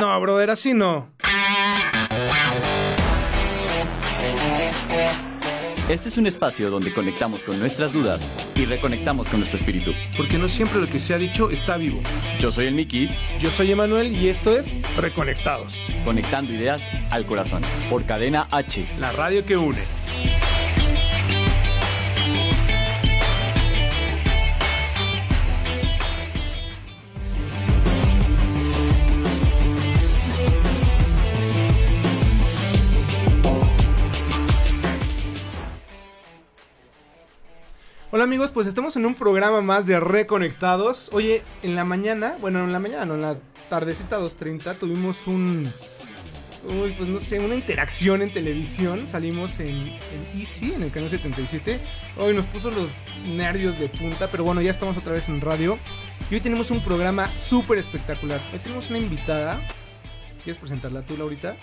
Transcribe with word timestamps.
No, 0.00 0.18
brother, 0.18 0.48
así 0.50 0.72
no. 0.72 1.10
Este 5.90 6.08
es 6.08 6.16
un 6.16 6.26
espacio 6.26 6.70
donde 6.70 6.94
conectamos 6.94 7.42
con 7.42 7.58
nuestras 7.58 7.92
dudas 7.92 8.20
y 8.54 8.64
reconectamos 8.64 9.28
con 9.28 9.40
nuestro 9.40 9.58
espíritu. 9.58 9.92
Porque 10.16 10.38
no 10.38 10.48
siempre 10.48 10.80
lo 10.80 10.86
que 10.86 10.98
se 10.98 11.12
ha 11.12 11.18
dicho 11.18 11.50
está 11.50 11.76
vivo. 11.76 12.00
Yo 12.38 12.50
soy 12.50 12.66
el 12.66 12.74
Mikis, 12.74 13.10
Yo 13.40 13.50
soy 13.50 13.72
Emanuel 13.72 14.16
y 14.16 14.28
esto 14.28 14.56
es 14.56 14.66
Reconectados, 14.96 15.74
conectando 16.04 16.52
ideas 16.52 16.88
al 17.10 17.26
corazón. 17.26 17.60
Por 17.90 18.04
Cadena 18.06 18.48
H. 18.50 18.86
la 18.98 19.12
radio 19.12 19.44
que 19.44 19.56
une. 19.56 19.99
Hola 38.12 38.24
amigos, 38.24 38.50
pues 38.52 38.66
estamos 38.66 38.96
en 38.96 39.06
un 39.06 39.14
programa 39.14 39.60
más 39.60 39.86
de 39.86 40.00
Reconectados. 40.00 41.10
Oye, 41.12 41.44
en 41.62 41.76
la 41.76 41.84
mañana, 41.84 42.36
bueno, 42.40 42.64
en 42.64 42.72
la 42.72 42.80
mañana, 42.80 43.04
no, 43.04 43.14
en 43.14 43.20
la 43.20 43.36
tardecita 43.68 44.18
2.30 44.18 44.78
tuvimos 44.78 45.28
un... 45.28 45.72
Uy, 46.64 46.92
pues 46.98 47.08
no 47.08 47.20
sé, 47.20 47.38
una 47.38 47.54
interacción 47.54 48.20
en 48.20 48.32
televisión. 48.32 49.06
Salimos 49.08 49.60
en, 49.60 49.68
en 49.68 50.40
Easy, 50.40 50.72
en 50.72 50.82
el 50.82 50.90
canal 50.90 51.08
77. 51.08 51.78
Hoy 52.18 52.34
nos 52.34 52.46
puso 52.46 52.72
los 52.72 52.88
nervios 53.28 53.78
de 53.78 53.86
punta, 53.86 54.26
pero 54.26 54.42
bueno, 54.42 54.60
ya 54.60 54.72
estamos 54.72 54.96
otra 54.96 55.12
vez 55.12 55.28
en 55.28 55.40
radio. 55.40 55.78
Y 56.32 56.34
hoy 56.34 56.40
tenemos 56.40 56.72
un 56.72 56.82
programa 56.82 57.30
súper 57.36 57.78
espectacular. 57.78 58.40
Hoy 58.52 58.58
tenemos 58.58 58.90
una 58.90 58.98
invitada. 58.98 59.60
¿Quieres 60.42 60.58
presentarla 60.58 61.02
tú, 61.02 61.16
Laurita? 61.16 61.54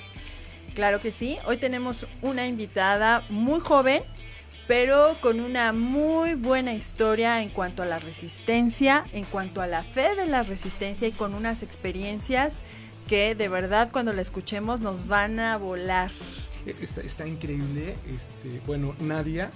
Claro 0.75 1.01
que 1.01 1.11
sí. 1.11 1.39
Hoy 1.45 1.57
tenemos 1.57 2.05
una 2.21 2.47
invitada 2.47 3.23
muy 3.29 3.59
joven, 3.59 4.01
pero 4.67 5.15
con 5.21 5.39
una 5.39 5.71
muy 5.73 6.35
buena 6.35 6.73
historia 6.73 7.41
en 7.41 7.49
cuanto 7.49 7.83
a 7.83 7.85
la 7.85 7.99
resistencia, 7.99 9.05
en 9.13 9.23
cuanto 9.25 9.61
a 9.61 9.67
la 9.67 9.83
fe 9.83 10.15
de 10.15 10.25
la 10.25 10.43
resistencia 10.43 11.07
y 11.07 11.11
con 11.11 11.33
unas 11.33 11.63
experiencias 11.63 12.59
que 13.07 13.35
de 13.35 13.47
verdad 13.47 13.89
cuando 13.91 14.11
la 14.13 14.21
escuchemos 14.21 14.81
nos 14.81 15.07
van 15.07 15.39
a 15.39 15.57
volar. 15.57 16.11
Eh, 16.65 16.75
Está, 16.81 17.01
está 17.01 17.25
increíble. 17.27 17.95
Este, 18.13 18.61
bueno, 18.65 18.93
Nadia 18.99 19.51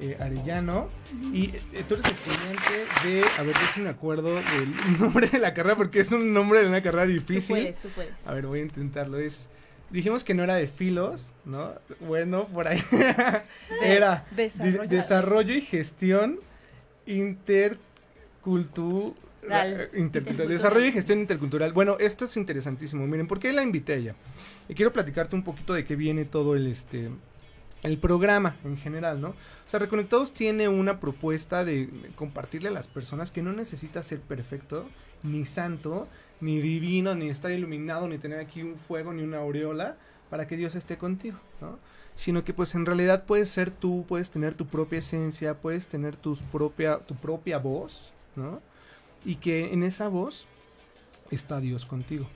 eh, 0.00 0.16
Arellano. 0.18 0.88
Y 1.32 1.50
eh, 1.72 1.84
tú 1.86 1.94
eres 1.94 2.06
estudiante 2.06 2.86
de. 3.04 3.24
A 3.38 3.42
ver, 3.42 3.54
déjenme 3.54 3.90
acuerdo 3.90 4.34
del 4.34 4.72
nombre 4.98 5.28
de 5.28 5.38
la 5.38 5.54
carrera, 5.54 5.76
porque 5.76 6.00
es 6.00 6.10
un 6.10 6.32
nombre 6.32 6.60
de 6.60 6.68
una 6.68 6.82
carrera 6.82 7.06
difícil. 7.06 7.56
Tú 7.56 7.62
puedes, 7.62 7.80
tú 7.80 7.88
puedes. 7.90 8.26
A 8.26 8.34
ver, 8.34 8.46
voy 8.46 8.60
a 8.60 8.62
intentarlo. 8.62 9.18
Es. 9.18 9.48
Dijimos 9.94 10.24
que 10.24 10.34
no 10.34 10.42
era 10.42 10.56
de 10.56 10.66
filos, 10.66 11.34
¿no? 11.44 11.72
Bueno, 12.00 12.48
por 12.48 12.66
ahí. 12.66 12.82
era 13.80 14.26
desarrollo. 14.88 15.54
y 15.54 15.60
gestión 15.60 16.40
intercultural. 17.06 19.14
Dale. 19.48 19.90
Intercultural. 19.94 20.48
Desarrollo 20.48 20.86
y 20.86 20.90
gestión 20.90 21.20
intercultural. 21.20 21.72
Bueno, 21.72 21.96
esto 22.00 22.24
es 22.24 22.36
interesantísimo. 22.36 23.06
Miren, 23.06 23.28
¿por 23.28 23.38
qué 23.38 23.52
la 23.52 23.62
invité 23.62 23.92
a 23.92 23.96
ella? 23.96 24.16
Y 24.68 24.74
quiero 24.74 24.92
platicarte 24.92 25.36
un 25.36 25.44
poquito 25.44 25.74
de 25.74 25.84
qué 25.84 25.94
viene 25.94 26.24
todo 26.24 26.56
el 26.56 26.66
este 26.66 27.10
el 27.84 27.98
programa 27.98 28.56
en 28.64 28.76
general, 28.76 29.20
¿no? 29.20 29.28
O 29.28 29.68
sea, 29.68 29.78
Reconectados 29.78 30.34
tiene 30.34 30.66
una 30.66 30.98
propuesta 30.98 31.64
de 31.64 31.88
compartirle 32.16 32.70
a 32.70 32.72
las 32.72 32.88
personas 32.88 33.30
que 33.30 33.42
no 33.42 33.52
necesita 33.52 34.02
ser 34.02 34.18
perfecto, 34.18 34.88
ni 35.22 35.44
santo, 35.44 36.08
ni 36.40 36.60
divino, 36.60 37.14
ni 37.14 37.28
estar 37.28 37.50
iluminado, 37.50 38.08
ni 38.08 38.18
tener 38.18 38.38
aquí 38.38 38.62
un 38.62 38.76
fuego, 38.76 39.12
ni 39.12 39.22
una 39.22 39.38
aureola 39.38 39.96
para 40.30 40.46
que 40.46 40.56
Dios 40.56 40.74
esté 40.74 40.98
contigo, 40.98 41.38
¿no? 41.60 41.78
Sino 42.16 42.44
que 42.44 42.52
pues 42.52 42.74
en 42.74 42.86
realidad 42.86 43.24
puedes 43.24 43.50
ser 43.50 43.70
tú, 43.70 44.04
puedes 44.08 44.30
tener 44.30 44.54
tu 44.54 44.66
propia 44.66 45.00
esencia, 45.00 45.54
puedes 45.54 45.86
tener 45.86 46.16
tus 46.16 46.42
propia, 46.42 46.98
tu 46.98 47.14
propia 47.14 47.58
voz, 47.58 48.12
¿no? 48.36 48.60
Y 49.24 49.36
que 49.36 49.72
en 49.72 49.82
esa 49.82 50.08
voz 50.08 50.46
está 51.30 51.60
Dios 51.60 51.86
contigo. 51.86 52.26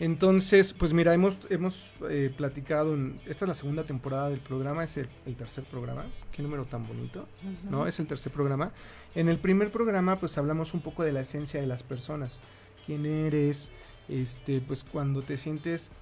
Entonces, 0.00 0.72
pues 0.72 0.94
mira, 0.94 1.12
hemos, 1.12 1.38
hemos 1.50 1.84
eh, 2.08 2.32
platicado, 2.34 2.94
en, 2.94 3.20
esta 3.26 3.44
es 3.44 3.48
la 3.50 3.54
segunda 3.54 3.84
temporada 3.84 4.30
del 4.30 4.40
programa, 4.40 4.82
es 4.82 4.96
el, 4.96 5.08
el 5.26 5.36
tercer 5.36 5.64
programa, 5.64 6.06
qué 6.32 6.42
número 6.42 6.64
tan 6.64 6.86
bonito, 6.86 7.28
¿no? 7.68 7.86
Es 7.86 8.00
el 8.00 8.06
tercer 8.06 8.32
programa. 8.32 8.72
En 9.14 9.28
el 9.28 9.38
primer 9.38 9.70
programa, 9.70 10.18
pues 10.18 10.38
hablamos 10.38 10.72
un 10.72 10.80
poco 10.80 11.04
de 11.04 11.12
la 11.12 11.20
esencia 11.20 11.60
de 11.60 11.66
las 11.66 11.82
personas, 11.82 12.40
quién 12.90 13.06
eres, 13.06 13.68
este, 14.08 14.60
pues 14.60 14.82
cuando 14.82 15.22
te 15.22 15.36
sientes 15.36 15.92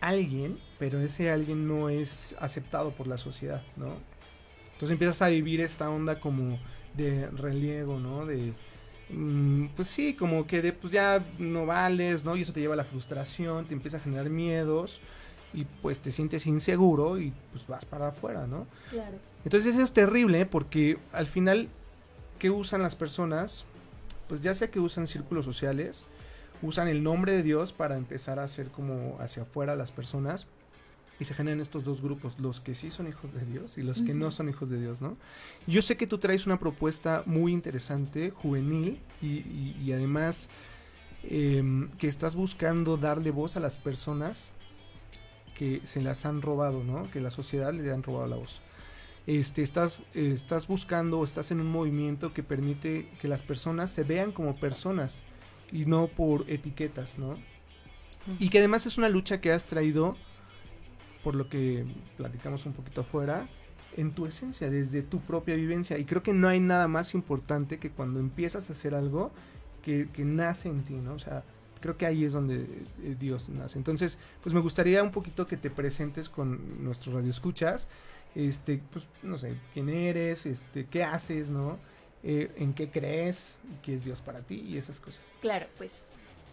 alguien, 0.00 0.58
pero 0.78 0.98
ese 0.98 1.30
alguien 1.30 1.68
no 1.68 1.90
es 1.90 2.34
aceptado 2.40 2.92
por 2.92 3.06
la 3.06 3.18
sociedad, 3.18 3.62
¿no? 3.76 3.88
Entonces 4.72 4.92
empiezas 4.92 5.20
a 5.20 5.28
vivir 5.28 5.60
esta 5.60 5.90
onda 5.90 6.20
como 6.20 6.58
de 6.96 7.28
reliego, 7.28 8.00
¿no? 8.00 8.24
De, 8.24 8.54
mm, 9.10 9.66
pues 9.76 9.88
sí, 9.88 10.14
como 10.14 10.46
que 10.46 10.62
de, 10.62 10.72
pues 10.72 10.90
ya 10.90 11.22
no 11.38 11.66
vales, 11.66 12.24
¿no? 12.24 12.34
Y 12.34 12.40
eso 12.42 12.54
te 12.54 12.60
lleva 12.60 12.72
a 12.72 12.78
la 12.78 12.84
frustración, 12.84 13.66
te 13.66 13.74
empieza 13.74 13.98
a 13.98 14.00
generar 14.00 14.30
miedos 14.30 15.00
y 15.52 15.66
pues 15.82 15.98
te 15.98 16.12
sientes 16.12 16.46
inseguro 16.46 17.18
y 17.20 17.34
pues 17.50 17.66
vas 17.66 17.84
para 17.84 18.08
afuera, 18.08 18.46
¿no? 18.46 18.66
Claro. 18.88 19.18
Entonces 19.44 19.74
eso 19.74 19.84
es 19.84 19.92
terrible 19.92 20.46
porque 20.46 20.96
al 21.12 21.26
final, 21.26 21.68
¿qué 22.38 22.48
usan 22.48 22.80
las 22.80 22.96
personas? 22.96 23.66
Pues 24.28 24.40
ya 24.40 24.54
sea 24.54 24.70
que 24.70 24.80
usan 24.80 25.06
círculos 25.06 25.44
sociales, 25.44 26.06
usan 26.62 26.88
el 26.88 27.02
nombre 27.02 27.32
de 27.32 27.42
Dios 27.42 27.72
para 27.72 27.96
empezar 27.96 28.38
a 28.38 28.44
hacer 28.44 28.68
como 28.68 29.16
hacia 29.20 29.42
afuera 29.42 29.74
las 29.76 29.90
personas 29.92 30.46
y 31.20 31.24
se 31.24 31.34
generan 31.34 31.60
estos 31.60 31.84
dos 31.84 32.02
grupos, 32.02 32.38
los 32.40 32.60
que 32.60 32.74
sí 32.74 32.90
son 32.90 33.06
hijos 33.06 33.32
de 33.34 33.44
Dios 33.44 33.78
y 33.78 33.82
los 33.82 34.02
que 34.02 34.14
no 34.14 34.30
son 34.30 34.48
hijos 34.48 34.68
de 34.70 34.80
Dios, 34.80 35.00
¿no? 35.00 35.16
Yo 35.66 35.80
sé 35.82 35.96
que 35.96 36.06
tú 36.06 36.18
traes 36.18 36.46
una 36.46 36.58
propuesta 36.58 37.22
muy 37.26 37.52
interesante, 37.52 38.30
juvenil 38.30 38.98
y, 39.20 39.26
y- 39.26 39.76
y 39.84 39.92
además 39.92 40.48
em, 41.24 41.88
que 41.98 42.08
estás 42.08 42.34
buscando 42.34 42.96
darle 42.96 43.30
voz 43.30 43.56
a 43.56 43.60
las 43.60 43.76
personas 43.76 44.50
que 45.56 45.80
se 45.84 46.00
las 46.00 46.24
han 46.26 46.42
robado, 46.42 46.82
¿no? 46.82 47.08
Que 47.10 47.20
la 47.20 47.30
sociedad 47.30 47.72
le 47.72 47.92
han 47.92 48.02
robado 48.02 48.26
la 48.26 48.36
voz. 48.36 48.60
Este, 49.28 49.62
estás, 49.62 49.98
eh, 50.14 50.32
estás 50.34 50.66
buscando 50.66 51.20
o 51.20 51.24
estás 51.24 51.52
en 51.52 51.60
un 51.60 51.70
movimiento 51.70 52.32
que 52.34 52.42
permite 52.42 53.08
que 53.20 53.28
las 53.28 53.42
personas 53.42 53.92
se 53.92 54.02
vean 54.02 54.32
como 54.32 54.58
personas 54.58 55.20
y 55.72 55.86
no 55.86 56.06
por 56.06 56.44
etiquetas, 56.48 57.18
¿no? 57.18 57.36
Y 58.38 58.50
que 58.50 58.58
además 58.58 58.86
es 58.86 58.98
una 58.98 59.08
lucha 59.08 59.40
que 59.40 59.50
has 59.52 59.64
traído, 59.64 60.16
por 61.24 61.34
lo 61.34 61.48
que 61.48 61.84
platicamos 62.16 62.66
un 62.66 62.72
poquito 62.72 63.00
afuera, 63.00 63.48
en 63.96 64.12
tu 64.12 64.26
esencia, 64.26 64.70
desde 64.70 65.02
tu 65.02 65.20
propia 65.20 65.56
vivencia. 65.56 65.98
Y 65.98 66.04
creo 66.04 66.22
que 66.22 66.32
no 66.32 66.48
hay 66.48 66.60
nada 66.60 66.88
más 66.88 67.14
importante 67.14 67.78
que 67.78 67.90
cuando 67.90 68.20
empiezas 68.20 68.70
a 68.70 68.74
hacer 68.74 68.94
algo 68.94 69.32
que, 69.82 70.08
que 70.12 70.24
nace 70.24 70.68
en 70.68 70.82
ti, 70.84 70.94
¿no? 70.94 71.14
O 71.14 71.18
sea, 71.18 71.42
creo 71.80 71.96
que 71.98 72.06
ahí 72.06 72.24
es 72.24 72.32
donde 72.32 72.62
eh, 73.02 73.16
Dios 73.18 73.48
nace. 73.50 73.76
Entonces, 73.76 74.16
pues 74.42 74.54
me 74.54 74.60
gustaría 74.60 75.02
un 75.02 75.10
poquito 75.10 75.46
que 75.46 75.58
te 75.58 75.68
presentes 75.68 76.28
con 76.28 76.82
nuestros 76.82 77.14
radioescuchas. 77.14 77.88
Este, 78.34 78.80
pues, 78.90 79.06
no 79.22 79.36
sé, 79.36 79.54
quién 79.74 79.90
eres, 79.90 80.46
este, 80.46 80.86
qué 80.86 81.04
haces, 81.04 81.50
¿no? 81.50 81.78
Eh, 82.24 82.52
en 82.56 82.72
qué 82.72 82.88
crees, 82.88 83.58
qué 83.82 83.94
es 83.94 84.04
Dios 84.04 84.20
para 84.20 84.40
ti 84.40 84.64
y 84.66 84.78
esas 84.78 85.00
cosas. 85.00 85.24
Claro, 85.40 85.66
pues 85.76 86.04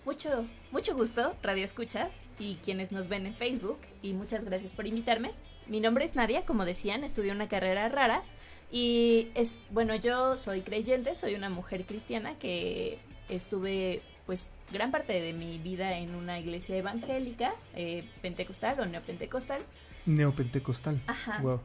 mucho, 0.06 0.48
mucho 0.72 0.96
gusto, 0.96 1.36
Radio 1.44 1.64
Escuchas 1.64 2.12
y 2.40 2.56
quienes 2.64 2.92
nos 2.92 3.08
ven 3.08 3.28
en 3.28 3.36
Facebook 3.36 3.78
y 4.02 4.14
muchas 4.14 4.44
gracias 4.44 4.74
por 4.74 4.88
invitarme. 4.88 5.32
Mi 5.68 5.80
nombre 5.80 6.06
es 6.06 6.16
Nadia, 6.16 6.46
como 6.46 6.66
decían, 6.66 7.04
estudié 7.04 7.32
una 7.32 7.48
carrera 7.48 7.88
rara 7.90 8.24
y 8.72 9.30
es, 9.36 9.60
bueno, 9.70 9.96
yo 9.96 10.38
soy 10.38 10.62
creyente, 10.62 11.16
soy 11.16 11.36
una 11.36 11.50
mujer 11.50 11.86
cristiana 11.86 12.38
que 12.40 12.98
estuve 13.30 14.02
pues 14.26 14.48
gran 14.72 14.92
parte 14.92 15.14
de 15.14 15.34
mi 15.34 15.58
vida 15.58 15.98
en 15.98 16.16
una 16.16 16.40
iglesia 16.40 16.78
evangélica, 16.78 17.54
eh, 17.76 18.04
pentecostal 18.22 18.80
o 18.80 18.86
neopentecostal. 18.86 19.62
Neopentecostal. 20.06 21.02
Ajá. 21.08 21.40
Wow. 21.42 21.62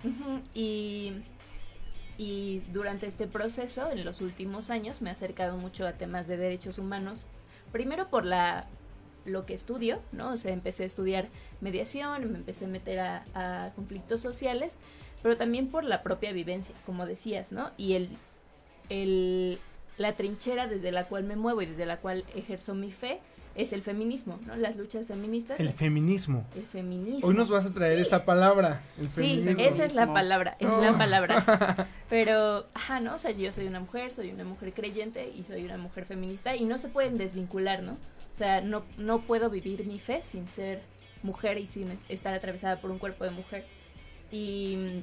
Y, 0.55 1.13
y 2.19 2.61
durante 2.73 3.07
este 3.07 3.27
proceso, 3.27 3.91
en 3.91 4.05
los 4.05 4.21
últimos 4.21 4.71
años, 4.71 5.03
me 5.03 5.11
he 5.11 5.13
acercado 5.13 5.57
mucho 5.57 5.87
a 5.87 5.93
temas 5.93 6.27
de 6.27 6.37
derechos 6.37 6.79
humanos 6.79 7.27
primero 7.73 8.09
por 8.09 8.25
la 8.25 8.67
lo 9.25 9.47
que 9.47 9.55
estudio, 9.55 10.01
¿no? 10.13 10.33
O 10.33 10.37
sea, 10.37 10.53
empecé 10.53 10.83
a 10.83 10.87
estudiar 10.87 11.29
mediación, 11.61 12.31
me 12.31 12.39
empecé 12.39 12.67
a 12.67 12.69
meter 12.69 13.01
a, 13.01 13.25
a 13.35 13.73
conflictos 13.75 14.21
sociales, 14.21 14.77
pero 15.23 15.37
también 15.37 15.69
por 15.69 15.83
la 15.85 16.03
propia 16.03 16.33
vivencia, 16.33 16.75
como 16.85 17.07
decías, 17.07 17.51
¿no? 17.51 17.71
Y 17.79 17.95
el, 17.95 18.11
el, 18.91 19.59
la 19.97 20.15
trinchera 20.15 20.67
desde 20.67 20.93
la 20.93 21.09
cual 21.09 21.25
me 21.25 21.37
muevo 21.37 21.63
y 21.63 21.67
desde 21.67 21.87
la 21.87 22.01
cual 22.01 22.25
ejerzo 22.35 22.75
mi 22.75 22.91
fe 22.91 23.21
es 23.55 23.73
el 23.73 23.83
feminismo, 23.83 24.39
¿no? 24.47 24.57
Las 24.57 24.77
luchas 24.77 25.07
feministas. 25.07 25.61
El 25.61 25.71
feminismo. 25.71 26.45
El 26.57 26.65
feminismo. 26.67 27.27
Hoy 27.29 27.35
nos 27.35 27.49
vas 27.49 27.67
a 27.67 27.73
traer 27.73 27.99
esa 27.99 28.25
palabra, 28.25 28.83
el 28.99 29.09
Sí, 29.09 29.15
feminismo. 29.43 29.63
esa 29.65 29.85
es 29.85 29.95
la 29.95 30.13
palabra, 30.13 30.57
es 30.59 30.69
Oh. 30.69 30.81
la 30.83 30.97
palabra. 30.99 31.89
Pero, 32.11 32.67
ajá, 32.75 33.01
¿no? 33.01 33.15
O 33.15 33.19
sea, 33.19 33.31
yo 33.31 33.53
soy 33.53 33.67
una 33.67 33.81
mujer, 33.81 34.13
soy 34.15 34.31
una 34.31 34.45
mujer 34.45 34.73
creyente 34.75 35.31
y 35.35 35.43
soy 35.45 35.65
una 35.65 35.79
mujer 35.79 36.05
feminista 36.05 36.57
y 36.57 36.65
no 36.65 36.79
se 36.79 36.89
pueden 36.89 37.17
desvincular, 37.19 37.83
¿no? 37.83 37.93
O 37.93 38.37
sea, 38.37 38.61
no, 38.61 38.85
no 38.99 39.21
puedo 39.23 39.49
vivir 39.51 39.87
mi 39.87 40.01
fe 40.01 40.23
sin 40.23 40.49
ser 40.49 40.83
mujer 41.23 41.59
y 41.59 41.67
sin 41.67 41.91
es- 41.93 42.01
estar 42.09 42.35
atravesada 42.35 42.81
por 42.81 42.91
un 42.91 42.99
cuerpo 42.99 43.25
de 43.25 43.31
mujer. 43.31 43.65
Y, 44.33 45.03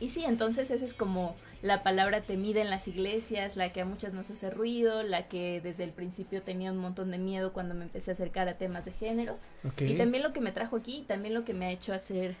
y 0.00 0.08
sí, 0.08 0.24
entonces 0.24 0.70
esa 0.70 0.84
es 0.84 0.94
como 0.94 1.36
la 1.62 1.82
palabra 1.82 2.22
temida 2.22 2.62
en 2.62 2.70
las 2.70 2.88
iglesias, 2.88 3.56
la 3.56 3.70
que 3.72 3.82
a 3.82 3.84
muchas 3.84 4.14
nos 4.14 4.30
hace 4.30 4.48
ruido, 4.50 5.02
la 5.02 5.28
que 5.28 5.60
desde 5.60 5.84
el 5.84 5.90
principio 5.90 6.42
tenía 6.42 6.72
un 6.72 6.78
montón 6.78 7.10
de 7.10 7.18
miedo 7.18 7.52
cuando 7.52 7.74
me 7.74 7.84
empecé 7.84 8.10
a 8.10 8.14
acercar 8.14 8.48
a 8.48 8.56
temas 8.56 8.86
de 8.86 8.92
género. 8.92 9.36
Y 9.78 9.94
también 9.94 10.22
lo 10.22 10.32
que 10.32 10.40
me 10.40 10.52
trajo 10.52 10.76
aquí, 10.76 11.00
y 11.00 11.02
también 11.02 11.34
lo 11.34 11.44
que 11.44 11.52
me 11.52 11.66
ha 11.66 11.70
hecho 11.70 11.92
hacer, 11.92 12.34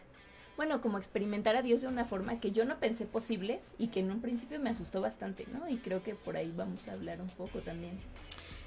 bueno, 0.56 0.80
como 0.80 0.96
experimentar 0.96 1.54
a 1.54 1.62
Dios 1.62 1.82
de 1.82 1.88
una 1.88 2.06
forma 2.06 2.40
que 2.40 2.50
yo 2.50 2.64
no 2.64 2.78
pensé 2.78 3.04
posible 3.04 3.60
y 3.78 3.88
que 3.88 4.00
en 4.00 4.10
un 4.10 4.22
principio 4.22 4.58
me 4.58 4.70
asustó 4.70 5.02
bastante, 5.02 5.46
¿no? 5.52 5.68
Y 5.68 5.76
creo 5.76 6.02
que 6.02 6.14
por 6.14 6.36
ahí 6.36 6.52
vamos 6.56 6.88
a 6.88 6.92
hablar 6.92 7.20
un 7.20 7.28
poco 7.28 7.58
también. 7.58 7.98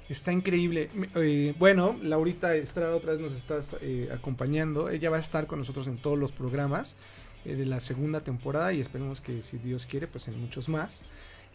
Está 0.08 0.32
increíble. 0.32 0.90
Eh, 1.16 1.54
bueno, 1.58 1.96
Laurita 2.02 2.54
Estrada 2.54 2.94
otra 2.94 3.12
vez 3.12 3.20
nos 3.20 3.32
estás 3.32 3.74
eh, 3.80 4.08
acompañando. 4.12 4.90
Ella 4.90 5.08
va 5.08 5.16
a 5.16 5.20
estar 5.20 5.46
con 5.46 5.58
nosotros 5.58 5.86
en 5.86 5.96
todos 5.96 6.18
los 6.18 6.30
programas 6.30 6.94
eh, 7.44 7.54
de 7.56 7.66
la 7.66 7.80
segunda 7.80 8.20
temporada 8.20 8.72
y 8.72 8.80
esperemos 8.80 9.20
que 9.20 9.42
si 9.42 9.58
Dios 9.58 9.86
quiere, 9.86 10.06
pues 10.06 10.28
en 10.28 10.38
muchos 10.40 10.68
más. 10.68 11.02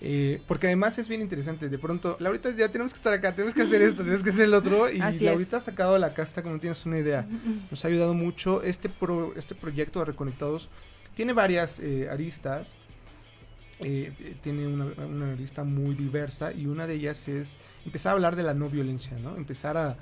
Eh, 0.01 0.41
porque 0.47 0.67
además 0.67 0.97
es 0.97 1.09
bien 1.09 1.19
interesante. 1.21 1.67
De 1.67 1.77
pronto, 1.77 2.15
Laurita, 2.19 2.55
ya 2.55 2.69
tenemos 2.69 2.93
que 2.93 2.97
estar 2.97 3.13
acá, 3.13 3.33
tenemos 3.35 3.53
que 3.53 3.63
hacer 3.63 3.81
esto, 3.81 3.97
tenemos 4.03 4.23
que 4.23 4.29
hacer 4.29 4.45
el 4.45 4.53
otro. 4.53 4.89
Y 4.89 5.01
Así 5.01 5.17
es. 5.17 5.21
Laurita 5.23 5.57
ha 5.57 5.61
sacado 5.61 5.97
la 5.97 6.13
casta 6.13 6.41
como 6.41 6.55
no 6.55 6.61
tienes 6.61 6.85
una 6.85 6.99
idea. 6.99 7.27
Nos 7.69 7.83
ha 7.83 7.89
ayudado 7.89 8.13
mucho. 8.13 8.61
Este, 8.63 8.87
pro- 8.87 9.33
este 9.35 9.55
proyecto 9.55 9.99
de 9.99 10.05
Reconectados 10.05 10.69
tiene 11.15 11.33
varias 11.33 11.79
eh, 11.79 12.07
aristas. 12.09 12.75
Eh, 13.81 14.13
eh, 14.19 14.35
tiene 14.41 14.67
una, 14.67 14.85
una 15.05 15.31
arista 15.31 15.63
muy 15.63 15.95
diversa 15.95 16.51
y 16.51 16.65
una 16.65 16.85
de 16.85 16.95
ellas 16.95 17.27
es 17.29 17.57
empezar 17.85 18.11
a 18.11 18.13
hablar 18.13 18.35
de 18.35 18.43
la 18.43 18.53
no 18.53 18.69
violencia, 18.69 19.17
¿no? 19.19 19.37
Empezar 19.37 19.77
a 19.77 19.97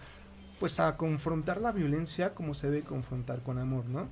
pues 0.59 0.79
a 0.79 0.97
confrontar 0.97 1.61
la 1.61 1.71
violencia 1.71 2.33
como 2.33 2.55
se 2.55 2.71
debe 2.71 2.81
confrontar 2.83 3.43
con 3.43 3.59
amor, 3.59 3.85
¿no? 3.85 4.09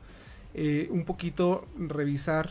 Eh, 0.58 0.88
un 0.90 1.04
poquito 1.04 1.68
revisar, 1.78 2.50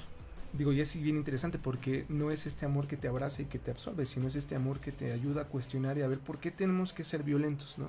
digo, 0.52 0.72
y 0.72 0.80
es 0.82 0.94
bien 1.00 1.16
interesante 1.16 1.58
porque 1.58 2.04
no 2.10 2.30
es 2.30 2.44
este 2.46 2.66
amor 2.66 2.86
que 2.86 2.98
te 2.98 3.08
abraza 3.08 3.40
y 3.42 3.46
que 3.46 3.58
te 3.58 3.70
absorbe, 3.70 4.04
sino 4.04 4.28
es 4.28 4.36
este 4.36 4.54
amor 4.54 4.78
que 4.80 4.92
te 4.92 5.10
ayuda 5.12 5.42
a 5.42 5.44
cuestionar 5.46 5.96
y 5.96 6.02
a 6.02 6.06
ver 6.06 6.18
por 6.18 6.38
qué 6.38 6.50
tenemos 6.50 6.92
que 6.92 7.02
ser 7.04 7.22
violentos, 7.22 7.78
¿no? 7.78 7.88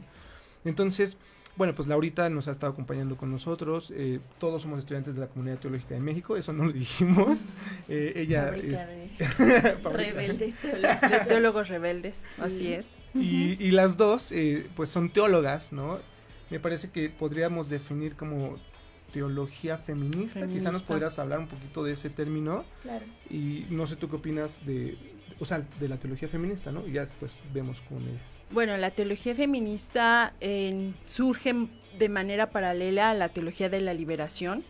Entonces, 0.63 1.17
bueno, 1.57 1.75
pues 1.75 1.87
Laurita 1.87 2.29
nos 2.29 2.47
ha 2.47 2.51
estado 2.51 2.71
acompañando 2.73 3.17
con 3.17 3.29
nosotros. 3.29 3.91
eh, 3.95 4.19
todos 4.39 4.61
somos 4.61 4.79
estudiantes 4.79 5.15
de 5.15 5.19
la 5.21 5.27
Comunidad 5.27 5.57
Teológica 5.59 5.95
de 5.95 6.01
México, 6.01 6.37
eso 6.37 6.53
no 6.53 6.65
lo 6.65 6.71
dijimos. 6.71 7.39
Eh, 7.87 8.13
ella 8.15 8.55
es 8.55 8.79
de 9.37 9.73
rebeldes 9.91 10.55
teólogos. 10.61 11.27
teólogos 11.27 11.67
rebeldes, 11.67 12.15
así 12.39 12.73
es. 12.73 12.85
y, 13.13 13.61
y 13.63 13.71
las 13.71 13.95
dos, 13.97 14.31
eh, 14.31 14.67
pues 14.75 14.89
son 14.89 15.09
teólogas, 15.09 15.71
¿no? 15.71 15.99
Me 16.49 16.59
parece 16.59 16.89
que 16.89 17.09
podríamos 17.09 17.69
definir 17.69 18.15
como 18.15 18.57
teología 19.15 19.77
feminista. 19.77 20.41
Quizá 20.41 20.45
nos 20.45 20.81
Feminista. 20.83 20.87
podrías 20.87 21.19
hablar 21.19 21.39
un 21.39 21.47
poquito 21.47 21.85
de 21.85 21.93
ese 21.93 22.09
término. 22.09 22.65
Claro. 22.83 23.05
Y 23.29 23.65
no 23.69 23.87
sé 23.87 23.95
tú 23.95 24.09
qué 24.09 24.17
opinas 24.17 24.59
de, 24.65 24.97
o 25.39 25.45
sea, 25.45 25.65
de 25.79 25.87
la 25.87 25.95
teología 25.97 26.27
feminista, 26.27 26.69
¿no? 26.73 26.85
Y 26.85 26.91
ya 26.91 27.05
después 27.05 27.39
vemos 27.53 27.79
con 27.87 27.99
ella. 28.03 28.19
Bueno, 28.51 28.75
la 28.75 28.91
teología 28.91 29.33
feminista 29.33 30.33
eh, 30.41 30.91
surge 31.05 31.55
de 31.97 32.09
manera 32.09 32.49
paralela 32.49 33.11
a 33.11 33.13
la 33.13 33.29
teología 33.29 33.69
de 33.69 33.79
la 33.79 33.93
liberación 33.93 34.65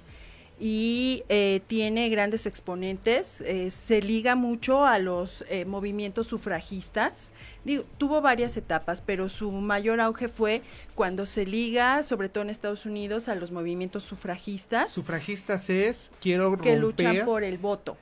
y 0.59 1.23
eh, 1.27 1.61
tiene 1.67 2.07
grandes 2.09 2.45
exponentes, 2.45 3.41
eh, 3.41 3.71
se 3.71 4.01
liga 4.01 4.35
mucho 4.35 4.85
a 4.85 4.99
los 4.99 5.43
eh, 5.49 5.65
movimientos 5.65 6.27
sufragistas, 6.27 7.33
Digo, 7.65 7.83
tuvo 7.97 8.21
varias 8.21 8.55
etapas, 8.57 9.01
pero 9.01 9.27
su 9.27 9.49
mayor 9.49 9.99
auge 9.99 10.29
fue 10.29 10.61
cuando 10.93 11.25
se 11.25 11.47
liga, 11.47 12.03
sobre 12.03 12.29
todo 12.29 12.43
en 12.43 12.51
Estados 12.51 12.85
Unidos, 12.85 13.27
a 13.27 13.33
los 13.33 13.51
movimientos 13.51 14.03
sufragistas 14.03 14.93
Sufragistas 14.93 15.71
es, 15.71 16.11
quiero 16.21 16.51
que 16.57 16.77
romper, 16.77 16.79
luchan 16.79 17.25
por 17.25 17.43
el 17.43 17.57
voto. 17.57 17.97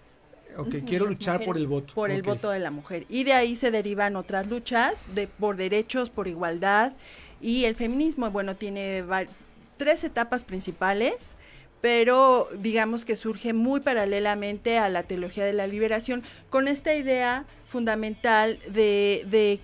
ok, 0.57 0.75
quiero 0.85 1.05
luchar 1.05 1.45
por 1.45 1.55
el 1.55 1.67
voto. 1.67 1.93
por 1.93 2.11
el 2.11 2.23
voto 2.23 2.49
de 2.49 2.59
la 2.59 2.71
mujer. 2.71 3.05
Y 3.07 3.23
de 3.23 3.31
ahí 3.31 3.55
se 3.55 3.71
derivan 3.71 4.17
otras 4.17 4.47
luchas 4.47 5.05
de, 5.15 5.27
por 5.27 5.55
derechos, 5.55 6.09
por 6.09 6.27
igualdad. 6.27 6.91
Y 7.39 7.63
el 7.63 7.75
feminismo, 7.75 8.29
bueno, 8.31 8.55
tiene 8.55 9.01
tres 9.77 10.03
etapas 10.03 10.43
principales, 10.43 11.37
pero 11.83 12.47
digamos 12.59 13.03
que 13.03 13.17
surge 13.17 13.51
muy 13.51 13.81
paralelamente 13.81 14.77
a 14.77 14.87
la 14.87 15.03
teología 15.03 15.43
de 15.43 15.51
la 15.51 15.67
liberación, 15.67 16.23
con 16.49 16.69
esta 16.69 16.95
idea 16.95 17.43
fundamental 17.67 18.57
de, 18.69 19.25
de 19.29 19.59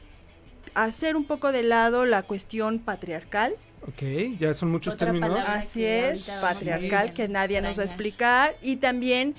hacer 0.74 1.16
un 1.16 1.24
poco 1.24 1.54
de 1.54 1.64
lado 1.64 2.06
la 2.06 2.24
cuestión 2.24 2.80
patriarcal. 2.80 3.56
Ok, 3.88 4.38
ya 4.38 4.54
son 4.54 4.70
muchos 4.70 4.96
Otra 4.96 5.14
términos. 5.14 5.40
Así 5.48 5.86
es, 5.86 6.30
patriarcal, 6.42 7.14
que 7.14 7.30
nadie 7.30 7.62
nos 7.62 7.78
va 7.78 7.84
a 7.84 7.86
explicar. 7.86 8.58
Y 8.62 8.76
también 8.76 9.36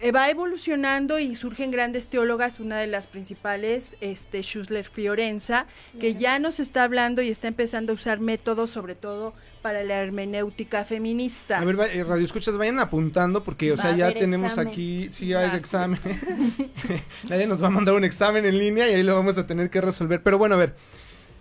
eh, 0.00 0.12
va 0.12 0.30
evolucionando 0.30 1.18
y 1.18 1.34
surgen 1.34 1.72
grandes 1.72 2.06
teólogas, 2.06 2.60
una 2.60 2.78
de 2.78 2.86
las 2.86 3.08
principales, 3.08 3.96
este 4.00 4.44
Schussler 4.44 4.84
Fiorenza, 4.84 5.66
que 5.98 6.14
ya 6.14 6.38
nos 6.38 6.60
está 6.60 6.84
hablando 6.84 7.22
y 7.22 7.30
está 7.30 7.48
empezando 7.48 7.90
a 7.90 7.94
usar 7.96 8.20
métodos, 8.20 8.70
sobre 8.70 8.94
todo 8.94 9.34
para 9.68 9.84
la 9.84 10.00
hermenéutica 10.00 10.86
feminista. 10.86 11.58
A 11.58 11.64
ver, 11.66 11.78
eh, 11.92 12.02
radio 12.02 12.24
escuchas, 12.24 12.56
vayan 12.56 12.78
apuntando 12.78 13.44
porque, 13.44 13.70
o 13.72 13.76
Va 13.76 13.82
sea, 13.82 13.94
ya 13.94 14.14
tenemos 14.14 14.52
examen. 14.52 14.72
aquí, 14.72 15.08
sí 15.12 15.34
hay 15.34 15.50
Gracias. 15.50 15.60
examen. 15.60 16.00
Nadie 17.28 17.46
nos 17.46 17.62
va 17.62 17.66
a 17.66 17.70
mandar 17.70 17.94
un 17.94 18.02
examen 18.02 18.46
en 18.46 18.58
línea 18.58 18.90
y 18.90 18.94
ahí 18.94 19.02
lo 19.02 19.14
vamos 19.14 19.36
a 19.36 19.46
tener 19.46 19.68
que 19.68 19.82
resolver. 19.82 20.22
Pero 20.22 20.38
bueno, 20.38 20.54
a 20.54 20.58
ver, 20.58 20.74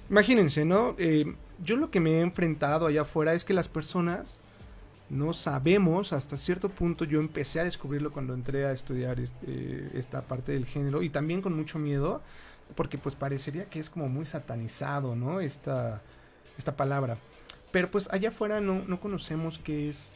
imagínense, 0.10 0.66
¿no? 0.66 0.94
Eh, 0.98 1.36
yo 1.64 1.78
lo 1.78 1.90
que 1.90 2.02
me 2.02 2.16
he 2.16 2.20
enfrentado 2.20 2.88
allá 2.88 3.04
afuera 3.04 3.32
es 3.32 3.46
que 3.46 3.54
las 3.54 3.70
personas 3.70 4.36
no 5.10 5.32
sabemos, 5.32 6.12
hasta 6.12 6.36
cierto 6.36 6.68
punto 6.68 7.06
yo 7.06 7.22
empecé 7.22 7.62
a 7.62 7.64
descubrirlo 7.64 8.12
cuando 8.12 8.34
entré 8.34 8.66
a 8.66 8.74
estudiar 8.74 9.22
este, 9.22 9.88
esta 9.94 10.22
parte 10.24 10.52
del 10.52 10.66
género 10.66 11.02
y 11.02 11.10
también 11.10 11.42
con 11.42 11.54
mucho 11.56 11.80
miedo, 11.80 12.22
porque 12.76 12.98
pues 12.98 13.16
parecería 13.16 13.70
que 13.70 13.80
es 13.80 13.90
como 13.90 14.10
muy 14.10 14.26
satanizado, 14.26 15.16
¿no? 15.16 15.40
Esta, 15.40 16.02
esta 16.58 16.76
palabra. 16.76 17.18
Pero 17.78 17.92
pues 17.92 18.10
allá 18.12 18.30
afuera 18.30 18.60
no, 18.60 18.84
no 18.88 19.00
conocemos 19.00 19.60
qué 19.60 19.88
es 19.88 20.16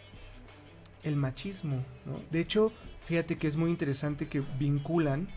el 1.03 1.15
machismo, 1.15 1.85
¿no? 2.07 2.19
De 2.31 2.39
hecho, 2.39 2.71
fíjate 3.05 3.37
que 3.37 3.45
es 3.47 3.55
muy 3.55 3.69
interesante 3.69 4.27
que 4.27 4.41
vinculan 4.57 5.27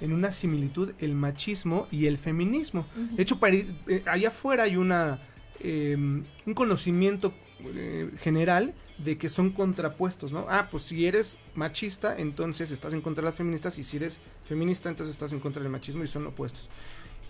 en 0.00 0.14
una 0.14 0.32
similitud 0.32 0.94
el 1.00 1.14
machismo 1.14 1.86
y 1.90 2.06
el 2.06 2.16
feminismo. 2.16 2.86
De 2.94 3.22
hecho, 3.22 3.38
eh, 3.42 4.02
allá 4.06 4.28
afuera 4.28 4.62
hay 4.62 4.78
una 4.78 5.20
eh, 5.60 5.94
un 5.98 6.54
conocimiento 6.54 7.34
eh, 7.60 8.10
general 8.20 8.72
de 8.96 9.18
que 9.18 9.28
son 9.28 9.50
contrapuestos, 9.50 10.32
¿no? 10.32 10.46
Ah, 10.48 10.68
pues 10.70 10.84
si 10.84 11.06
eres 11.06 11.36
machista, 11.54 12.16
entonces 12.16 12.72
estás 12.72 12.94
en 12.94 13.02
contra 13.02 13.20
de 13.20 13.26
las 13.26 13.34
feministas, 13.34 13.78
y 13.78 13.82
si 13.82 13.98
eres 13.98 14.18
feminista, 14.48 14.88
entonces 14.88 15.12
estás 15.12 15.34
en 15.34 15.40
contra 15.40 15.62
del 15.62 15.70
machismo 15.70 16.02
y 16.02 16.06
son 16.06 16.26
opuestos. 16.26 16.70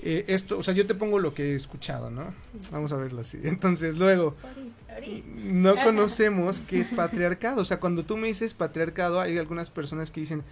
Eh, 0.01 0.25
esto, 0.29 0.59
o 0.59 0.63
sea, 0.63 0.75
yo 0.75 0.87
te 0.87 0.95
pongo 0.95 1.19
lo 1.19 1.35
que 1.35 1.53
he 1.53 1.57
escuchado, 1.57 2.11
¿no? 2.11 2.31
Sí, 2.53 2.59
sí. 2.63 2.69
Vamos 2.73 2.93
a 2.93 2.97
verlo 2.97 3.23
así. 3.23 3.39
Entonces, 3.45 3.97
luego, 3.97 4.35
no 5.45 5.75
conocemos 5.85 6.61
qué 6.61 6.81
es 6.81 6.91
patriarcado. 6.91 7.63
O 7.63 7.65
sea, 7.65 7.81
cuando 7.81 8.05
tú 8.05 8.17
me 8.17 8.29
dices 8.29 8.55
patriarcado, 8.55 9.21
hay 9.21 9.39
algunas 9.39 9.71
personas 9.71 10.11
que 10.11 10.21
dicen, 10.21 10.43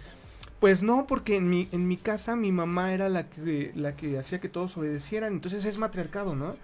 pues 0.59 0.83
no, 0.83 1.05
porque 1.07 1.35
en 1.35 1.49
mi, 1.49 1.67
en 1.71 1.87
mi 1.87 1.97
casa 1.97 2.35
mi 2.35 2.51
mamá 2.51 2.93
era 2.93 3.09
la 3.09 3.29
que, 3.29 3.71
la 3.75 3.95
que 3.95 4.17
hacía 4.17 4.39
que 4.39 4.49
todos 4.49 4.77
obedecieran, 4.77 5.33
entonces 5.33 5.65
es 5.65 5.77
matriarcado, 5.77 6.35
¿no? 6.35 6.55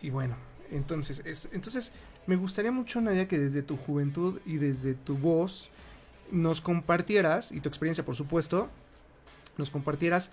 Y 0.00 0.10
bueno, 0.10 0.36
entonces, 0.70 1.22
es, 1.24 1.48
entonces 1.52 1.92
me 2.26 2.36
gustaría 2.36 2.72
mucho, 2.72 3.00
Nadia, 3.00 3.28
que 3.28 3.38
desde 3.38 3.62
tu 3.62 3.76
juventud 3.76 4.40
y 4.46 4.56
desde 4.56 4.94
tu 4.94 5.18
voz 5.18 5.70
nos 6.30 6.60
compartieras, 6.60 7.52
y 7.52 7.60
tu 7.60 7.68
experiencia, 7.68 8.04
por 8.04 8.14
supuesto, 8.14 8.70
nos 9.58 9.70
compartieras 9.70 10.30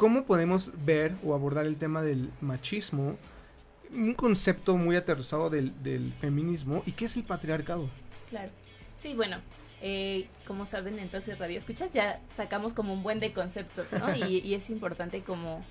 cómo 0.00 0.24
podemos 0.24 0.70
ver 0.86 1.12
o 1.22 1.34
abordar 1.34 1.66
el 1.66 1.76
tema 1.76 2.00
del 2.00 2.30
machismo, 2.40 3.18
un 3.92 4.14
concepto 4.14 4.78
muy 4.78 4.96
aterrizado 4.96 5.50
del, 5.50 5.82
del 5.82 6.14
feminismo, 6.14 6.82
y 6.86 6.92
qué 6.92 7.04
es 7.04 7.18
el 7.18 7.24
patriarcado. 7.24 7.90
Claro. 8.30 8.50
Sí, 8.96 9.12
bueno, 9.12 9.42
eh, 9.82 10.26
como 10.46 10.64
saben, 10.64 10.98
entonces 10.98 11.38
Radio 11.38 11.58
Escuchas 11.58 11.92
ya 11.92 12.18
sacamos 12.34 12.72
como 12.72 12.94
un 12.94 13.02
buen 13.02 13.20
de 13.20 13.34
conceptos, 13.34 13.92
¿no? 13.92 14.06
Y, 14.16 14.38
y 14.38 14.54
es 14.54 14.70
importante 14.70 15.20
como 15.20 15.62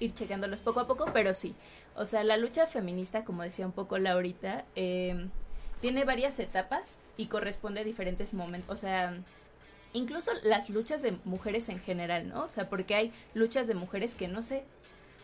ir 0.00 0.14
checándolos 0.14 0.62
poco 0.62 0.80
a 0.80 0.86
poco, 0.86 1.10
pero 1.12 1.34
sí. 1.34 1.54
O 1.94 2.06
sea, 2.06 2.24
la 2.24 2.38
lucha 2.38 2.66
feminista, 2.66 3.26
como 3.26 3.42
decía 3.42 3.66
un 3.66 3.72
poco 3.72 3.98
Laurita, 3.98 4.64
eh, 4.76 5.28
tiene 5.82 6.06
varias 6.06 6.38
etapas 6.38 6.96
y 7.18 7.26
corresponde 7.26 7.80
a 7.80 7.84
diferentes 7.84 8.32
momentos. 8.32 8.70
O 8.70 8.80
sea, 8.80 9.14
incluso 9.92 10.32
las 10.42 10.70
luchas 10.70 11.02
de 11.02 11.16
mujeres 11.24 11.68
en 11.68 11.78
general, 11.78 12.28
¿no? 12.28 12.44
O 12.44 12.48
sea, 12.48 12.68
porque 12.68 12.94
hay 12.94 13.12
luchas 13.34 13.66
de 13.66 13.74
mujeres 13.74 14.14
que 14.14 14.28
no 14.28 14.42
se 14.42 14.64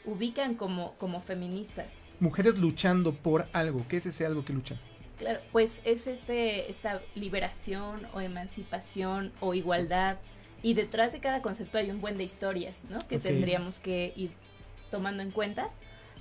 ubican 0.04 0.54
como, 0.54 0.94
como 0.94 1.21
feministas. 1.21 1.94
Mujeres 2.21 2.59
luchando 2.59 3.14
por 3.14 3.47
algo. 3.52 3.85
¿Qué 3.88 3.97
es 3.99 4.06
ese 4.06 4.26
algo 4.26 4.44
que 4.44 4.52
luchan? 4.52 4.78
Claro, 5.18 5.40
pues 5.52 5.80
es 5.85 6.06
este, 6.06 6.71
esta 6.71 7.00
liberación 7.14 8.06
o 8.12 8.21
emancipación 8.21 9.33
o 9.40 9.54
igualdad. 9.54 10.18
Y 10.62 10.75
detrás 10.75 11.12
de 11.12 11.21
cada 11.21 11.42
concepto 11.42 11.78
hay 11.78 11.90
un 11.90 12.00
buen 12.00 12.18
de 12.18 12.25
historias, 12.25 12.85
¿no? 12.88 12.99
Que 13.00 13.18
tendríamos 13.18 13.78
que 13.78 14.12
ir 14.16 14.30
tomando 14.90 15.23
en 15.23 15.30
cuenta. 15.30 15.68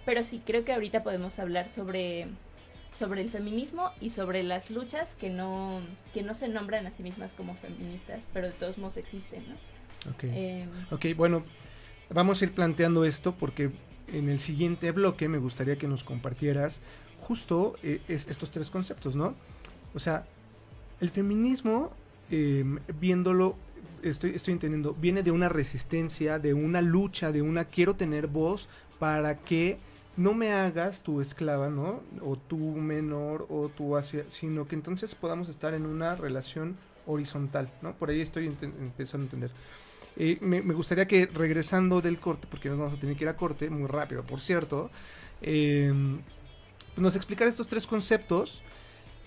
Pero 0.06 0.24
sí, 0.24 0.42
creo 0.46 0.66
que 0.66 0.74
ahorita 0.74 1.02
podemos 1.02 1.40
hablar 1.40 1.70
sobre, 1.70 2.28
sobre 2.94 3.22
el 3.22 3.30
feminismo 3.30 3.92
y 4.00 4.12
sobre 4.12 4.44
las 4.44 4.70
luchas 4.72 5.16
que 5.16 5.30
no, 5.30 5.82
que 6.14 6.24
no 6.24 6.36
se 6.36 6.48
nombran 6.48 6.86
a 6.88 6.92
sí 6.92 7.04
mismas 7.04 7.34
como 7.34 7.56
feministas, 7.56 8.28
pero 8.34 8.48
de 8.48 8.54
todos 8.54 8.78
modos 8.78 8.98
existen, 8.98 9.44
¿no? 9.50 10.12
Ok. 10.12 10.24
Eh, 10.26 10.68
Ok, 10.92 11.06
bueno, 11.18 11.44
vamos 12.10 12.42
a 12.42 12.46
ir 12.46 12.52
planteando 12.54 13.04
esto 13.06 13.34
porque 13.36 13.72
en 14.08 14.30
el 14.30 14.40
siguiente 14.40 14.92
bloque 14.92 15.28
me 15.28 15.38
gustaría 15.40 15.78
que 15.78 15.88
nos 15.88 16.04
compartieras 16.04 16.82
justo 17.20 17.76
eh, 17.84 18.02
es- 18.08 18.28
estos 18.28 18.52
tres 18.52 18.70
conceptos, 18.70 19.16
¿no? 19.16 19.34
O 19.96 20.00
sea, 20.00 20.26
el 21.00 21.10
feminismo, 21.10 21.92
eh, 22.30 22.64
viéndolo, 23.00 23.56
estoy, 24.04 24.32
estoy 24.36 24.54
entendiendo, 24.54 24.94
viene 24.94 25.24
de 25.24 25.32
una 25.32 25.50
resistencia, 25.50 26.38
de 26.38 26.54
una 26.54 26.82
lucha, 26.82 27.32
de 27.32 27.42
una 27.42 27.66
quiero 27.66 27.96
tener 27.96 28.28
voz 28.28 28.68
para 29.00 29.38
que 29.38 29.78
no 30.16 30.34
me 30.34 30.54
hagas 30.54 31.02
tu 31.02 31.22
esclava, 31.22 31.70
¿no? 31.70 32.02
O 32.22 32.36
tu 32.36 32.58
menor, 32.58 33.48
o 33.50 33.70
tu 33.70 33.98
hacia, 33.98 34.26
sino 34.30 34.68
que 34.68 34.76
entonces 34.76 35.16
podamos 35.16 35.50
estar 35.50 35.74
en 35.74 35.86
una 35.86 36.16
relación 36.16 36.78
horizontal, 37.06 37.70
¿no? 37.82 37.94
Por 37.94 38.10
ahí 38.10 38.22
estoy 38.22 38.46
empezando 38.46 39.24
a 39.24 39.26
entender. 39.26 39.52
Eh, 40.16 40.38
me, 40.42 40.62
gustaría 40.62 41.08
que 41.08 41.26
regresando 41.26 42.02
del 42.02 42.20
corte, 42.20 42.48
porque 42.50 42.70
nos 42.70 42.78
vamos 42.78 42.94
a 42.94 43.00
tener 43.00 43.16
que 43.16 43.24
ir 43.24 43.30
a 43.30 43.36
corte, 43.36 43.70
muy 43.70 43.88
rápido, 43.88 44.24
por 44.24 44.40
cierto, 44.40 44.92
eh, 45.42 45.92
nos 46.96 47.16
explicar 47.16 47.48
estos 47.48 47.68
tres 47.68 47.88
conceptos 47.88 48.62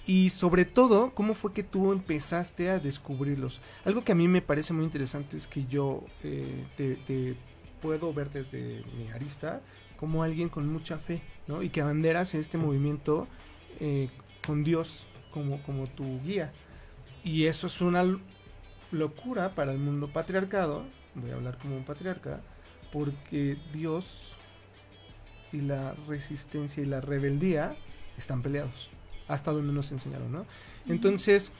y 0.06 0.30
sobre 0.30 0.64
todo 0.64 1.12
cómo 1.12 1.34
fue 1.34 1.52
que 1.52 1.64
tú 1.64 1.90
empezaste 1.90 2.70
a 2.70 2.78
descubrirlos. 2.78 3.60
Algo 3.84 4.04
que 4.04 4.12
a 4.12 4.14
mí 4.14 4.28
me 4.28 4.40
parece 4.40 4.72
muy 4.72 4.84
interesante 4.84 5.36
es 5.36 5.48
que 5.48 5.66
yo 5.66 6.04
eh, 6.22 6.64
te 6.76 7.34
puedo 7.82 8.14
ver 8.14 8.30
desde 8.30 8.84
mi 8.96 9.10
arista 9.10 9.60
como 9.96 10.22
alguien 10.22 10.48
con 10.48 10.70
mucha 10.70 10.98
fe, 10.98 11.22
¿no? 11.46 11.62
Y 11.62 11.70
que 11.70 11.80
abanderas 11.80 12.34
en 12.34 12.40
este 12.40 12.58
movimiento 12.58 13.26
eh, 13.80 14.08
con 14.46 14.64
Dios 14.64 15.06
como, 15.30 15.62
como 15.62 15.86
tu 15.86 16.20
guía. 16.22 16.52
Y 17.24 17.46
eso 17.46 17.66
es 17.66 17.80
una 17.80 18.04
locura 18.92 19.54
para 19.54 19.72
el 19.72 19.78
mundo 19.78 20.08
patriarcado, 20.08 20.84
voy 21.14 21.30
a 21.30 21.34
hablar 21.34 21.58
como 21.58 21.76
un 21.76 21.84
patriarca, 21.84 22.40
porque 22.92 23.58
Dios 23.72 24.34
y 25.52 25.60
la 25.60 25.94
resistencia 26.08 26.82
y 26.82 26.86
la 26.86 27.00
rebeldía 27.00 27.76
están 28.16 28.42
peleados, 28.42 28.90
hasta 29.28 29.52
donde 29.52 29.72
nos 29.72 29.90
enseñaron, 29.92 30.32
¿no? 30.32 30.46
Entonces, 30.86 31.52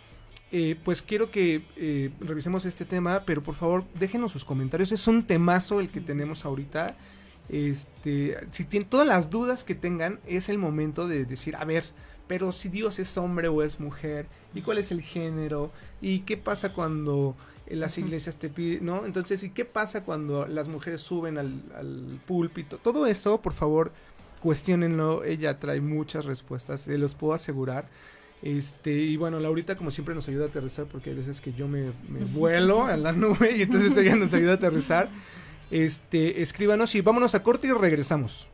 eh, 0.52 0.76
pues 0.85 1.02
quiero 1.02 1.31
que 1.31 1.64
eh, 1.76 2.11
revisemos 2.21 2.64
este 2.64 2.85
tema, 2.85 3.25
pero 3.26 3.43
por 3.43 3.55
favor 3.55 3.85
déjenos 3.99 4.33
sus 4.33 4.45
comentarios, 4.45 4.93
es 4.93 5.07
un 5.09 5.26
temazo 5.26 5.81
el 5.81 5.88
que 5.88 6.00
tenemos 6.00 6.45
ahorita. 6.45 6.97
Este, 7.48 8.36
si 8.50 8.64
tienen 8.64 8.88
todas 8.88 9.06
las 9.06 9.30
dudas 9.30 9.64
que 9.64 9.74
tengan, 9.74 10.20
es 10.26 10.48
el 10.48 10.58
momento 10.58 11.06
de 11.08 11.24
decir, 11.24 11.56
a 11.56 11.64
ver, 11.64 11.84
pero 12.26 12.52
si 12.52 12.68
Dios 12.68 12.98
es 12.98 13.16
hombre 13.16 13.48
o 13.48 13.62
es 13.62 13.78
mujer, 13.78 14.26
y 14.54 14.62
cuál 14.62 14.78
es 14.78 14.90
el 14.90 15.00
género, 15.00 15.70
y 16.00 16.20
qué 16.20 16.36
pasa 16.36 16.72
cuando 16.72 17.36
las 17.68 17.98
iglesias 17.98 18.36
te 18.36 18.48
piden, 18.48 18.86
¿no? 18.86 19.06
Entonces, 19.06 19.42
¿y 19.42 19.50
qué 19.50 19.64
pasa 19.64 20.04
cuando 20.04 20.46
las 20.46 20.68
mujeres 20.68 21.00
suben 21.00 21.38
al, 21.38 21.62
al 21.76 22.20
púlpito? 22.26 22.78
Todo 22.78 23.06
eso, 23.06 23.40
por 23.42 23.52
favor, 23.52 23.92
cuestionenlo. 24.40 25.24
Ella 25.24 25.58
trae 25.58 25.80
muchas 25.80 26.24
respuestas, 26.24 26.82
se 26.82 26.98
los 26.98 27.14
puedo 27.14 27.34
asegurar. 27.34 27.88
Este, 28.42 28.92
y 28.92 29.16
bueno, 29.16 29.40
Laurita 29.40 29.76
como 29.76 29.90
siempre 29.90 30.14
nos 30.14 30.28
ayuda 30.28 30.44
a 30.44 30.48
aterrizar 30.48 30.84
porque 30.86 31.10
hay 31.10 31.16
veces 31.16 31.40
que 31.40 31.52
yo 31.54 31.68
me, 31.68 31.92
me 32.08 32.24
vuelo 32.24 32.84
a 32.84 32.96
la 32.96 33.12
nube 33.12 33.56
y 33.56 33.62
entonces 33.62 33.96
ella 33.96 34.14
nos 34.14 34.34
ayuda 34.34 34.52
a 34.52 34.54
aterrizar. 34.56 35.08
Este, 35.70 36.42
escríbanos 36.42 36.94
y 36.94 37.00
vámonos 37.00 37.35
a 37.35 37.42
corte 37.42 37.66
y 37.66 37.73
regresamos. 37.73 38.46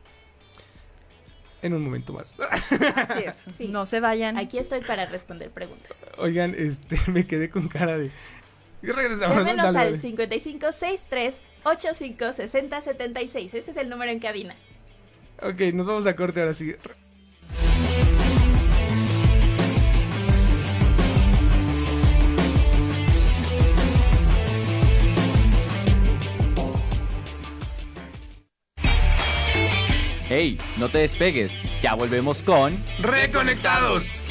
En 1.61 1.73
un 1.73 1.81
momento 1.81 2.11
más. 2.11 2.33
Así 2.49 3.23
es. 3.25 3.47
Sí. 3.57 3.67
No 3.69 3.85
se 3.85 3.99
vayan. 3.99 4.37
aquí 4.37 4.57
estoy 4.57 4.81
para 4.81 5.05
responder 5.05 5.49
preguntas. 5.49 6.05
Oigan, 6.17 6.55
este, 6.57 6.99
me 7.11 7.25
quedé 7.25 7.49
con 7.49 7.67
cara 7.69 7.97
de. 7.97 8.11
Y 8.81 8.87
regresamos. 8.87 9.37
¿no? 9.37 9.43
Llámenos 9.43 9.67
Dale, 9.67 9.79
al 9.79 9.85
dale. 9.85 9.97
5563 9.99 11.35
85 11.63 12.33
60 12.33 12.81
76. 12.81 13.53
Ese 13.53 13.71
es 13.71 13.77
el 13.77 13.89
número 13.89 14.11
en 14.11 14.19
cabina. 14.19 14.55
Ok, 15.41 15.61
nos 15.73 15.85
vamos 15.85 16.05
a 16.05 16.15
corte 16.15 16.41
ahora 16.41 16.53
sí. 16.53 16.75
Hey, 30.35 30.57
no 30.77 30.89
te 30.89 30.97
despegues. 30.97 31.53
Ya 31.83 31.93
volvemos 31.93 32.41
con 32.41 32.75
¡Reconectados! 32.97 34.25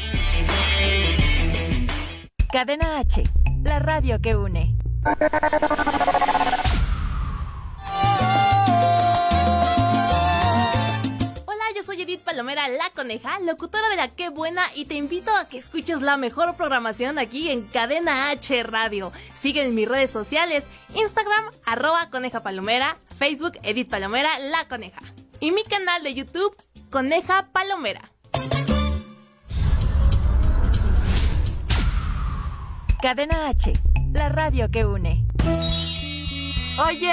Cadena 2.51 2.99
H, 2.99 3.23
la 3.63 3.79
radio 3.79 4.21
que 4.21 4.35
une. 4.35 4.75
Hola, 11.45 11.65
yo 11.77 11.85
soy 11.87 12.03
Edith 12.03 12.23
Palomera, 12.23 12.67
la 12.67 12.91
coneja, 12.97 13.39
locutora 13.39 13.89
de 13.89 13.95
la 13.95 14.09
Qué 14.09 14.29
Buena, 14.29 14.63
y 14.75 14.87
te 14.87 14.97
invito 14.97 15.31
a 15.31 15.47
que 15.47 15.59
escuches 15.59 16.01
la 16.01 16.17
mejor 16.17 16.57
programación 16.57 17.21
aquí 17.21 17.49
en 17.49 17.63
Cadena 17.63 18.31
H 18.31 18.61
Radio. 18.65 19.13
Sigue 19.37 19.63
en 19.63 19.77
mis 19.77 19.89
redes 19.89 20.11
sociales, 20.11 20.65
Instagram, 20.97 21.45
arroba 21.65 22.11
coneja 22.11 22.43
palomera, 22.43 22.97
Facebook, 23.17 23.53
Edith 23.63 23.89
Palomera, 23.89 24.37
la 24.41 24.67
coneja. 24.67 25.01
Y 25.43 25.51
mi 25.51 25.65
canal 25.65 26.05
de 26.05 26.15
YouTube, 26.15 26.55
Coneja 26.89 27.49
Palomera. 27.53 28.13
Cadena 33.03 33.49
H, 33.49 33.73
la 34.13 34.29
radio 34.29 34.71
que 34.71 34.85
une. 34.85 35.27
Oye, 36.87 37.13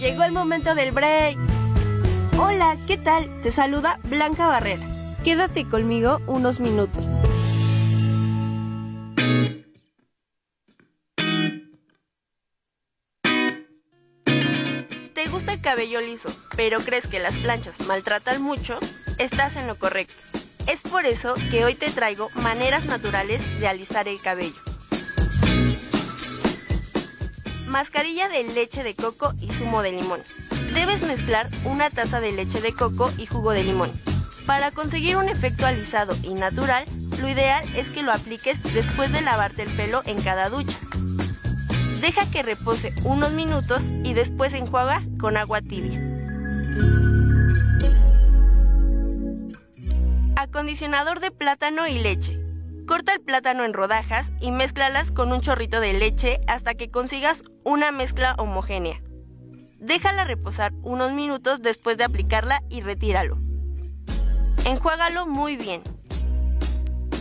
llegó 0.00 0.24
el 0.24 0.32
momento 0.32 0.74
del 0.74 0.90
break. 0.90 1.38
Hola, 2.36 2.76
¿qué 2.88 2.98
tal? 2.98 3.40
Te 3.42 3.52
saluda 3.52 4.00
Blanca 4.02 4.48
Barrera. 4.48 4.84
Quédate 5.22 5.64
conmigo 5.64 6.18
unos 6.26 6.58
minutos. 6.58 7.06
El 15.50 15.60
cabello 15.60 16.00
liso, 16.00 16.28
pero 16.56 16.80
crees 16.80 17.06
que 17.06 17.18
las 17.18 17.34
planchas 17.36 17.78
maltratan 17.86 18.42
mucho? 18.42 18.78
Estás 19.18 19.56
en 19.56 19.66
lo 19.66 19.76
correcto. 19.76 20.14
Es 20.66 20.80
por 20.82 21.06
eso 21.06 21.34
que 21.50 21.64
hoy 21.64 21.74
te 21.74 21.90
traigo 21.90 22.28
maneras 22.34 22.84
naturales 22.84 23.42
de 23.60 23.68
alisar 23.68 24.08
el 24.08 24.20
cabello. 24.20 24.60
Mascarilla 27.66 28.28
de 28.28 28.44
leche 28.44 28.82
de 28.82 28.94
coco 28.94 29.32
y 29.40 29.50
zumo 29.50 29.82
de 29.82 29.92
limón. 29.92 30.20
Debes 30.74 31.02
mezclar 31.02 31.48
una 31.64 31.90
taza 31.90 32.20
de 32.20 32.32
leche 32.32 32.60
de 32.60 32.72
coco 32.72 33.10
y 33.16 33.26
jugo 33.26 33.52
de 33.52 33.64
limón. 33.64 33.90
Para 34.46 34.70
conseguir 34.70 35.16
un 35.16 35.28
efecto 35.28 35.66
alisado 35.66 36.14
y 36.22 36.34
natural, 36.34 36.84
lo 37.20 37.28
ideal 37.28 37.64
es 37.76 37.88
que 37.92 38.02
lo 38.02 38.12
apliques 38.12 38.62
después 38.74 39.12
de 39.12 39.20
lavarte 39.20 39.62
el 39.62 39.70
pelo 39.70 40.02
en 40.06 40.20
cada 40.22 40.48
ducha. 40.48 40.78
Deja 42.00 42.30
que 42.30 42.44
repose 42.44 42.92
unos 43.04 43.32
minutos 43.32 43.82
y 44.04 44.14
después 44.14 44.54
enjuaga 44.54 45.02
con 45.18 45.36
agua 45.36 45.60
tibia. 45.60 46.00
Acondicionador 50.36 51.18
de 51.18 51.32
plátano 51.32 51.88
y 51.88 51.98
leche. 51.98 52.38
Corta 52.86 53.12
el 53.14 53.20
plátano 53.20 53.64
en 53.64 53.72
rodajas 53.72 54.30
y 54.40 54.52
mézclalas 54.52 55.10
con 55.10 55.32
un 55.32 55.40
chorrito 55.40 55.80
de 55.80 55.92
leche 55.92 56.40
hasta 56.46 56.74
que 56.74 56.90
consigas 56.90 57.42
una 57.64 57.90
mezcla 57.90 58.36
homogénea. 58.38 59.02
Déjala 59.80 60.24
reposar 60.24 60.72
unos 60.82 61.12
minutos 61.12 61.62
después 61.62 61.98
de 61.98 62.04
aplicarla 62.04 62.62
y 62.68 62.80
retíralo. 62.80 63.38
Enjuágalo 64.64 65.26
muy 65.26 65.56
bien. 65.56 65.82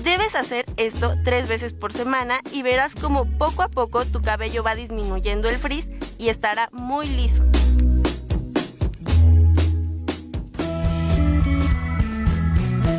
Debes 0.04 0.36
hacer 0.36 0.66
esto 0.78 1.16
tres 1.24 1.50
veces 1.50 1.74
por 1.74 1.92
semana 1.92 2.40
y 2.54 2.62
verás 2.62 2.96
como 2.96 3.26
poco 3.38 3.62
a 3.64 3.70
poco 3.70 4.06
tu 4.06 4.22
cabello 4.22 4.64
va 4.64 4.76
disminuyendo 4.76 5.50
el 5.50 5.56
frizz 5.56 5.88
y 6.18 6.30
estará 6.30 6.70
muy 6.72 7.08
liso. 7.08 7.44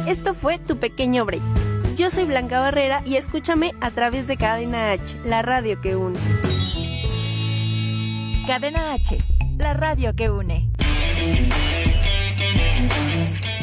Esto 0.07 0.35
fue 0.35 0.59
tu 0.59 0.79
pequeño 0.79 1.25
break. 1.25 1.43
Yo 1.97 2.11
soy 2.11 2.25
Blanca 2.25 2.61
Barrera 2.61 3.03
y 3.05 3.17
escúchame 3.17 3.75
a 3.81 3.91
través 3.91 4.27
de 4.27 4.37
Cadena 4.37 4.93
H, 4.93 5.17
la 5.27 5.43
radio 5.43 5.81
que 5.81 5.97
une. 5.97 6.19
Cadena 8.47 8.95
H, 8.95 9.19
la 9.59 9.75
radio 9.75 10.15
que 10.15 10.31
une. 10.31 10.71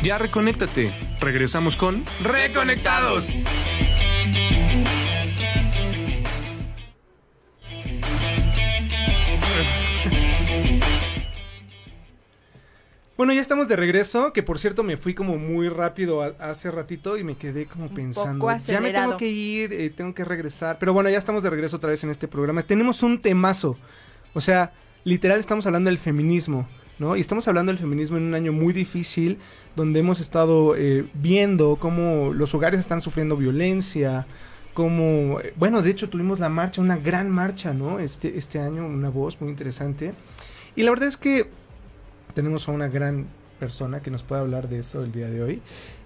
Ya 0.03 0.17
reconéctate. 0.17 0.91
Regresamos 1.19 1.75
con 1.77 2.03
Reconectados. 2.23 3.43
Bueno, 13.17 13.31
ya 13.31 13.39
estamos 13.39 13.69
de 13.69 13.77
regreso, 13.77 14.33
que 14.33 14.43
por 14.43 14.59
cierto 14.59 14.83
me 14.83 14.97
fui 14.97 15.13
como 15.13 15.37
muy 15.37 15.69
rápido 15.69 16.21
a- 16.21 16.35
hace 16.39 16.69
ratito 16.69 17.17
y 17.17 17.23
me 17.23 17.37
quedé 17.37 17.65
como 17.65 17.87
pensando, 17.93 18.45
ya 18.67 18.81
me 18.81 18.91
tengo 18.91 19.15
que 19.17 19.27
ir, 19.27 19.71
eh, 19.71 19.89
tengo 19.89 20.13
que 20.13 20.25
regresar, 20.25 20.77
pero 20.79 20.91
bueno, 20.91 21.09
ya 21.09 21.17
estamos 21.17 21.41
de 21.41 21.49
regreso 21.49 21.77
otra 21.77 21.91
vez 21.91 22.03
en 22.03 22.09
este 22.09 22.27
programa. 22.27 22.61
Tenemos 22.63 23.03
un 23.03 23.21
temazo, 23.21 23.77
o 24.33 24.41
sea, 24.41 24.73
literal 25.05 25.39
estamos 25.39 25.65
hablando 25.65 25.87
del 25.89 25.97
feminismo, 25.97 26.67
¿no? 26.99 27.15
Y 27.15 27.21
estamos 27.21 27.47
hablando 27.47 27.71
del 27.71 27.79
feminismo 27.79 28.17
en 28.17 28.23
un 28.23 28.33
año 28.33 28.51
muy 28.51 28.73
difícil, 28.73 29.37
donde 29.75 29.99
hemos 29.99 30.19
estado 30.19 30.75
eh, 30.75 31.05
viendo 31.13 31.75
cómo 31.77 32.33
los 32.33 32.53
hogares 32.53 32.79
están 32.79 33.01
sufriendo 33.01 33.37
violencia, 33.37 34.25
como, 34.73 35.39
eh, 35.39 35.53
bueno, 35.55 35.81
de 35.81 35.89
hecho 35.89 36.09
tuvimos 36.09 36.39
la 36.39 36.49
marcha, 36.49 36.81
una 36.81 36.97
gran 36.97 37.29
marcha, 37.29 37.73
¿no? 37.73 37.99
Este, 37.99 38.37
este 38.37 38.59
año, 38.59 38.85
una 38.85 39.09
voz 39.09 39.39
muy 39.39 39.49
interesante. 39.49 40.13
Y 40.75 40.83
la 40.83 40.91
verdad 40.91 41.07
es 41.07 41.17
que 41.17 41.49
tenemos 42.33 42.67
a 42.67 42.71
una 42.71 42.87
gran 42.87 43.25
persona 43.59 44.01
que 44.01 44.11
nos 44.11 44.23
puede 44.23 44.41
hablar 44.41 44.67
de 44.67 44.79
eso 44.79 45.03
el 45.03 45.11
día 45.11 45.29
de 45.29 45.41
hoy. 45.41 45.61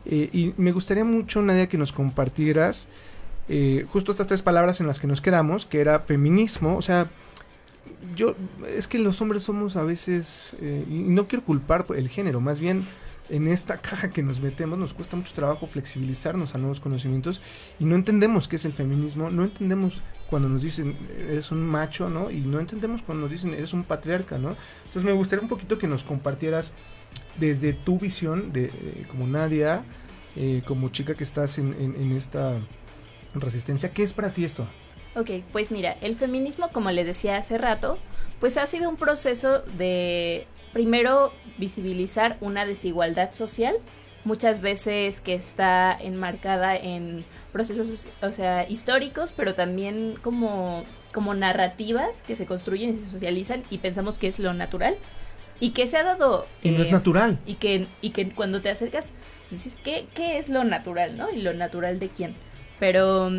Eh, 0.05 0.29
y 0.31 0.53
me 0.57 0.71
gustaría 0.71 1.03
mucho, 1.03 1.41
Nadia, 1.41 1.67
que 1.67 1.77
nos 1.77 1.91
compartieras 1.91 2.87
eh, 3.49 3.85
justo 3.91 4.11
estas 4.11 4.27
tres 4.27 4.43
palabras 4.43 4.79
en 4.79 4.85
las 4.85 4.99
que 4.99 5.07
nos 5.07 5.21
quedamos, 5.21 5.65
que 5.65 5.81
era 5.81 6.01
feminismo, 6.01 6.77
o 6.77 6.81
sea, 6.83 7.09
yo, 8.15 8.35
es 8.67 8.87
que 8.87 8.99
los 8.99 9.21
hombres 9.21 9.43
somos 9.43 9.75
a 9.75 9.83
veces, 9.83 10.55
eh, 10.61 10.85
y 10.89 10.93
no 10.93 11.27
quiero 11.27 11.43
culpar 11.45 11.85
por 11.85 11.97
el 11.97 12.09
género, 12.09 12.39
más 12.41 12.59
bien 12.59 12.85
en 13.29 13.47
esta 13.47 13.77
caja 13.77 14.09
que 14.09 14.23
nos 14.23 14.41
metemos 14.41 14.79
nos 14.79 14.95
cuesta 14.95 15.15
mucho 15.15 15.33
trabajo 15.33 15.67
flexibilizarnos 15.67 16.55
a 16.55 16.57
nuevos 16.57 16.79
conocimientos 16.79 17.41
y 17.79 17.85
no 17.85 17.93
entendemos 17.95 18.47
qué 18.47 18.55
es 18.55 18.65
el 18.65 18.73
feminismo, 18.73 19.29
no 19.29 19.43
entendemos 19.43 20.01
cuando 20.31 20.49
nos 20.49 20.63
dicen 20.63 20.95
eres 21.29 21.51
un 21.51 21.61
macho, 21.61 22.09
¿no? 22.09 22.31
Y 22.31 22.39
no 22.39 22.59
entendemos 22.59 23.03
cuando 23.03 23.23
nos 23.23 23.31
dicen 23.31 23.53
eres 23.53 23.73
un 23.73 23.83
patriarca, 23.83 24.39
¿no? 24.39 24.55
Entonces 24.85 25.03
me 25.03 25.11
gustaría 25.11 25.43
un 25.43 25.49
poquito 25.49 25.77
que 25.77 25.87
nos 25.87 26.03
compartieras 26.03 26.71
desde 27.39 27.73
tu 27.73 27.99
visión 27.99 28.51
de 28.51 28.65
eh, 28.65 29.05
como 29.11 29.27
Nadia, 29.27 29.83
eh, 30.35 30.63
como 30.65 30.89
chica 30.89 31.13
que 31.13 31.23
estás 31.23 31.59
en, 31.59 31.73
en- 31.79 31.95
en 32.01 32.11
esta 32.13 32.59
resistencia, 33.35 33.91
¿qué 33.91 34.01
es 34.03 34.13
para 34.13 34.29
ti 34.33 34.43
esto? 34.43 34.67
Ok, 35.19 35.31
pues 35.51 35.69
mira, 35.69 35.97
el 35.99 36.15
feminismo, 36.15 36.69
como 36.69 36.91
les 36.91 37.05
decía 37.05 37.35
hace 37.35 37.57
rato, 37.57 37.97
pues 38.39 38.55
ha 38.55 38.65
sido 38.65 38.89
un 38.89 38.95
proceso 38.95 39.59
de, 39.77 40.47
primero, 40.71 41.33
visibilizar 41.57 42.37
una 42.39 42.65
desigualdad 42.65 43.31
social, 43.31 43.75
muchas 44.23 44.61
veces 44.61 45.19
que 45.19 45.33
está 45.33 45.93
enmarcada 45.99 46.77
en 46.77 47.25
procesos, 47.51 48.07
o 48.21 48.31
sea, 48.31 48.65
históricos, 48.69 49.33
pero 49.35 49.55
también 49.55 50.15
como, 50.21 50.85
como 51.13 51.33
narrativas 51.33 52.21
que 52.21 52.37
se 52.37 52.45
construyen 52.45 52.91
y 52.91 52.95
se 52.95 53.09
socializan 53.09 53.63
y 53.69 53.79
pensamos 53.79 54.17
que 54.17 54.27
es 54.27 54.39
lo 54.39 54.53
natural 54.53 54.95
y 55.59 55.71
que 55.71 55.85
se 55.85 55.97
ha 55.97 56.03
dado... 56.03 56.45
Y 56.63 56.69
no 56.69 56.81
es 56.81 56.87
eh, 56.87 56.91
natural. 56.91 57.39
y 57.45 57.55
que, 57.55 57.87
y 57.99 58.11
que 58.11 58.29
cuando 58.29 58.61
te 58.61 58.69
acercas, 58.69 59.09
pues 59.49 59.65
dices, 59.65 59.77
¿qué, 59.83 60.07
¿qué 60.13 60.37
es 60.37 60.47
lo 60.47 60.63
natural, 60.63 61.17
no? 61.17 61.29
Y 61.29 61.41
lo 61.41 61.53
natural 61.53 61.99
de 61.99 62.07
quién. 62.07 62.35
Pero, 62.79 63.29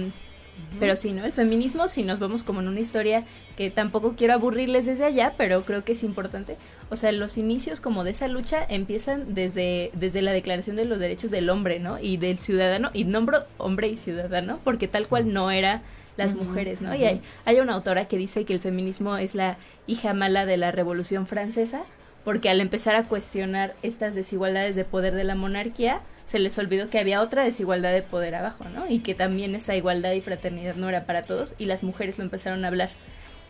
pero 0.79 0.97
sí, 0.97 1.13
¿no? 1.13 1.25
El 1.25 1.33
feminismo, 1.33 1.89
si 1.89 2.03
nos 2.03 2.19
vamos 2.19 2.43
como 2.43 2.61
en 2.61 2.69
una 2.69 2.81
historia 2.81 3.25
que 3.57 3.71
tampoco 3.71 4.15
quiero 4.17 4.35
aburrirles 4.35 4.87
desde 4.87 5.05
allá, 5.05 5.35
pero 5.37 5.63
creo 5.63 5.85
que 5.85 5.93
es 5.93 6.03
importante. 6.03 6.57
O 6.91 6.97
sea, 6.97 7.13
los 7.13 7.39
inicios 7.39 7.81
como 7.81 8.05
de 8.05 8.13
esa 8.13 8.29
lucha 8.29 8.65
empiezan 8.69 9.35
desde, 9.35 9.91
desde 9.95 10.23
la 10.23 10.33
Declaración 10.33 10.77
de 10.77 10.85
los 10.85 10.99
Derechos 10.99 11.31
del 11.31 11.51
Hombre, 11.51 11.81
¿no? 11.81 11.99
Y 11.99 12.17
del 12.17 12.39
ciudadano, 12.39 12.91
y 12.93 13.05
nombro 13.05 13.45
hombre 13.59 13.89
y 13.89 13.97
ciudadano, 13.97 14.61
porque 14.65 14.89
tal 14.89 15.09
cual 15.09 15.33
no 15.33 15.51
era 15.51 15.83
las 16.17 16.35
mujeres, 16.35 16.83
¿no? 16.83 16.95
Y 16.95 17.05
hay, 17.05 17.23
hay 17.45 17.61
una 17.61 17.75
autora 17.75 18.07
que 18.07 18.17
dice 18.19 18.45
que 18.45 18.53
el 18.53 18.61
feminismo 18.61 19.17
es 19.17 19.35
la 19.35 19.57
hija 19.87 20.13
mala 20.13 20.47
de 20.47 20.57
la 20.57 20.71
Revolución 20.71 21.27
Francesa, 21.27 21.83
porque 22.25 22.51
al 22.51 22.61
empezar 22.61 22.95
a 22.97 23.05
cuestionar 23.05 23.75
estas 23.83 24.15
desigualdades 24.15 24.77
de 24.77 24.85
poder 24.85 25.15
de 25.15 25.25
la 25.25 25.35
monarquía, 25.35 26.01
se 26.31 26.39
les 26.39 26.57
olvidó 26.59 26.89
que 26.89 27.01
había 27.01 27.23
otra 27.23 27.43
desigualdad 27.43 27.93
de 27.93 28.03
poder 28.03 28.37
abajo, 28.37 28.65
¿no? 28.73 28.89
Y 28.89 29.01
que 29.01 29.17
también 29.17 29.57
esa 29.57 29.75
igualdad 29.75 30.13
y 30.13 30.21
fraternidad 30.21 30.77
no 30.77 30.89
era 30.89 31.05
para 31.05 31.25
todos, 31.25 31.57
y 31.59 31.65
las 31.65 31.83
mujeres 31.83 32.19
lo 32.19 32.25
empezaron 32.25 32.65
a 32.65 32.69
hablar. 32.69 32.91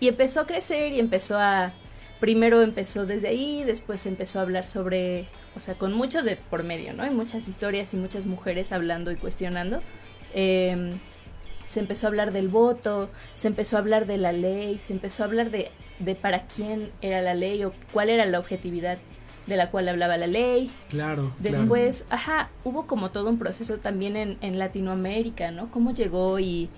Y 0.00 0.08
empezó 0.08 0.40
a 0.40 0.46
crecer 0.46 0.92
y 0.92 0.98
empezó 0.98 1.38
a... 1.38 1.74
Primero 2.20 2.62
empezó 2.62 3.04
desde 3.04 3.28
ahí, 3.28 3.64
después 3.64 4.06
empezó 4.06 4.38
a 4.38 4.42
hablar 4.42 4.66
sobre, 4.66 5.26
o 5.54 5.60
sea, 5.60 5.74
con 5.74 5.92
mucho 5.92 6.22
de 6.22 6.36
por 6.36 6.62
medio, 6.62 6.94
¿no? 6.94 7.02
Hay 7.02 7.10
muchas 7.10 7.48
historias 7.48 7.92
y 7.92 7.98
muchas 7.98 8.24
mujeres 8.24 8.72
hablando 8.72 9.10
y 9.10 9.16
cuestionando. 9.16 9.82
Em, 10.32 10.98
se 11.66 11.80
empezó 11.80 12.06
a 12.06 12.08
hablar 12.08 12.32
del 12.32 12.48
voto, 12.48 13.10
se 13.34 13.48
empezó 13.48 13.76
a 13.76 13.80
hablar 13.80 14.06
de 14.06 14.16
la 14.16 14.32
ley, 14.32 14.78
se 14.78 14.94
empezó 14.94 15.22
a 15.22 15.26
hablar 15.26 15.50
de, 15.50 15.70
de 15.98 16.14
para 16.14 16.46
quién 16.46 16.92
era 17.02 17.20
la 17.20 17.34
ley 17.34 17.62
o 17.62 17.74
cuál 17.92 18.08
era 18.08 18.24
la 18.24 18.38
objetividad 18.38 18.96
de 19.46 19.56
la 19.56 19.70
cual 19.70 19.88
hablaba 19.88 20.16
la 20.16 20.26
ley. 20.26 20.70
Claro. 20.88 21.32
claro. 21.40 21.58
Después, 21.58 22.04
ajá, 22.10 22.50
hubo 22.64 22.86
como 22.86 23.10
todo 23.10 23.30
un 23.30 23.38
proceso 23.38 23.78
también 23.78 24.16
en, 24.16 24.38
en 24.40 24.58
Latinoamérica, 24.58 25.50
¿no? 25.50 25.70
Cómo 25.70 25.92
llegó 25.92 26.38
y, 26.38 26.68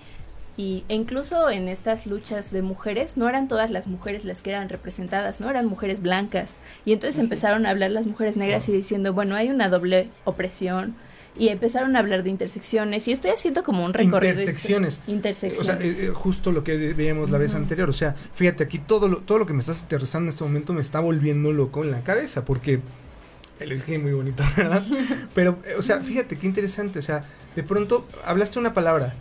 y 0.55 0.83
e 0.87 0.95
incluso 0.95 1.49
en 1.49 1.67
estas 1.67 2.05
luchas 2.05 2.51
de 2.51 2.61
mujeres, 2.61 3.17
no 3.17 3.27
eran 3.27 3.47
todas 3.47 3.71
las 3.71 3.87
mujeres 3.87 4.23
las 4.23 4.41
que 4.41 4.51
eran 4.51 4.69
representadas, 4.69 5.41
¿no? 5.41 5.49
Eran 5.49 5.65
mujeres 5.65 6.01
blancas. 6.01 6.53
Y 6.85 6.93
entonces 6.93 7.19
empezaron 7.19 7.65
a 7.65 7.71
hablar 7.71 7.91
las 7.91 8.05
mujeres 8.05 8.37
negras 8.37 8.69
y 8.69 8.71
diciendo, 8.71 9.13
bueno, 9.13 9.35
hay 9.35 9.49
una 9.49 9.69
doble 9.69 10.09
opresión. 10.25 10.95
Y 11.37 11.47
empezaron 11.47 11.95
a 11.95 11.99
hablar 11.99 12.23
de 12.23 12.29
intersecciones. 12.29 13.07
Y 13.07 13.11
estoy 13.11 13.31
haciendo 13.31 13.63
como 13.63 13.83
un 13.83 13.93
recorrido. 13.93 14.33
Intersecciones. 14.33 14.99
Intersecciones. 15.07 15.59
O 15.59 15.63
sea, 15.63 15.83
eh, 15.83 16.07
eh, 16.07 16.11
justo 16.13 16.51
lo 16.51 16.63
que 16.63 16.93
veíamos 16.93 17.31
la 17.31 17.37
vez 17.37 17.55
anterior. 17.55 17.89
O 17.89 17.93
sea, 17.93 18.15
fíjate, 18.35 18.63
aquí 18.63 18.77
todo 18.77 19.07
lo, 19.07 19.17
todo 19.17 19.39
lo 19.39 19.45
que 19.45 19.53
me 19.53 19.59
estás 19.59 19.83
aterrizando 19.83 20.27
en 20.27 20.29
este 20.29 20.43
momento 20.43 20.73
me 20.73 20.81
está 20.81 20.99
volviendo 20.99 21.51
loco 21.51 21.83
en 21.83 21.91
la 21.91 22.03
cabeza. 22.03 22.45
Porque 22.45 22.81
el 23.59 23.71
es 23.71 23.87
muy 23.87 24.11
bonito, 24.11 24.43
¿verdad? 24.57 24.83
Pero, 25.33 25.59
eh, 25.65 25.75
o 25.77 25.81
sea, 25.81 26.01
fíjate 26.01 26.37
qué 26.37 26.47
interesante. 26.47 26.99
O 26.99 27.03
sea, 27.03 27.25
de 27.55 27.63
pronto 27.63 28.07
hablaste 28.25 28.59
una 28.59 28.73
palabra. 28.73 29.15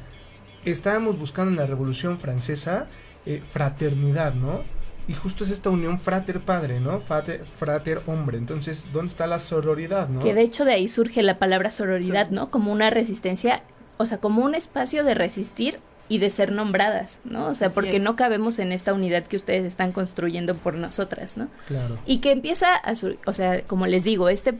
Estábamos 0.64 1.18
buscando 1.18 1.50
en 1.50 1.56
la 1.56 1.66
Revolución 1.66 2.18
Francesa 2.18 2.86
eh, 3.24 3.40
fraternidad, 3.52 4.34
¿no? 4.34 4.64
Y 5.08 5.14
justo 5.14 5.44
es 5.44 5.50
esta 5.50 5.68
unión 5.70 5.98
frater-padre, 5.98 6.80
¿no? 6.80 7.00
Frater- 7.00 7.44
Frater-hombre. 7.58 8.38
Entonces, 8.38 8.86
¿dónde 8.92 9.10
está 9.10 9.26
la 9.26 9.40
sororidad, 9.40 10.08
no? 10.08 10.20
Que 10.20 10.34
de 10.34 10.42
hecho 10.42 10.64
de 10.64 10.72
ahí 10.74 10.88
surge 10.88 11.22
la 11.22 11.38
palabra 11.38 11.70
sororidad, 11.70 12.30
¿no? 12.30 12.50
Como 12.50 12.70
una 12.72 12.90
resistencia, 12.90 13.62
o 13.98 14.06
sea, 14.06 14.18
como 14.18 14.42
un 14.44 14.54
espacio 14.54 15.02
de 15.04 15.14
resistir 15.14 15.80
y 16.08 16.18
de 16.18 16.30
ser 16.30 16.52
nombradas, 16.52 17.20
¿no? 17.24 17.46
O 17.46 17.54
sea, 17.54 17.68
Así 17.68 17.74
porque 17.74 17.96
es. 17.96 18.02
no 18.02 18.16
cabemos 18.16 18.58
en 18.58 18.70
esta 18.72 18.92
unidad 18.92 19.24
que 19.24 19.36
ustedes 19.36 19.64
están 19.64 19.92
construyendo 19.92 20.54
por 20.56 20.74
nosotras, 20.74 21.36
¿no? 21.36 21.48
Claro. 21.66 21.98
Y 22.06 22.18
que 22.18 22.30
empieza 22.32 22.74
a, 22.74 22.94
sur- 22.94 23.18
o 23.26 23.32
sea, 23.32 23.62
como 23.62 23.86
les 23.86 24.04
digo, 24.04 24.28
este 24.28 24.54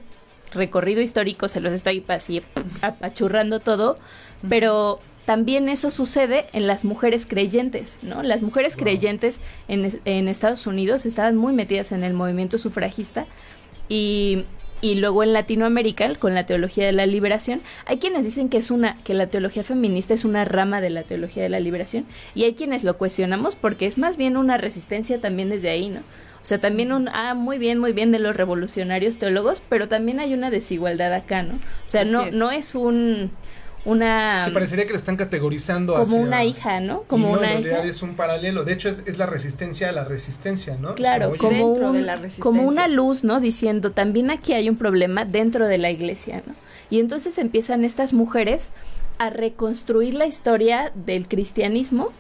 recorrido 0.55 1.01
histórico 1.01 1.49
se 1.49 1.61
los 1.61 1.73
estoy 1.73 2.05
así 2.09 2.43
apachurrando 2.83 3.61
todo, 3.61 3.97
pero 4.49 5.01
también 5.27 5.69
eso 5.69 5.91
sucede 5.91 6.47
en 6.53 6.67
las 6.67 6.85
mujeres 6.85 7.27
creyentes, 7.27 7.97
¿no? 8.03 8.23
Las 8.23 8.43
mujeres 8.43 8.75
Wow. 8.77 8.85
creyentes 8.85 9.41
en, 9.69 9.85
es- 9.85 9.99
en 10.05 10.29
Estados 10.29 10.67
Unidos 10.67 11.07
estaban 11.07 11.37
muy 11.37 11.53
metidas 11.53 11.93
en 11.93 12.03
el 12.05 12.13
movimiento 12.13 12.59
sufragista 12.59 13.27
y, 13.89 14.45
y 14.81 14.97
luego 14.97 15.23
en 15.23 15.33
Latinoamérica 15.33 16.13
con 16.17 16.35
la 16.35 16.45
teología 16.47 16.87
de 16.87 16.93
la 16.93 17.07
liberación 17.07 17.61
hay 17.87 17.99
quienes 17.99 18.25
dicen 18.25 18.49
que 18.49 18.57
es 18.59 18.71
una 18.71 18.97
que 19.05 19.15
la 19.15 19.29
teología 19.29 19.63
feminista 19.63 20.13
es 20.15 20.25
una 20.25 20.45
rama 20.45 20.81
de 20.81 20.91
la 20.91 21.03
teología 21.05 21.43
de 21.43 21.49
la 21.49 21.61
liberación 21.61 22.05
y 22.35 22.45
hay 22.45 22.55
quienes 22.55 22.83
lo 22.85 22.99
cuestionamos 22.99 23.55
porque 23.57 23.87
es 23.87 23.99
más 23.99 24.17
bien 24.17 24.37
una 24.37 24.57
resistencia 24.59 25.21
también 25.21 25.51
desde 25.51 25.71
ahí, 25.71 25.89
¿no? 25.89 26.01
O 26.01 26.45
sea, 26.45 26.59
también 26.59 26.91
un, 26.93 27.09
ah, 27.09 27.35
muy 27.35 27.59
bien, 27.59 27.79
muy 27.79 27.93
bien 27.93 28.11
de 28.11 28.19
los 28.19 28.35
revolucionarios 28.35 29.19
teólogos, 29.19 29.63
pero 29.69 29.87
también 29.87 30.19
hay 30.19 30.35
una 30.35 30.51
desigualdad 30.51 31.15
acá, 31.15 31.45
¿no? 31.45 31.55
O 31.55 31.59
sea, 31.89 32.01
Así 32.01 32.11
no, 32.11 32.23
es. 32.25 32.35
no 32.35 32.51
es 32.51 32.75
un, 32.75 33.31
una, 33.85 34.45
Se 34.45 34.51
parecería 34.53 34.85
que 34.87 34.93
lo 34.93 34.97
están 34.99 35.17
categorizando 35.17 35.95
como 35.95 36.05
hacia- 36.05 36.21
una 36.21 36.45
hija, 36.45 36.81
¿no? 36.81 37.03
Como 37.03 37.29
y 37.29 37.33
no, 37.33 37.39
una 37.39 37.47
en 37.49 37.63
realidad 37.65 37.81
hija. 37.85 37.91
es 37.91 38.03
un 38.03 38.15
paralelo. 38.15 38.65
De 38.65 38.73
hecho, 38.73 38.89
es, 38.89 39.03
es 39.07 39.19
la 39.19 39.27
resistencia 39.27 39.89
a 39.89 39.93
la 39.93 40.05
resistencia, 40.05 40.77
¿no? 40.77 40.95
Claro, 40.95 41.35
como, 41.39 41.71
Dentro 41.71 41.93
de 41.93 42.03
la 42.03 42.15
resistencia. 42.17 42.43
como 42.43 42.63
una 42.63 42.87
luz, 42.89 43.25
¿no? 43.25 43.41
Diciendo, 43.41 43.91
también 43.93 44.31
aquí 44.31 44.53
hay 44.53 44.69
un 44.69 44.77
problema 44.77 45.25
dentro 45.25 45.67
de 45.67 45.79
la 45.79 45.91
iglesia, 45.91 46.43
¿no? 46.47 46.55
Y 46.91 47.01
entonces 47.01 47.39
empiezan 47.39 47.85
estas 47.85 48.13
mujeres 48.13 48.71
a 49.19 49.31
reconstruir 49.31 50.15
la 50.15 50.27
historia 50.27 50.93
del 50.95 51.27
cristianismo 51.29 52.11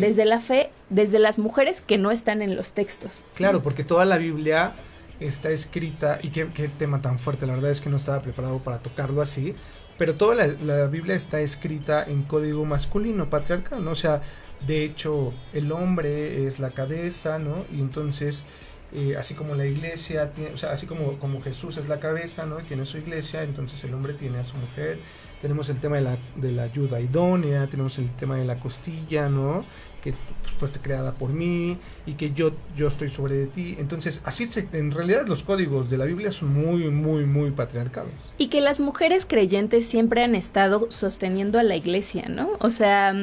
desde 0.00 0.24
la 0.24 0.40
fe, 0.40 0.70
desde 0.90 1.18
las 1.18 1.38
mujeres 1.38 1.80
que 1.80 1.98
no 1.98 2.10
están 2.12 2.40
en 2.40 2.54
los 2.56 2.72
textos. 2.72 3.24
Claro, 3.34 3.62
porque 3.62 3.82
toda 3.84 4.04
la 4.04 4.16
Biblia 4.16 4.72
está 5.18 5.50
escrita, 5.50 6.18
y 6.22 6.28
qué, 6.28 6.46
qué 6.54 6.68
tema 6.68 7.00
tan 7.02 7.18
fuerte, 7.18 7.46
la 7.46 7.54
verdad 7.54 7.70
es 7.72 7.80
que 7.80 7.90
no 7.90 7.96
estaba 7.96 8.20
preparado 8.22 8.58
para 8.58 8.78
tocarlo 8.78 9.22
así, 9.22 9.54
pero 9.98 10.14
toda 10.14 10.34
la, 10.34 10.46
la 10.46 10.86
Biblia 10.86 11.14
está 11.14 11.40
escrita 11.40 12.04
en 12.04 12.22
código 12.22 12.64
masculino, 12.64 13.30
patriarcal, 13.30 13.84
¿no? 13.84 13.92
O 13.92 13.96
sea, 13.96 14.22
de 14.66 14.84
hecho, 14.84 15.32
el 15.52 15.70
hombre 15.72 16.46
es 16.46 16.58
la 16.58 16.70
cabeza, 16.70 17.38
¿no? 17.38 17.64
Y 17.72 17.80
entonces, 17.80 18.44
eh, 18.92 19.16
así 19.18 19.34
como 19.34 19.54
la 19.54 19.66
iglesia, 19.66 20.32
tiene, 20.32 20.52
o 20.52 20.56
sea, 20.56 20.72
así 20.72 20.86
como, 20.86 21.18
como 21.18 21.42
Jesús 21.42 21.76
es 21.76 21.88
la 21.88 22.00
cabeza, 22.00 22.46
¿no? 22.46 22.60
Y 22.60 22.64
tiene 22.64 22.84
su 22.84 22.98
iglesia, 22.98 23.42
entonces 23.42 23.82
el 23.84 23.94
hombre 23.94 24.14
tiene 24.14 24.38
a 24.38 24.44
su 24.44 24.56
mujer. 24.56 24.98
Tenemos 25.42 25.68
el 25.68 25.78
tema 25.80 25.96
de 25.96 26.02
la, 26.02 26.18
de 26.36 26.52
la 26.52 26.62
ayuda 26.64 27.00
idónea, 27.00 27.66
tenemos 27.66 27.98
el 27.98 28.10
tema 28.16 28.36
de 28.36 28.46
la 28.46 28.58
costilla, 28.58 29.28
¿no? 29.28 29.64
Que 30.06 30.14
fuiste 30.58 30.78
creada 30.78 31.12
por 31.14 31.30
mí 31.30 31.78
y 32.06 32.12
que 32.12 32.32
yo, 32.32 32.52
yo 32.76 32.86
estoy 32.86 33.08
sobre 33.08 33.34
de 33.34 33.46
ti. 33.46 33.74
Entonces, 33.80 34.20
así 34.24 34.46
se, 34.46 34.68
en 34.72 34.92
realidad 34.92 35.26
los 35.26 35.42
códigos 35.42 35.90
de 35.90 35.98
la 35.98 36.04
Biblia 36.04 36.30
son 36.30 36.52
muy, 36.52 36.88
muy, 36.90 37.24
muy 37.24 37.50
patriarcados. 37.50 38.12
Y 38.38 38.46
que 38.46 38.60
las 38.60 38.78
mujeres 38.78 39.26
creyentes 39.26 39.84
siempre 39.84 40.22
han 40.22 40.36
estado 40.36 40.86
sosteniendo 40.90 41.58
a 41.58 41.64
la 41.64 41.74
iglesia, 41.74 42.26
¿no? 42.28 42.50
O 42.60 42.70
sea, 42.70 43.14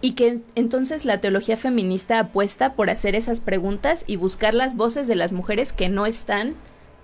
y 0.00 0.12
que 0.12 0.40
entonces 0.56 1.04
la 1.04 1.20
teología 1.20 1.56
feminista 1.56 2.18
apuesta 2.18 2.74
por 2.74 2.90
hacer 2.90 3.14
esas 3.14 3.38
preguntas 3.38 4.02
y 4.08 4.16
buscar 4.16 4.54
las 4.54 4.76
voces 4.76 5.06
de 5.06 5.14
las 5.14 5.32
mujeres 5.32 5.72
que 5.72 5.88
no 5.88 6.04
están 6.04 6.54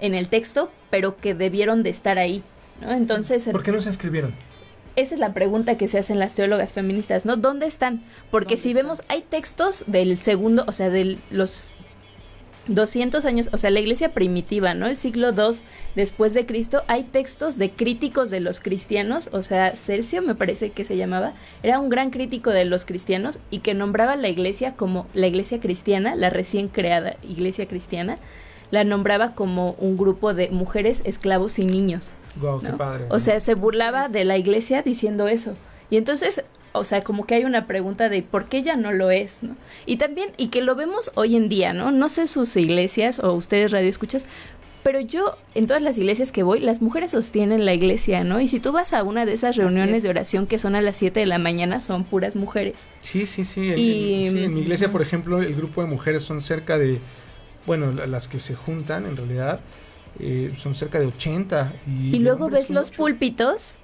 en 0.00 0.14
el 0.14 0.28
texto, 0.28 0.72
pero 0.90 1.16
que 1.16 1.34
debieron 1.34 1.84
de 1.84 1.90
estar 1.90 2.18
ahí, 2.18 2.42
¿no? 2.80 2.90
Entonces... 2.92 3.48
¿Por 3.52 3.62
qué 3.62 3.70
no 3.70 3.80
se 3.80 3.90
escribieron? 3.90 4.34
Esa 4.96 5.14
es 5.14 5.20
la 5.20 5.34
pregunta 5.34 5.76
que 5.76 5.88
se 5.88 5.98
hacen 5.98 6.20
las 6.20 6.36
teólogas 6.36 6.72
feministas, 6.72 7.26
¿no? 7.26 7.36
¿Dónde 7.36 7.66
están? 7.66 8.04
Porque 8.30 8.56
si 8.56 8.72
vemos, 8.72 9.02
hay 9.08 9.22
textos 9.22 9.84
del 9.88 10.16
segundo, 10.16 10.64
o 10.68 10.72
sea, 10.72 10.88
de 10.88 11.18
los 11.30 11.76
200 12.68 13.24
años, 13.24 13.50
o 13.52 13.58
sea, 13.58 13.70
la 13.70 13.80
iglesia 13.80 14.12
primitiva, 14.12 14.74
¿no? 14.74 14.86
El 14.86 14.96
siglo 14.96 15.30
II 15.30 15.58
después 15.94 16.32
de 16.32 16.46
Cristo, 16.46 16.82
hay 16.86 17.02
textos 17.02 17.58
de 17.58 17.70
críticos 17.70 18.30
de 18.30 18.40
los 18.40 18.60
cristianos, 18.60 19.28
o 19.32 19.42
sea, 19.42 19.76
Celcio 19.76 20.22
me 20.22 20.34
parece 20.34 20.70
que 20.70 20.84
se 20.84 20.96
llamaba, 20.96 21.34
era 21.62 21.78
un 21.78 21.88
gran 21.88 22.10
crítico 22.10 22.50
de 22.50 22.64
los 22.64 22.84
cristianos 22.84 23.38
y 23.50 23.58
que 23.58 23.74
nombraba 23.74 24.16
la 24.16 24.28
iglesia 24.28 24.76
como 24.76 25.06
la 25.12 25.26
iglesia 25.26 25.60
cristiana, 25.60 26.14
la 26.16 26.30
recién 26.30 26.68
creada 26.68 27.16
iglesia 27.22 27.66
cristiana, 27.66 28.18
la 28.70 28.84
nombraba 28.84 29.34
como 29.34 29.72
un 29.72 29.96
grupo 29.96 30.34
de 30.34 30.50
mujeres, 30.50 31.02
esclavos 31.04 31.58
y 31.58 31.64
niños. 31.64 32.10
Wow, 32.36 32.60
qué 32.60 32.68
padre. 32.72 33.04
O 33.10 33.18
sea, 33.20 33.38
se 33.40 33.54
burlaba 33.54 34.08
de 34.08 34.24
la 34.24 34.36
iglesia 34.38 34.82
diciendo 34.82 35.28
eso. 35.28 35.54
Y 35.90 35.96
entonces, 35.96 36.42
o 36.72 36.84
sea, 36.84 37.02
como 37.02 37.26
que 37.26 37.34
hay 37.36 37.44
una 37.44 37.66
pregunta 37.66 38.08
de 38.08 38.22
por 38.22 38.46
qué 38.46 38.62
ya 38.62 38.76
no 38.76 38.92
lo 38.92 39.10
es, 39.10 39.42
¿no? 39.42 39.56
Y 39.86 39.96
también, 39.98 40.30
y 40.36 40.48
que 40.48 40.60
lo 40.62 40.74
vemos 40.74 41.12
hoy 41.14 41.36
en 41.36 41.48
día, 41.48 41.72
¿no? 41.72 41.92
No 41.92 42.08
sé 42.08 42.26
sus 42.26 42.56
iglesias 42.56 43.20
o 43.20 43.32
ustedes 43.34 43.70
radio 43.70 43.88
escuchas, 43.88 44.26
pero 44.82 45.00
yo, 45.00 45.36
en 45.54 45.66
todas 45.66 45.82
las 45.82 45.96
iglesias 45.96 46.30
que 46.30 46.42
voy, 46.42 46.60
las 46.60 46.82
mujeres 46.82 47.12
sostienen 47.12 47.64
la 47.64 47.72
iglesia, 47.72 48.22
¿no? 48.24 48.40
Y 48.40 48.48
si 48.48 48.60
tú 48.60 48.70
vas 48.72 48.92
a 48.92 49.02
una 49.02 49.24
de 49.24 49.32
esas 49.32 49.56
reuniones 49.56 50.02
de 50.02 50.10
oración 50.10 50.46
que 50.46 50.58
son 50.58 50.74
a 50.74 50.82
las 50.82 50.96
7 50.96 51.20
de 51.20 51.26
la 51.26 51.38
mañana, 51.38 51.80
son 51.80 52.04
puras 52.04 52.36
mujeres. 52.36 52.86
Sí, 53.00 53.24
sí, 53.24 53.44
sí. 53.44 53.70
En, 53.72 53.78
Y- 53.78 54.26
en- 54.26 54.32
sí, 54.32 54.44
en 54.44 54.52
mi 54.54 54.60
iglesia, 54.60 54.92
por 54.92 55.00
ejemplo, 55.00 55.40
el 55.40 55.54
grupo 55.54 55.80
de 55.82 55.88
mujeres 55.88 56.22
son 56.24 56.42
cerca 56.42 56.76
de, 56.76 56.98
bueno, 57.66 57.92
la- 57.92 58.06
las 58.06 58.28
que 58.28 58.38
se 58.38 58.54
juntan 58.54 59.06
en 59.06 59.16
realidad, 59.16 59.60
eh, 60.18 60.52
son 60.56 60.74
cerca 60.74 60.98
de 61.00 61.06
80. 61.06 61.72
Y, 61.86 62.16
Y 62.16 62.18
luego 62.20 62.48
ves 62.50 62.70
los 62.70 62.88
ocho. 62.88 62.96
púlpitos 62.98 63.76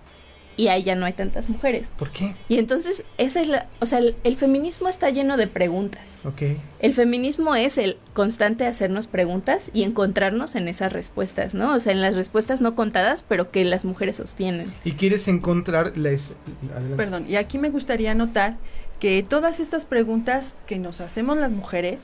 y 0.57 0.69
ahí 0.69 0.83
ya 0.83 0.95
no 0.95 1.07
hay 1.07 1.14
tantas 1.14 1.49
mujeres. 1.49 1.90
¿Por 1.97 2.11
qué? 2.11 2.35
Y 2.51 2.59
entonces, 2.59 3.03
esa 3.16 3.40
es 3.40 3.49
la, 3.49 3.66
o 3.81 3.87
sea, 3.87 3.99
el, 4.01 4.14
el 4.25 4.37
feminismo 4.37 4.88
está 4.88 5.09
lleno 5.09 5.38
de 5.38 5.47
preguntas. 5.47 6.19
Ok. 6.25 6.43
El 6.81 6.93
feminismo 6.93 7.55
es 7.55 7.79
el 7.79 7.97
constante 8.12 8.66
hacernos 8.66 9.07
preguntas 9.07 9.71
y 9.73 9.85
encontrarnos 9.85 10.57
en 10.57 10.69
esas 10.69 10.93
respuestas, 10.93 11.55
¿no? 11.55 11.73
O 11.75 11.81
sea, 11.81 11.93
en 11.93 12.03
las 12.03 12.14
respuestas 12.14 12.61
no 12.61 12.75
contadas, 12.75 13.25
pero 13.27 13.51
que 13.51 13.64
las 13.64 13.87
mujeres 13.87 14.16
sostienen. 14.16 14.71
Y 14.85 14.93
quieres 14.93 15.29
encontrar 15.29 15.97
la... 15.97 16.11
es- 16.11 16.33
adelante. 16.71 16.97
Perdón, 16.97 17.25
y 17.27 17.37
aquí 17.37 17.57
me 17.57 17.71
gustaría 17.71 18.14
notar 18.14 18.59
que 18.99 19.23
todas 19.27 19.61
estas 19.61 19.87
preguntas 19.87 20.57
que 20.66 20.79
nos 20.79 21.01
hacemos 21.01 21.38
las 21.38 21.53
mujeres 21.53 22.01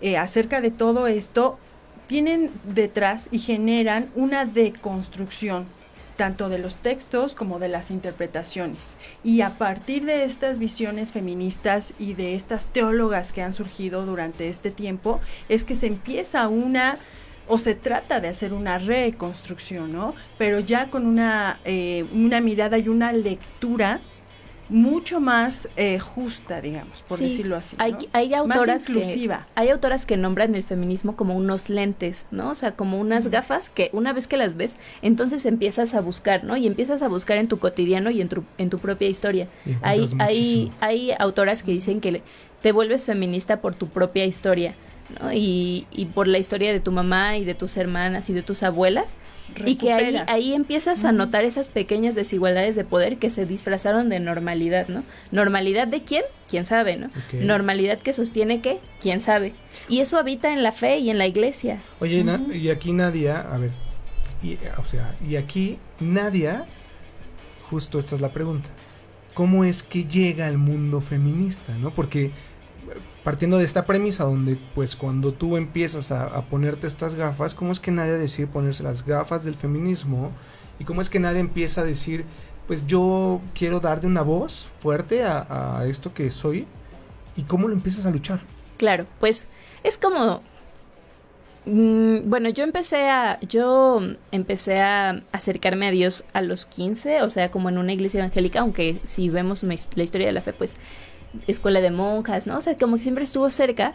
eh, 0.00 0.16
acerca 0.16 0.60
de 0.60 0.70
todo 0.70 1.08
esto 1.08 1.58
tienen 2.10 2.50
detrás 2.64 3.28
y 3.30 3.38
generan 3.38 4.10
una 4.16 4.44
deconstrucción 4.44 5.66
tanto 6.16 6.48
de 6.48 6.58
los 6.58 6.74
textos 6.74 7.36
como 7.36 7.60
de 7.60 7.68
las 7.68 7.92
interpretaciones. 7.92 8.96
Y 9.22 9.42
a 9.42 9.56
partir 9.58 10.06
de 10.06 10.24
estas 10.24 10.58
visiones 10.58 11.12
feministas 11.12 11.94
y 12.00 12.14
de 12.14 12.34
estas 12.34 12.66
teólogas 12.66 13.30
que 13.30 13.42
han 13.42 13.54
surgido 13.54 14.04
durante 14.06 14.48
este 14.48 14.72
tiempo, 14.72 15.20
es 15.48 15.62
que 15.62 15.76
se 15.76 15.86
empieza 15.86 16.48
una 16.48 16.98
o 17.46 17.58
se 17.58 17.76
trata 17.76 18.18
de 18.18 18.26
hacer 18.26 18.54
una 18.54 18.78
reconstrucción, 18.78 19.92
¿no? 19.92 20.16
Pero 20.36 20.58
ya 20.58 20.90
con 20.90 21.06
una, 21.06 21.60
eh, 21.64 22.04
una 22.12 22.40
mirada 22.40 22.76
y 22.76 22.88
una 22.88 23.12
lectura 23.12 24.00
mucho 24.70 25.20
más 25.20 25.68
eh, 25.76 25.98
justa, 25.98 26.60
digamos, 26.60 27.02
por 27.02 27.18
Sí, 27.18 27.24
decirlo 27.30 27.56
así. 27.56 27.76
Hay, 27.78 27.92
¿no? 27.92 27.98
hay 28.12 28.32
autoras 28.34 28.66
más 28.68 28.88
inclusiva. 28.88 29.46
que 29.54 29.60
hay 29.60 29.68
autoras 29.68 30.06
que 30.06 30.16
nombran 30.16 30.54
el 30.54 30.62
feminismo 30.62 31.16
como 31.16 31.36
unos 31.36 31.68
lentes, 31.68 32.26
¿no? 32.30 32.50
O 32.50 32.54
sea, 32.54 32.72
como 32.72 32.98
unas 33.00 33.28
gafas 33.28 33.68
que 33.68 33.90
una 33.92 34.12
vez 34.12 34.28
que 34.28 34.36
las 34.36 34.56
ves, 34.56 34.78
entonces 35.02 35.44
empiezas 35.44 35.94
a 35.94 36.00
buscar, 36.00 36.44
¿no? 36.44 36.56
Y 36.56 36.66
empiezas 36.66 37.02
a 37.02 37.08
buscar 37.08 37.36
en 37.38 37.48
tu 37.48 37.58
cotidiano 37.58 38.10
y 38.10 38.20
en 38.20 38.28
tu, 38.28 38.44
en 38.58 38.70
tu 38.70 38.78
propia 38.78 39.08
historia. 39.08 39.48
Hay, 39.82 40.08
hay, 40.18 40.72
hay 40.80 41.10
autoras 41.18 41.62
que 41.62 41.72
dicen 41.72 42.00
que 42.00 42.12
le- 42.12 42.22
te 42.62 42.72
vuelves 42.72 43.04
feminista 43.04 43.60
por 43.60 43.74
tu 43.74 43.88
propia 43.88 44.24
historia, 44.24 44.74
¿no? 45.20 45.32
Y, 45.32 45.86
y 45.90 46.06
por 46.06 46.28
la 46.28 46.38
historia 46.38 46.72
de 46.72 46.80
tu 46.80 46.92
mamá 46.92 47.36
y 47.36 47.44
de 47.44 47.54
tus 47.54 47.76
hermanas 47.76 48.30
y 48.30 48.32
de 48.32 48.42
tus 48.42 48.62
abuelas. 48.62 49.16
Y 49.66 49.76
que 49.76 49.92
ahí, 49.92 50.16
ahí 50.28 50.54
empiezas 50.54 51.04
a 51.04 51.10
notar 51.10 51.44
esas 51.44 51.68
pequeñas 51.68 52.14
desigualdades 52.14 52.76
de 52.76 52.84
poder 52.84 53.16
que 53.16 53.30
se 53.30 53.46
disfrazaron 53.46 54.08
de 54.08 54.20
normalidad, 54.20 54.86
¿no? 54.88 55.02
¿Normalidad 55.32 55.88
de 55.88 56.04
quién? 56.04 56.22
¿Quién 56.48 56.64
sabe, 56.64 56.96
no? 56.96 57.10
Normalidad 57.32 57.98
que 57.98 58.12
sostiene 58.12 58.60
qué? 58.60 58.78
¿Quién 59.02 59.20
sabe? 59.20 59.54
Y 59.88 60.00
eso 60.00 60.18
habita 60.18 60.52
en 60.52 60.62
la 60.62 60.70
fe 60.70 60.98
y 60.98 61.10
en 61.10 61.18
la 61.18 61.26
iglesia. 61.26 61.80
Oye, 61.98 62.24
y 62.54 62.68
aquí 62.70 62.92
Nadia, 62.92 63.40
a 63.40 63.58
ver, 63.58 63.70
y, 64.42 64.56
o 64.78 64.86
sea, 64.86 65.16
y 65.26 65.36
aquí 65.36 65.78
Nadia, 65.98 66.66
justo 67.68 67.98
esta 67.98 68.14
es 68.14 68.20
la 68.20 68.32
pregunta, 68.32 68.70
¿cómo 69.34 69.64
es 69.64 69.82
que 69.82 70.04
llega 70.04 70.46
al 70.46 70.58
mundo 70.58 71.00
feminista, 71.00 71.76
no? 71.78 71.92
Porque 71.92 72.30
partiendo 73.24 73.58
de 73.58 73.64
esta 73.64 73.84
premisa 73.84 74.24
donde, 74.24 74.58
pues, 74.74 74.96
cuando 74.96 75.32
tú 75.32 75.56
empiezas 75.56 76.10
a, 76.12 76.40
ponerte 76.46 76.86
estas 76.86 77.14
gafas, 77.14 77.54
¿cómo 77.54 77.72
es 77.72 77.80
que 77.80 77.90
Nadia 77.90 78.14
decide 78.14 78.46
ponerse 78.46 78.82
las 78.82 79.04
gafas 79.04 79.44
del 79.44 79.54
feminismo? 79.54 80.32
¿Y 80.78 80.84
cómo 80.84 81.00
es 81.00 81.10
que 81.10 81.20
Nadia 81.20 81.40
empieza 81.40 81.82
a 81.82 81.84
decir, 81.84 82.24
pues, 82.66 82.86
yo 82.86 83.40
quiero 83.54 83.80
darle 83.80 84.06
una 84.06 84.22
voz 84.22 84.68
fuerte 84.80 85.24
a, 85.24 85.84
esto 85.86 86.14
que 86.14 86.30
soy? 86.30 86.66
¿Y 87.36 87.42
cómo 87.42 87.68
lo 87.68 87.74
empiezas 87.74 88.06
a 88.06 88.10
luchar? 88.10 88.40
Claro, 88.76 89.06
pues 89.18 89.46
es 89.84 89.98
como 89.98 90.42
mm, 91.66 92.28
bueno, 92.28 92.48
yo 92.48 92.64
empecé 92.64 93.08
a 93.10 93.38
yo 93.40 94.00
empecé 94.32 94.80
a 94.80 95.22
acercarme 95.32 95.86
a 95.86 95.90
Dios 95.90 96.24
a 96.32 96.40
los 96.40 96.64
15, 96.64 97.22
o 97.22 97.28
sea, 97.28 97.50
como 97.50 97.68
en 97.68 97.76
una 97.76 97.92
iglesia 97.92 98.20
evangélica, 98.20 98.60
aunque 98.60 98.98
si 99.04 99.28
vemos 99.28 99.62
la 99.62 100.02
historia 100.02 100.26
de 100.26 100.32
la 100.32 100.40
fe, 100.40 100.54
pues 100.54 100.76
escuela 101.46 101.80
de 101.80 101.90
monjas, 101.90 102.46
¿no? 102.46 102.58
O 102.58 102.60
sea, 102.60 102.76
como 102.76 102.96
que 102.96 103.02
siempre 103.02 103.24
estuvo 103.24 103.50
cerca. 103.50 103.92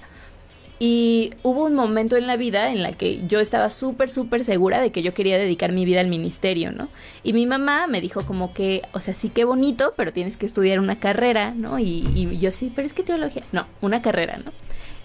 Y 0.78 1.32
hubo 1.41 1.63
un 1.65 1.74
momento 1.74 2.17
en 2.17 2.28
la 2.28 2.36
vida 2.36 2.69
en 2.69 2.84
la 2.84 2.91
que 2.91 3.26
yo 3.28 3.39
estaba 3.39 3.69
súper, 3.69 4.10
súper 4.10 4.43
segura 4.43 4.82
de 4.82 4.91
que 4.91 5.04
yo 5.04 5.13
quería 5.13 5.38
dedicar 5.38 5.71
mi 5.71 5.86
vida 5.86 6.02
al 6.02 6.08
ministerio, 6.08 6.74
¿no? 6.74 6.89
Y 7.24 7.32
mi 7.32 7.45
mamá 7.45 7.88
me 7.88 8.02
dijo 8.02 8.26
como 8.26 8.54
que, 8.54 8.82
o 8.91 9.00
sea, 9.00 9.13
sí 9.13 9.30
que 9.30 9.45
bonito, 9.45 9.93
pero 9.95 10.12
tienes 10.12 10.36
que 10.36 10.45
estudiar 10.45 10.82
una 10.82 11.00
carrera, 11.00 11.52
¿no? 11.52 11.80
Y, 11.80 12.06
y 12.13 12.38
yo 12.39 12.52
sí, 12.52 12.74
pero 12.76 12.86
es 12.86 12.91
que 12.91 13.04
teología, 13.04 13.43
no, 13.54 13.67
una 13.80 14.02
carrera, 14.02 14.38
¿no? 14.43 14.52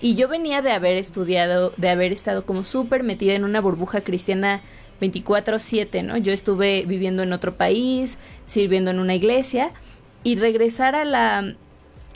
Y 0.01 0.16
yo 0.16 0.29
venía 0.29 0.61
de 0.61 0.73
haber 0.73 0.97
estudiado, 0.97 1.73
de 1.77 1.90
haber 1.90 2.11
estado 2.11 2.45
como 2.45 2.64
súper 2.64 3.05
metida 3.05 3.35
en 3.35 3.45
una 3.45 3.61
burbuja 3.61 4.01
cristiana 4.01 4.62
24/7, 5.01 6.03
¿no? 6.03 6.16
Yo 6.16 6.33
estuve 6.33 6.85
viviendo 6.87 7.23
en 7.23 7.33
otro 7.33 7.57
país, 7.57 8.19
sirviendo 8.45 8.90
en 8.90 8.99
una 8.99 9.14
iglesia 9.14 9.71
y 10.25 10.37
regresar 10.37 10.95
a 10.95 11.05
la 11.05 11.55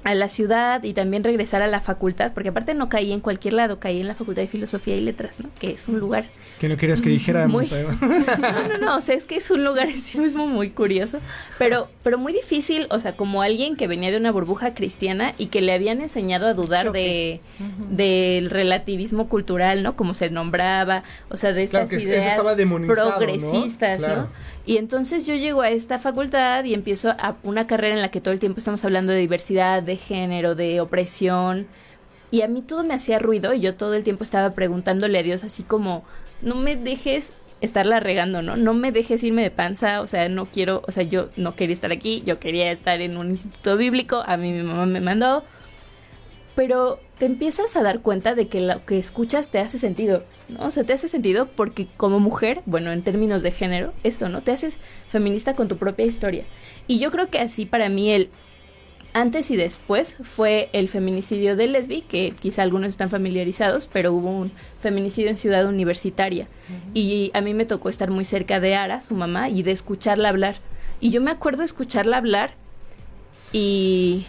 a 0.05 0.15
la 0.15 0.29
ciudad 0.29 0.83
y 0.85 0.93
también 0.93 1.25
regresar 1.25 1.63
a 1.63 1.67
la 1.67 1.81
facultad, 1.81 2.33
porque 2.33 2.51
aparte 2.51 2.75
no 2.75 2.89
caí 2.89 3.13
en 3.13 3.21
cualquier 3.21 3.55
lado, 3.55 3.81
caí 3.81 4.01
en 4.01 4.07
la 4.07 4.15
Facultad 4.15 4.43
de 4.43 4.49
Filosofía 4.49 4.97
y 4.97 5.01
Letras, 5.01 5.41
¿no? 5.41 5.49
Que 5.59 5.71
es 5.73 5.89
un 5.89 5.99
lugar 5.99 6.27
Que 6.61 6.69
no 6.69 6.77
querías 6.77 7.01
que 7.01 7.09
dijéramos. 7.09 7.51
Muy- 7.53 7.69
no, 8.39 8.69
no, 8.69 8.79
no, 8.79 8.97
o 8.99 9.01
sea, 9.01 9.15
es 9.15 9.25
que 9.25 9.37
es 9.37 9.51
un 9.51 9.65
lugar 9.65 9.89
en 9.89 10.01
sí 10.01 10.19
mismo 10.19 10.47
muy 10.47 10.71
curioso, 10.71 11.21
pero, 11.59 11.89
pero 12.03 12.19
muy 12.19 12.33
difícil, 12.33 12.87
o 12.91 13.01
sea, 13.01 13.17
como 13.17 13.43
alguien 13.43 13.77
que 13.77 13.89
venía 13.89 14.11
de 14.11 14.19
una 14.19 14.31
burbuja 14.31 14.75
cristiana 14.75 15.35
y 15.39 15.47
que 15.47 15.63
le 15.63 15.73
habían 15.73 16.01
enseñado 16.01 16.47
a 16.47 16.55
dudar 16.55 16.93
de 16.93 17.41
del 17.91 18.51
relativismo 18.51 19.29
cultural, 19.29 19.83
¿no? 19.83 19.97
Como 19.97 20.15
se 20.15 20.31
nombraba, 20.31 21.03
o 21.31 21.37
sea, 21.37 21.53
de 21.53 21.67
Claro 21.67 21.87
estas 21.87 21.91
que 21.91 21.97
eso 21.97 22.09
ideas 22.09 22.27
estaba 22.33 22.55
demonizado, 22.55 23.11
¿no? 23.11 23.17
progresistas, 23.17 24.01
¿no? 24.01 24.07
Claro. 24.07 24.29
Y 24.67 24.79
entonces 24.79 25.27
yo 25.27 25.35
llego 25.35 25.61
a 25.61 25.69
esta 25.69 25.99
facultad 25.99 26.65
y 26.65 26.73
empiezo 26.73 27.11
a 27.11 27.37
una 27.43 27.67
carrera 27.67 27.95
en 27.95 28.01
la 28.01 28.11
que 28.11 28.21
todo 28.23 28.33
el 28.33 28.41
tiempo 28.41 28.59
estamos 28.59 28.83
hablando 28.85 29.13
de 29.13 29.19
diversidad, 29.19 29.83
de 29.83 29.94
género, 29.97 30.55
de 30.55 30.81
opresión. 30.81 31.67
Y 32.31 32.43
a 32.43 32.49
mí 32.49 32.63
todo 32.63 32.83
me 32.85 32.95
hacía 32.95 33.19
ruido 33.19 33.55
y 33.55 33.61
yo 33.61 33.75
todo 33.75 33.95
el 33.95 34.05
tiempo 34.05 34.25
estaba 34.25 34.51
preguntándole 34.55 35.19
a 35.19 35.23
Dios 35.23 35.45
así 35.45 35.63
como, 35.63 36.05
no 36.43 36.57
me 36.57 36.77
dejes 36.77 37.33
estarla 37.61 38.01
regando, 38.01 38.43
¿no? 38.43 38.57
No 38.57 38.75
me 38.75 38.93
dejes 38.93 39.23
irme 39.23 39.43
de 39.43 39.51
panza, 39.51 40.01
o 40.01 40.07
sea, 40.07 40.29
no 40.29 40.47
quiero, 40.47 40.83
o 40.87 40.93
sea, 40.93 41.03
yo 41.03 41.31
no 41.37 41.57
quería 41.57 41.75
estar 41.75 41.93
aquí, 41.93 42.23
yo 42.27 42.39
quería 42.39 42.71
estar 42.73 43.01
en 43.01 43.17
un 43.17 43.31
instituto 43.31 43.77
bíblico, 43.77 44.23
a 44.27 44.37
mí 44.37 44.53
mi 44.53 44.63
mamá 44.63 44.87
me 44.87 45.01
mandó, 45.01 45.45
pero 46.55 47.01
te 47.19 47.27
empiezas 47.27 47.75
a 47.77 47.83
dar 47.83 48.01
cuenta 48.01 48.35
de 48.35 48.49
que 48.49 48.61
lo 48.61 48.85
que 48.85 48.99
escuchas 48.99 49.51
te 49.51 49.59
hace 49.59 49.79
sentido, 49.79 50.25
¿no? 50.49 50.67
O 50.67 50.71
sea, 50.71 50.85
te 50.85 50.93
hace 50.93 51.09
sentido 51.09 51.47
porque 51.47 51.87
como 51.97 52.21
mujer, 52.21 52.63
bueno, 52.67 52.93
en 52.93 53.03
términos 53.03 53.43
de 53.43 53.51
género, 53.51 53.93
esto, 54.03 54.29
¿no? 54.29 54.43
Te 54.43 54.53
haces 54.53 54.79
feminista 55.09 55.55
con 55.55 55.69
tu 55.69 55.77
propia 55.77 56.07
historia. 56.07 56.45
Y 56.87 56.99
yo 56.99 57.11
creo 57.11 57.29
que 57.29 57.39
así 57.39 57.67
para 57.67 57.89
mí 57.89 58.11
el 58.11 58.31
antes 59.15 59.51
y 59.53 59.57
después 59.57 60.19
fue 60.23 60.69
el 60.73 60.89
feminicidio 60.89 61.57
de 61.57 61.69
Lesbi, 61.69 62.03
que 62.03 62.35
quizá 62.39 62.63
algunos 62.63 62.91
están 62.91 63.11
familiarizados, 63.11 63.89
pero 63.91 64.13
hubo 64.13 64.29
un 64.29 64.53
feminicidio 64.81 65.31
en 65.31 65.37
Ciudad 65.37 65.67
Universitaria. 65.67 66.49
Y 66.93 67.31
a 67.33 67.41
mí 67.41 67.55
me 67.55 67.65
tocó 67.65 67.89
estar 67.89 68.11
muy 68.11 68.25
cerca 68.25 68.59
de 68.59 68.75
Ara, 68.75 69.01
su 69.01 69.15
mamá, 69.15 69.49
y 69.49 69.63
de 69.63 69.71
escucharla 69.71 70.29
hablar. 70.29 70.57
Y 71.01 71.11
yo 71.11 71.21
me 71.21 71.31
acuerdo 71.31 71.63
escucharla 71.63 72.17
hablar 72.17 72.55
y, 73.53 74.27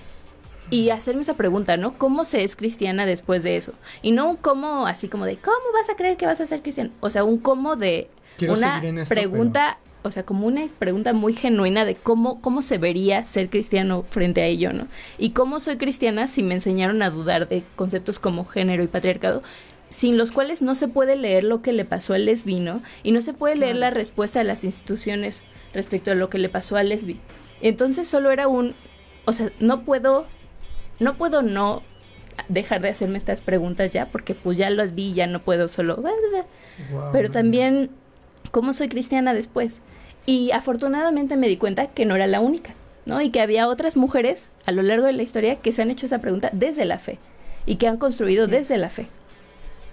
y 0.69 0.91
hacerme 0.91 1.24
esa 1.24 1.34
pregunta, 1.34 1.78
¿no? 1.78 1.98
¿Cómo 1.98 2.24
se 2.24 2.43
es 2.43 2.56
cristiana 2.56 3.08
después 3.08 3.41
de 3.41 3.58
eso? 3.58 3.74
Y 4.04 4.12
no 4.12 4.30
un 4.30 4.38
cómo 4.38 4.86
así 4.86 5.08
como 5.08 5.26
de, 5.26 5.38
¿cómo 5.38 5.58
vas 5.74 5.89
a 5.89 5.95
creer 5.95 6.15
que 6.15 6.28
vas 6.28 6.41
a 6.41 6.48
ser 6.48 6.62
cristiana? 6.62 6.91
O 7.00 7.10
sea, 7.10 7.24
un 7.24 7.39
cómo 7.39 7.76
de 7.76 8.08
Quiero 8.38 8.54
una 8.54 8.84
esto, 8.84 9.15
pregunta 9.15 9.80
o 10.06 10.12
sea, 10.12 10.24
como 10.24 10.46
una 10.48 10.68
pregunta 10.80 11.13
muy 11.13 11.34
genuina 11.34 11.84
de 11.86 11.96
cómo, 11.96 12.41
cómo 12.41 12.62
se 12.62 12.78
vería 12.78 13.26
ser 13.26 13.50
cristiano 13.50 14.06
frente 14.10 14.41
a 14.41 14.46
ello, 14.46 14.72
¿no? 14.72 14.88
Y 15.18 15.32
cómo 15.32 15.60
soy 15.60 15.78
cristiana 15.78 16.28
si 16.28 16.44
me 16.44 16.54
enseñaron 16.54 17.02
a 17.02 17.10
dudar 17.10 17.48
de 17.50 17.63
conceptos 17.76 18.20
como 18.20 18.46
género 18.46 18.84
y 18.84 18.88
patriarcado, 18.88 19.41
sin 19.89 20.18
los 20.18 20.32
cuales 20.32 20.62
no 20.62 20.76
se 20.76 20.88
puede 20.88 21.15
leer 21.15 21.44
lo 21.44 21.62
que 21.62 21.74
le 21.74 21.86
pasó 21.86 22.13
al 22.13 22.26
lesbino 22.26 22.82
y 23.04 23.12
no 23.12 23.22
se 23.22 23.34
puede 23.34 23.56
leer 23.56 23.78
la 23.78 23.89
respuesta 23.89 24.39
de 24.39 24.46
las 24.46 24.63
instituciones 24.63 25.44
respecto 25.74 26.12
a 26.12 26.15
lo 26.15 26.30
que 26.30 26.38
le 26.38 26.50
pasó 26.50 26.78
al 26.78 26.89
lesbi. 26.89 27.20
Entonces 27.62 28.08
solo 28.08 28.32
era 28.32 28.48
un, 28.48 28.76
o 29.26 29.34
sea, 29.34 29.52
no 29.60 29.84
puedo, 29.84 30.26
no 31.00 31.18
puedo 31.18 31.41
no 31.41 31.84
dejar 32.48 32.82
de 32.82 32.89
hacerme 32.89 33.18
estas 33.18 33.41
preguntas 33.41 33.91
ya, 33.91 34.08
porque 34.08 34.36
pues 34.36 34.58
ya 34.58 34.70
las 34.70 34.94
vi, 34.94 35.13
ya 35.13 35.28
no 35.28 35.41
puedo 35.41 35.68
solo... 35.68 35.96
Wow, 36.91 37.12
Pero 37.12 37.30
también, 37.30 37.89
¿cómo 38.52 38.74
soy 38.74 38.89
cristiana 38.89 39.34
después? 39.34 39.82
Y 40.25 40.51
afortunadamente 40.51 41.38
me 41.38 41.47
di 41.47 41.57
cuenta 41.57 41.88
que 41.88 42.05
no 42.05 42.15
era 42.15 42.27
la 42.27 42.39
única, 42.39 42.73
¿no? 43.05 43.21
Y 43.21 43.29
que 43.29 43.41
había 43.41 43.67
otras 43.67 43.95
mujeres 43.95 44.49
a 44.65 44.71
lo 44.71 44.81
largo 44.81 45.05
de 45.05 45.13
la 45.13 45.23
historia 45.23 45.57
que 45.57 45.71
se 45.71 45.81
han 45.81 45.91
hecho 45.91 46.05
esa 46.05 46.19
pregunta 46.19 46.49
desde 46.51 46.85
la 46.85 46.97
fe 46.97 47.19
y 47.65 47.75
que 47.75 47.88
han 47.88 47.97
construido 47.97 48.47
desde 48.47 48.77
la 48.77 48.89
fe. 48.89 49.07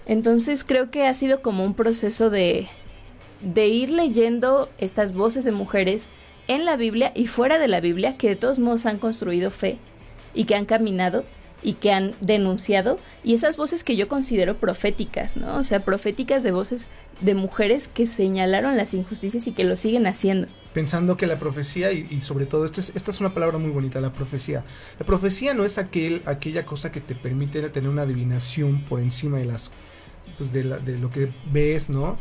Entonces 0.05 0.63
creo 0.63 0.91
que 0.91 1.05
ha 1.05 1.13
sido 1.13 1.41
como 1.41 1.63
un 1.63 1.75
proceso 1.75 2.29
de, 2.29 2.67
de 3.41 3.67
ir 3.67 3.89
leyendo 3.89 4.69
estas 4.77 5.13
voces 5.13 5.43
de 5.43 5.51
mujeres 5.51 6.07
en 6.47 6.65
la 6.65 6.75
Biblia 6.75 7.11
y 7.15 7.27
fuera 7.27 7.59
de 7.59 7.67
la 7.67 7.79
Biblia 7.79 8.17
que 8.17 8.29
de 8.29 8.35
todos 8.35 8.59
modos 8.59 8.85
han 8.85 8.97
construido 8.97 9.51
fe 9.51 9.77
y 10.33 10.45
que 10.45 10.55
han 10.55 10.65
caminado 10.65 11.23
y 11.63 11.73
que 11.73 11.91
han 11.91 12.13
denunciado 12.21 12.99
y 13.23 13.33
esas 13.35 13.57
voces 13.57 13.83
que 13.83 13.95
yo 13.95 14.07
considero 14.07 14.55
proféticas, 14.57 15.37
¿no? 15.37 15.57
O 15.57 15.63
sea, 15.63 15.79
proféticas 15.85 16.43
de 16.43 16.51
voces 16.51 16.87
de 17.21 17.35
mujeres 17.35 17.87
que 17.87 18.05
señalaron 18.07 18.75
las 18.77 18.93
injusticias 18.93 19.47
y 19.47 19.51
que 19.53 19.63
lo 19.63 19.77
siguen 19.77 20.05
haciendo. 20.07 20.47
Pensando 20.73 21.17
que 21.17 21.27
la 21.27 21.37
profecía, 21.37 21.91
y, 21.91 22.19
sobre 22.21 22.45
todo, 22.47 22.65
esto 22.65 22.81
es- 22.81 22.91
esta 22.95 23.11
es 23.11 23.19
una 23.19 23.33
palabra 23.33 23.59
muy 23.59 23.69
bonita, 23.71 24.01
la 24.01 24.11
profecía. 24.11 24.65
La 24.99 25.05
profecía 25.05 25.53
no 25.53 25.65
es 25.65 25.77
aquel, 25.77 26.21
aquella 26.25 26.65
cosa 26.65 26.91
que 26.91 26.99
te 26.99 27.13
permite 27.15 27.61
tener 27.69 27.89
una 27.89 28.01
adivinación 28.01 28.83
por 28.83 28.99
encima 28.99 29.37
de 29.37 29.45
las 29.45 29.71
pues, 30.37 30.51
de, 30.51 30.63
la- 30.63 30.79
de 30.79 30.97
lo 30.97 31.09
que 31.11 31.31
ves, 31.51 31.89
¿no? 31.89 32.17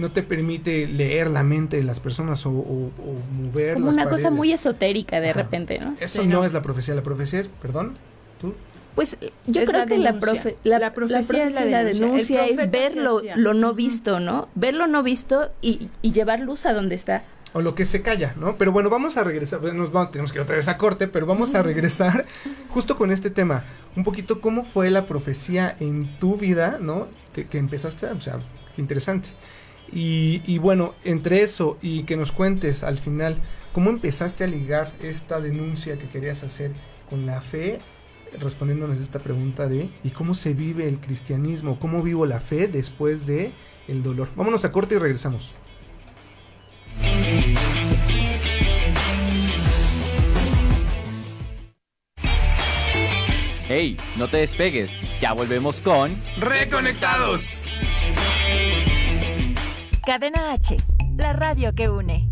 No 0.00 0.10
te 0.12 0.22
permite 0.22 0.86
leer 0.88 1.28
la 1.30 1.42
mente 1.42 1.76
de 1.76 1.82
las 1.84 2.00
personas 2.00 2.44
o, 2.46 2.50
o- 2.50 2.86
o 2.86 3.32
mover 3.42 3.74
Como 3.74 3.86
las 3.86 3.94
una 3.94 4.08
cosa 4.08 4.30
muy 4.30 4.52
esotérica 4.52 5.20
de 5.20 5.30
Ajá. 5.30 5.42
repente, 5.42 5.78
¿no? 5.78 5.94
Eso 6.00 6.22
Sí, 6.22 6.28
no 6.28 6.38
no. 6.40 6.44
es 6.44 6.52
la 6.52 6.62
profecía, 6.62 6.94
la 6.94 7.02
profecía 7.02 7.40
es, 7.40 7.48
perdón, 7.48 7.94
tú. 8.40 8.54
Pues 8.94 9.16
yo 9.46 9.60
Es 9.62 9.68
creo 9.68 9.80
la 9.80 9.86
que 9.86 9.98
la, 9.98 10.14
profe- 10.14 10.56
la, 10.64 10.78
La 10.78 10.86
la 10.86 10.94
profecía 10.94 11.18
profecía 11.28 11.46
es 11.48 11.54
la 11.54 11.64
la 11.66 11.84
denuncia. 11.84 12.46
es 12.46 12.70
ver 12.70 12.96
lo, 12.96 13.20
lo 13.36 13.54
no 13.54 13.72
visto, 13.74 14.18
¿no? 14.20 14.48
Ver 14.56 14.74
lo 14.74 14.86
no 14.88 15.02
visto 15.02 15.50
y, 15.62 15.88
y 16.02 16.12
llevar 16.12 16.40
luz 16.40 16.66
a 16.66 16.72
donde 16.72 16.96
está. 16.96 17.22
o 17.52 17.60
lo 17.62 17.74
que 17.74 17.84
se 17.84 18.00
calla, 18.02 18.34
¿no? 18.38 18.56
Pero 18.56 18.72
bueno, 18.72 18.90
vamos 18.90 19.16
a 19.16 19.24
regresar, 19.24 19.60
nos 19.74 19.92
vamos, 19.92 20.10
tenemos 20.12 20.32
que 20.32 20.38
ir 20.38 20.42
otra 20.42 20.56
vez 20.56 20.68
a 20.68 20.76
corte, 20.76 21.06
pero 21.08 21.26
vamos 21.26 21.54
a 21.54 21.62
regresar 21.62 22.24
justo 22.68 22.96
con 22.96 23.10
este 23.12 23.28
tema, 23.30 23.64
un 23.96 24.04
poquito 24.04 24.40
cómo 24.40 24.64
fue 24.64 24.88
la 24.90 25.06
profecía 25.06 25.74
en 25.80 26.08
tu 26.18 26.36
vida, 26.36 26.78
¿no? 26.80 27.08
Que, 27.34 27.46
que 27.46 27.58
empezaste, 27.58 28.06
o 28.06 28.20
sea, 28.20 28.38
qué 28.74 28.80
interesante. 28.82 29.30
Y, 29.92 30.42
y 30.46 30.58
bueno, 30.58 30.94
entre 31.04 31.42
eso 31.42 31.78
y 31.82 32.04
que 32.04 32.16
nos 32.16 32.32
cuentes 32.32 32.82
al 32.82 32.98
final, 32.98 33.36
¿cómo 33.72 33.90
empezaste 33.90 34.44
a 34.44 34.46
ligar 34.46 34.92
esta 35.02 35.40
denuncia 35.40 35.98
que 35.98 36.08
querías 36.08 36.42
hacer 36.42 36.72
con 37.08 37.26
la 37.26 37.40
fe? 37.40 37.78
Respondiéndonos 38.38 39.00
esta 39.00 39.18
pregunta 39.18 39.66
de 39.68 39.88
¿y 40.04 40.10
cómo 40.10 40.34
se 40.34 40.54
vive 40.54 40.86
el 40.86 41.00
cristianismo? 41.00 41.80
¿Cómo 41.80 42.02
vivo 42.02 42.26
la 42.26 42.40
fe 42.40 42.68
después 42.68 43.26
de 43.26 43.52
el 43.88 44.02
dolor? 44.02 44.28
Vámonos 44.36 44.64
a 44.64 44.70
corte 44.70 44.94
y 44.94 44.98
regresamos. 44.98 45.52
Hey, 53.72 53.96
no 54.16 54.26
te 54.26 54.38
despegues. 54.38 54.90
Ya 55.20 55.32
volvemos 55.32 55.80
con 55.80 56.16
¡Reconectados! 56.40 57.62
Cadena 60.04 60.52
H, 60.52 60.78
la 61.18 61.34
radio 61.34 61.74
que 61.74 61.90
une. 61.90 62.30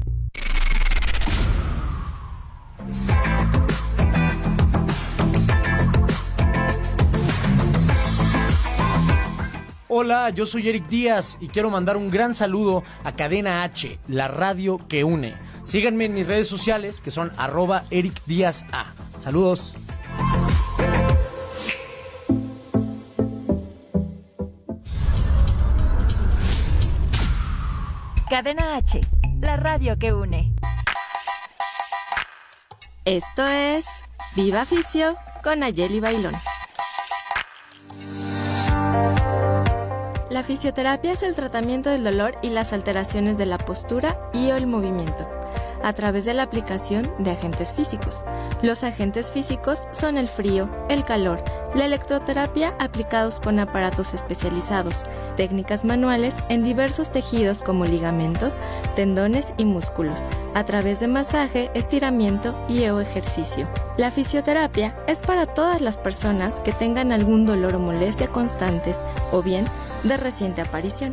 Hola, 9.88 10.30
yo 10.30 10.46
soy 10.46 10.68
Eric 10.68 10.86
Díaz 10.88 11.36
y 11.40 11.48
quiero 11.48 11.68
mandar 11.68 11.98
un 11.98 12.10
gran 12.10 12.34
saludo 12.34 12.84
a 13.04 13.12
Cadena 13.12 13.62
H, 13.64 13.98
la 14.08 14.28
radio 14.28 14.80
que 14.88 15.04
une. 15.04 15.34
Síganme 15.64 16.06
en 16.06 16.14
mis 16.14 16.26
redes 16.26 16.48
sociales 16.48 17.02
que 17.02 17.10
son 17.10 17.30
arroba 17.36 17.84
Eric 17.90 18.24
Díaz 18.24 18.64
A. 18.72 18.94
Saludos. 19.20 19.76
Cadena 28.28 28.76
H, 28.76 29.00
la 29.40 29.56
radio 29.56 29.98
que 29.98 30.12
une. 30.12 30.52
Esto 33.06 33.46
es 33.46 33.86
Viva 34.36 34.66
Ficio 34.66 35.16
con 35.42 35.62
Ayeli 35.62 35.98
Bailón. 35.98 36.34
La 40.28 40.42
fisioterapia 40.42 41.12
es 41.12 41.22
el 41.22 41.34
tratamiento 41.34 41.88
del 41.88 42.04
dolor 42.04 42.36
y 42.42 42.50
las 42.50 42.74
alteraciones 42.74 43.38
de 43.38 43.46
la 43.46 43.56
postura 43.56 44.30
y 44.34 44.50
o 44.50 44.56
el 44.56 44.66
movimiento 44.66 45.26
a 45.82 45.92
través 45.92 46.24
de 46.24 46.34
la 46.34 46.42
aplicación 46.42 47.10
de 47.18 47.30
agentes 47.30 47.72
físicos. 47.72 48.24
Los 48.62 48.84
agentes 48.84 49.30
físicos 49.30 49.88
son 49.92 50.18
el 50.18 50.28
frío, 50.28 50.68
el 50.88 51.04
calor, 51.04 51.42
la 51.74 51.84
electroterapia 51.84 52.74
aplicados 52.78 53.40
con 53.40 53.58
aparatos 53.58 54.14
especializados, 54.14 55.04
técnicas 55.36 55.84
manuales 55.84 56.34
en 56.48 56.62
diversos 56.62 57.10
tejidos 57.10 57.62
como 57.62 57.84
ligamentos, 57.84 58.56
tendones 58.96 59.52
y 59.58 59.64
músculos, 59.64 60.22
a 60.54 60.64
través 60.64 61.00
de 61.00 61.08
masaje, 61.08 61.70
estiramiento 61.74 62.56
y 62.68 62.86
o 62.88 63.00
ejercicio. 63.00 63.68
La 63.96 64.10
fisioterapia 64.10 64.96
es 65.06 65.20
para 65.20 65.46
todas 65.46 65.80
las 65.80 65.98
personas 65.98 66.60
que 66.60 66.72
tengan 66.72 67.12
algún 67.12 67.46
dolor 67.46 67.74
o 67.74 67.78
molestia 67.78 68.28
constantes 68.28 68.98
o 69.32 69.42
bien 69.42 69.66
de 70.04 70.16
reciente 70.16 70.62
aparición. 70.62 71.12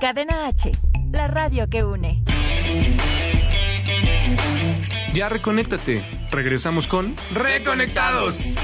Cadena 0.00 0.46
H, 0.46 0.72
la 1.10 1.26
radio 1.26 1.68
que 1.70 1.82
une. 1.82 2.22
Ya 5.14 5.30
reconéctate. 5.30 6.04
Regresamos 6.30 6.86
con 6.86 7.14
Reconectados. 7.32 8.54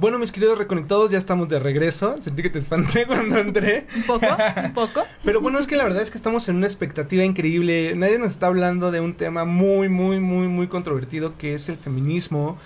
Bueno, 0.00 0.20
mis 0.20 0.30
queridos 0.30 0.58
reconectados, 0.58 1.10
ya 1.10 1.18
estamos 1.18 1.48
de 1.48 1.58
regreso. 1.58 2.22
Sentí 2.22 2.40
que 2.42 2.50
te 2.50 2.60
espanté 2.60 3.04
cuando 3.08 3.36
entré. 3.36 3.84
Un 3.96 4.02
poco, 4.04 4.26
un 4.64 4.72
poco. 4.72 5.04
Pero 5.24 5.40
bueno, 5.40 5.58
es 5.58 5.66
que 5.66 5.74
la 5.74 5.82
verdad 5.82 6.02
es 6.02 6.12
que 6.12 6.18
estamos 6.18 6.48
en 6.48 6.54
una 6.54 6.68
expectativa 6.68 7.24
increíble. 7.24 7.94
Nadie 7.96 8.20
nos 8.20 8.30
está 8.30 8.46
hablando 8.46 8.92
de 8.92 9.00
un 9.00 9.14
tema 9.14 9.44
muy, 9.44 9.88
muy, 9.88 10.20
muy, 10.20 10.46
muy 10.46 10.68
controvertido 10.68 11.36
que 11.36 11.54
es 11.54 11.68
el 11.68 11.78
feminismo. 11.78 12.58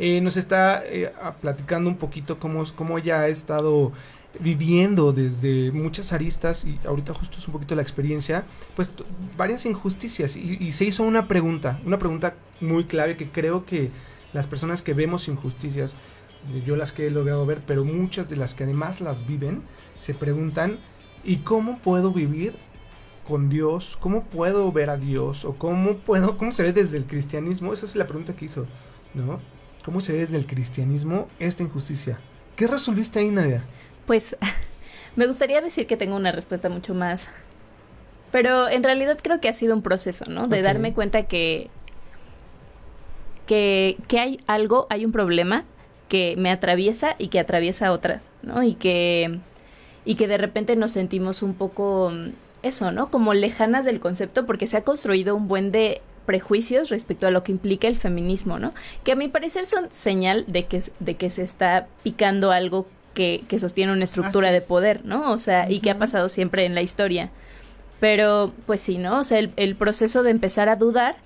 Eh, 0.00 0.20
nos 0.20 0.36
está 0.36 0.82
eh, 0.84 1.12
platicando 1.40 1.88
un 1.88 1.96
poquito 1.96 2.40
cómo, 2.40 2.64
cómo 2.74 2.98
ella 2.98 3.20
ha 3.20 3.28
estado 3.28 3.92
viviendo 4.40 5.12
desde 5.12 5.70
muchas 5.70 6.12
aristas 6.12 6.64
y 6.64 6.76
ahorita 6.84 7.14
justo 7.14 7.38
es 7.38 7.46
un 7.46 7.52
poquito 7.52 7.76
la 7.76 7.82
experiencia, 7.82 8.44
pues 8.74 8.92
varias 9.36 9.64
injusticias 9.66 10.36
y, 10.36 10.56
y 10.60 10.72
se 10.72 10.84
hizo 10.84 11.02
una 11.02 11.28
pregunta, 11.28 11.80
una 11.84 11.98
pregunta 11.98 12.36
muy 12.60 12.84
clave 12.84 13.16
que 13.16 13.28
creo 13.28 13.64
que 13.66 13.90
las 14.32 14.46
personas 14.46 14.82
que 14.82 14.94
vemos 14.94 15.28
injusticias, 15.28 15.96
yo 16.64 16.76
las 16.76 16.92
que 16.92 17.06
he 17.06 17.10
logrado 17.10 17.46
ver, 17.46 17.62
pero 17.66 17.84
muchas 17.84 18.28
de 18.28 18.36
las 18.36 18.54
que 18.54 18.64
además 18.64 19.00
las 19.00 19.26
viven, 19.26 19.62
se 19.98 20.14
preguntan, 20.14 20.78
¿y 21.24 21.38
cómo 21.38 21.78
puedo 21.78 22.12
vivir 22.12 22.54
con 23.28 23.48
Dios? 23.48 23.96
¿Cómo 24.00 24.24
puedo 24.24 24.70
ver 24.72 24.90
a 24.90 24.96
Dios? 24.96 25.44
¿O 25.44 25.54
cómo 25.56 25.98
puedo, 25.98 26.38
cómo 26.38 26.52
se 26.52 26.62
ve 26.62 26.72
desde 26.72 26.96
el 26.96 27.06
cristianismo? 27.06 27.72
Esa 27.72 27.86
es 27.86 27.96
la 27.96 28.06
pregunta 28.06 28.34
que 28.34 28.46
hizo, 28.46 28.66
¿no? 29.14 29.40
¿Cómo 29.84 30.00
se 30.00 30.12
ve 30.12 30.20
desde 30.20 30.36
el 30.36 30.46
cristianismo 30.46 31.28
esta 31.38 31.62
injusticia? 31.62 32.18
¿Qué 32.56 32.66
resolviste 32.66 33.18
ahí, 33.18 33.30
Nadia? 33.30 33.64
Pues 34.06 34.36
me 35.16 35.26
gustaría 35.26 35.60
decir 35.60 35.86
que 35.86 35.96
tengo 35.96 36.16
una 36.16 36.32
respuesta 36.32 36.68
mucho 36.68 36.94
más. 36.94 37.28
Pero 38.32 38.68
en 38.68 38.84
realidad 38.84 39.18
creo 39.20 39.40
que 39.40 39.48
ha 39.48 39.54
sido 39.54 39.74
un 39.74 39.82
proceso, 39.82 40.24
¿no? 40.28 40.46
De 40.46 40.62
darme 40.62 40.94
cuenta 40.94 41.24
que, 41.24 41.68
que, 43.46 43.96
que 44.06 44.20
hay 44.20 44.40
algo, 44.46 44.86
hay 44.88 45.04
un 45.04 45.10
problema 45.10 45.64
que 46.10 46.34
me 46.36 46.50
atraviesa 46.50 47.14
y 47.18 47.28
que 47.28 47.38
atraviesa 47.38 47.86
a 47.86 47.92
otras, 47.92 48.24
¿no? 48.42 48.64
Y 48.64 48.74
que, 48.74 49.38
y 50.04 50.16
que 50.16 50.26
de 50.26 50.36
repente 50.36 50.74
nos 50.74 50.90
sentimos 50.90 51.42
un 51.42 51.54
poco, 51.54 52.10
mm, 52.10 52.30
eso, 52.64 52.90
¿no? 52.90 53.10
Como 53.10 53.32
lejanas 53.32 53.84
del 53.84 54.00
concepto 54.00 54.44
porque 54.44 54.66
se 54.66 54.76
ha 54.76 54.82
construido 54.82 55.36
un 55.36 55.46
buen 55.46 55.70
de 55.70 56.02
prejuicios 56.26 56.90
respecto 56.90 57.28
a 57.28 57.30
lo 57.30 57.44
que 57.44 57.52
implica 57.52 57.86
el 57.86 57.96
feminismo, 57.96 58.58
¿no? 58.58 58.74
Que 59.04 59.12
a 59.12 59.16
mi 59.16 59.28
parecer 59.28 59.66
son 59.66 59.88
señal 59.92 60.44
de 60.48 60.66
que, 60.66 60.82
de 60.98 61.14
que 61.14 61.30
se 61.30 61.42
está 61.42 61.86
picando 62.02 62.50
algo 62.50 62.86
que, 63.14 63.44
que 63.48 63.60
sostiene 63.60 63.92
una 63.92 64.04
estructura 64.04 64.50
de 64.50 64.60
poder, 64.60 65.04
¿no? 65.04 65.30
O 65.30 65.38
sea, 65.38 65.70
y 65.70 65.78
que 65.78 65.90
ha 65.90 65.98
pasado 65.98 66.28
siempre 66.28 66.66
en 66.66 66.74
la 66.74 66.82
historia. 66.82 67.30
Pero, 68.00 68.52
pues 68.66 68.80
sí, 68.80 68.98
¿no? 68.98 69.20
O 69.20 69.24
sea, 69.24 69.38
el, 69.38 69.52
el 69.56 69.76
proceso 69.76 70.24
de 70.24 70.30
empezar 70.30 70.68
a 70.68 70.74
dudar, 70.74 71.16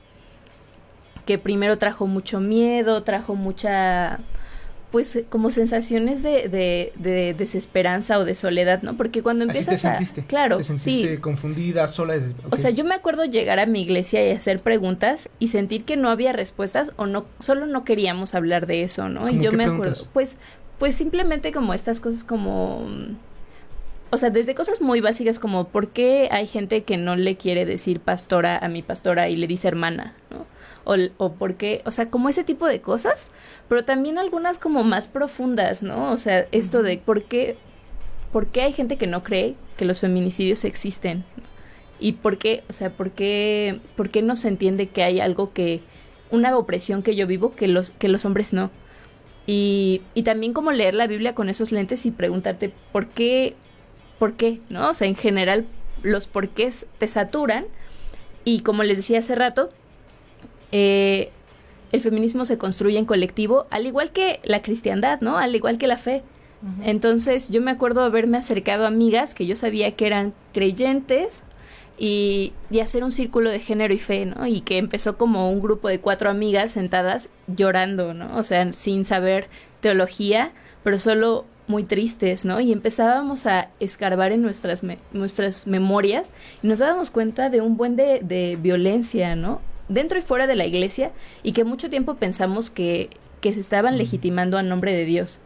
que 1.24 1.38
primero 1.38 1.78
trajo 1.78 2.06
mucho 2.06 2.38
miedo, 2.40 3.02
trajo 3.02 3.34
mucha, 3.34 4.20
pues, 4.94 5.16
eh, 5.16 5.24
como 5.28 5.50
sensaciones 5.50 6.22
de, 6.22 6.48
de, 6.48 6.92
de 6.94 7.34
desesperanza 7.34 8.16
o 8.16 8.24
de 8.24 8.36
soledad, 8.36 8.82
¿no? 8.82 8.96
Porque 8.96 9.24
cuando 9.24 9.44
Así 9.44 9.58
empiezas 9.58 9.82
te 9.82 9.88
a... 9.88 9.90
sentiste. 9.90 10.24
Claro, 10.24 10.58
Te 10.58 10.62
sentiste 10.62 11.16
sí. 11.16 11.20
confundida, 11.20 11.88
sola. 11.88 12.14
O 12.50 12.56
sea, 12.56 12.70
yo 12.70 12.84
me 12.84 12.94
acuerdo 12.94 13.24
llegar 13.24 13.58
a 13.58 13.66
mi 13.66 13.82
iglesia 13.82 14.24
y 14.24 14.30
hacer 14.30 14.60
preguntas 14.60 15.30
y 15.40 15.48
sentir 15.48 15.82
que 15.82 15.96
no 15.96 16.10
había 16.10 16.32
respuestas 16.32 16.92
o 16.94 17.06
no, 17.06 17.26
solo 17.40 17.66
no 17.66 17.82
queríamos 17.84 18.36
hablar 18.36 18.68
de 18.68 18.84
eso, 18.84 19.08
¿no? 19.08 19.22
Y 19.28 19.30
¿Cómo 19.32 19.42
yo 19.42 19.50
me 19.50 19.64
preguntas? 19.64 19.92
acuerdo, 19.94 20.10
pues, 20.12 20.36
pues 20.78 20.94
simplemente 20.94 21.50
como 21.50 21.74
estas 21.74 21.98
cosas 21.98 22.22
como, 22.22 22.86
mm, 22.86 23.16
o 24.10 24.16
sea, 24.16 24.30
desde 24.30 24.54
cosas 24.54 24.80
muy 24.80 25.00
básicas 25.00 25.40
como 25.40 25.66
por 25.70 25.88
qué 25.88 26.28
hay 26.30 26.46
gente 26.46 26.84
que 26.84 26.98
no 26.98 27.16
le 27.16 27.34
quiere 27.36 27.64
decir 27.64 27.98
pastora 27.98 28.58
a 28.58 28.68
mi 28.68 28.82
pastora 28.82 29.28
y 29.28 29.34
le 29.34 29.48
dice 29.48 29.66
hermana, 29.66 30.14
¿no? 30.30 30.46
O, 30.84 30.96
o 31.16 31.32
por 31.32 31.54
qué, 31.54 31.80
o 31.86 31.90
sea, 31.90 32.10
como 32.10 32.28
ese 32.28 32.44
tipo 32.44 32.66
de 32.66 32.82
cosas, 32.82 33.28
pero 33.68 33.84
también 33.86 34.18
algunas 34.18 34.58
como 34.58 34.84
más 34.84 35.08
profundas, 35.08 35.82
¿no? 35.82 36.12
O 36.12 36.18
sea, 36.18 36.46
esto 36.52 36.82
de 36.82 36.98
por 36.98 37.22
qué, 37.22 37.56
por 38.32 38.48
qué 38.48 38.62
hay 38.62 38.72
gente 38.72 38.98
que 38.98 39.06
no 39.06 39.22
cree 39.22 39.54
que 39.78 39.86
los 39.86 40.00
feminicidios 40.00 40.64
existen, 40.64 41.24
y 41.98 42.12
por 42.12 42.38
qué, 42.38 42.64
o 42.68 42.72
sea, 42.72 42.90
por 42.90 43.12
qué, 43.12 43.80
por 43.96 44.10
qué 44.10 44.22
no 44.22 44.36
se 44.36 44.48
entiende 44.48 44.88
que 44.88 45.02
hay 45.02 45.20
algo 45.20 45.52
que, 45.52 45.80
una 46.30 46.56
opresión 46.56 47.02
que 47.02 47.16
yo 47.16 47.26
vivo 47.26 47.54
que 47.54 47.68
los, 47.68 47.92
que 47.92 48.08
los 48.08 48.24
hombres 48.24 48.52
no. 48.52 48.70
Y, 49.46 50.02
y 50.14 50.22
también 50.22 50.52
como 50.52 50.72
leer 50.72 50.94
la 50.94 51.06
Biblia 51.06 51.34
con 51.34 51.48
esos 51.48 51.70
lentes 51.70 52.06
y 52.06 52.10
preguntarte 52.10 52.72
por 52.92 53.08
qué, 53.08 53.54
por 54.18 54.34
qué, 54.34 54.60
¿no? 54.68 54.90
O 54.90 54.94
sea, 54.94 55.06
en 55.06 55.16
general 55.16 55.66
los 56.02 56.26
porqués 56.26 56.86
te 56.98 57.08
saturan 57.08 57.66
y 58.44 58.60
como 58.60 58.82
les 58.82 58.98
decía 58.98 59.20
hace 59.20 59.34
rato, 59.34 59.70
eh, 60.74 61.30
el 61.92 62.00
feminismo 62.00 62.44
se 62.44 62.58
construye 62.58 62.98
en 62.98 63.04
colectivo, 63.04 63.66
al 63.70 63.86
igual 63.86 64.10
que 64.10 64.40
la 64.42 64.60
cristiandad, 64.62 65.20
¿no? 65.20 65.38
Al 65.38 65.54
igual 65.54 65.78
que 65.78 65.86
la 65.86 65.96
fe. 65.96 66.22
Entonces 66.82 67.50
yo 67.50 67.60
me 67.60 67.70
acuerdo 67.70 68.02
haberme 68.02 68.38
acercado 68.38 68.84
a 68.84 68.88
amigas 68.88 69.34
que 69.34 69.44
yo 69.46 69.54
sabía 69.54 69.92
que 69.92 70.06
eran 70.06 70.32
creyentes 70.54 71.42
y, 71.98 72.52
y 72.70 72.80
hacer 72.80 73.04
un 73.04 73.12
círculo 73.12 73.50
de 73.50 73.60
género 73.60 73.92
y 73.94 73.98
fe, 73.98 74.24
¿no? 74.26 74.46
Y 74.46 74.62
que 74.62 74.78
empezó 74.78 75.16
como 75.18 75.50
un 75.50 75.60
grupo 75.60 75.88
de 75.88 76.00
cuatro 76.00 76.30
amigas 76.30 76.72
sentadas 76.72 77.28
llorando, 77.46 78.14
¿no? 78.14 78.36
O 78.38 78.44
sea, 78.44 78.72
sin 78.72 79.04
saber 79.04 79.46
teología, 79.80 80.52
pero 80.82 80.98
solo 80.98 81.44
muy 81.68 81.84
tristes, 81.84 82.44
¿no? 82.44 82.60
Y 82.60 82.72
empezábamos 82.72 83.46
a 83.46 83.68
escarbar 83.78 84.32
en 84.32 84.40
nuestras, 84.42 84.82
me- 84.82 84.98
nuestras 85.12 85.66
memorias 85.66 86.32
y 86.62 86.66
nos 86.66 86.78
dábamos 86.78 87.10
cuenta 87.10 87.50
de 87.50 87.60
un 87.60 87.76
buen 87.76 87.94
de, 87.94 88.20
de 88.22 88.56
violencia, 88.60 89.36
¿no? 89.36 89.60
Dentro 89.88 90.18
y 90.18 90.22
fuera 90.22 90.46
de 90.46 90.56
la 90.56 90.66
iglesia 90.66 91.12
y 91.42 91.52
que 91.52 91.64
mucho 91.64 91.90
tiempo 91.90 92.14
pensamos 92.14 92.70
que, 92.70 93.10
que 93.40 93.52
se 93.52 93.60
estaban 93.60 93.98
legitimando 93.98 94.56
a 94.58 94.62
nombre 94.62 94.94
de 94.94 95.04
Dios. 95.04 95.40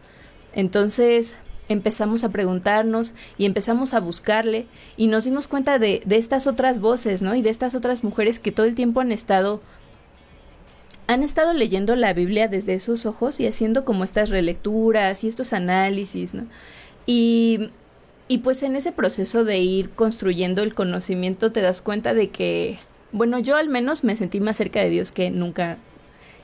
Entonces 0.53 1.35
empezamos 1.67 2.23
a 2.23 2.29
preguntarnos 2.29 3.13
y 3.37 3.45
empezamos 3.45 3.93
a 3.93 3.99
buscarle 3.99 4.65
y 4.97 5.07
nos 5.07 5.25
dimos 5.25 5.47
cuenta 5.47 5.77
de, 5.77 6.01
de 6.05 6.17
estas 6.17 6.47
otras 6.47 6.79
voces, 6.79 7.21
¿no? 7.21 7.35
Y 7.35 7.41
de 7.41 7.49
estas 7.51 7.75
otras 7.75 8.03
mujeres 8.03 8.39
que 8.39 8.51
todo 8.51 8.65
el 8.65 8.75
tiempo 8.75 9.01
han 9.01 9.11
estado 9.11 9.59
han 11.09 11.23
estado 11.23 11.53
leyendo 11.53 11.95
la 11.95 12.13
Biblia 12.13 12.47
desde 12.47 12.75
esos 12.75 13.07
ojos 13.07 13.39
y 13.39 13.47
haciendo 13.47 13.83
como 13.83 14.03
estas 14.03 14.29
relecturas 14.29 15.23
y 15.23 15.27
estos 15.27 15.53
análisis, 15.53 16.35
¿no? 16.35 16.45
Y, 17.07 17.71
y 18.27 18.39
pues 18.39 18.61
en 18.61 18.75
ese 18.75 18.91
proceso 18.91 19.43
de 19.43 19.57
ir 19.57 19.89
construyendo 19.89 20.61
el 20.61 20.75
conocimiento 20.75 21.51
te 21.51 21.61
das 21.61 21.81
cuenta 21.81 22.13
de 22.13 22.29
que, 22.29 22.77
bueno, 23.11 23.39
yo 23.39 23.57
al 23.57 23.69
menos 23.69 24.03
me 24.03 24.15
sentí 24.15 24.39
más 24.39 24.57
cerca 24.57 24.79
de 24.79 24.89
Dios 24.89 25.11
que 25.11 25.31
nunca. 25.31 25.77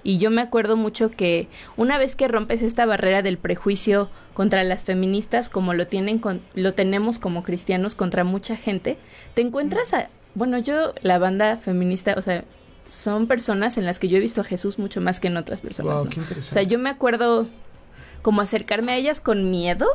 Y 0.04 0.20
yo 0.20 0.30
me 0.30 0.42
acuerdo 0.42 0.78
mucho 0.78 1.10
que 1.10 1.48
una 1.78 1.98
vez 1.98 2.16
que 2.16 2.28
rompes 2.28 2.62
esta 2.62 2.86
barrera 2.86 3.24
del 3.24 3.38
prejuicio 3.38 4.10
contra 4.34 4.64
las 4.64 4.84
feministas, 4.84 5.50
como 5.50 5.74
lo 5.74 5.88
tienen 5.88 6.20
con, 6.20 6.42
lo 6.54 6.74
tenemos 6.74 7.18
como 7.18 7.42
cristianos 7.42 7.96
contra 7.96 8.24
mucha 8.24 8.56
gente, 8.56 8.98
te 9.34 9.42
encuentras 9.42 9.94
a, 9.94 10.10
bueno, 10.36 10.60
yo 10.60 10.94
la 11.02 11.18
banda 11.18 11.58
feminista, 11.58 12.14
o 12.18 12.22
sea, 12.22 12.44
son 12.88 13.26
personas 13.26 13.78
en 13.78 13.86
las 13.86 13.98
que 13.98 14.08
yo 14.08 14.18
he 14.18 14.20
visto 14.20 14.42
a 14.42 14.44
Jesús 14.44 14.78
mucho 14.78 15.02
más 15.02 15.20
que 15.20 15.28
en 15.28 15.38
otras 15.38 15.62
personas. 15.62 15.96
Wow, 15.96 16.06
¿no? 16.06 16.10
qué 16.12 16.20
O 16.20 16.42
sea, 16.42 16.62
yo 16.62 16.78
me 16.78 16.90
acuerdo 16.90 17.48
como 18.22 18.42
acercarme 18.42 18.92
a 18.92 18.98
ellas 18.98 19.22
con 19.22 19.50
miedo 19.50 19.88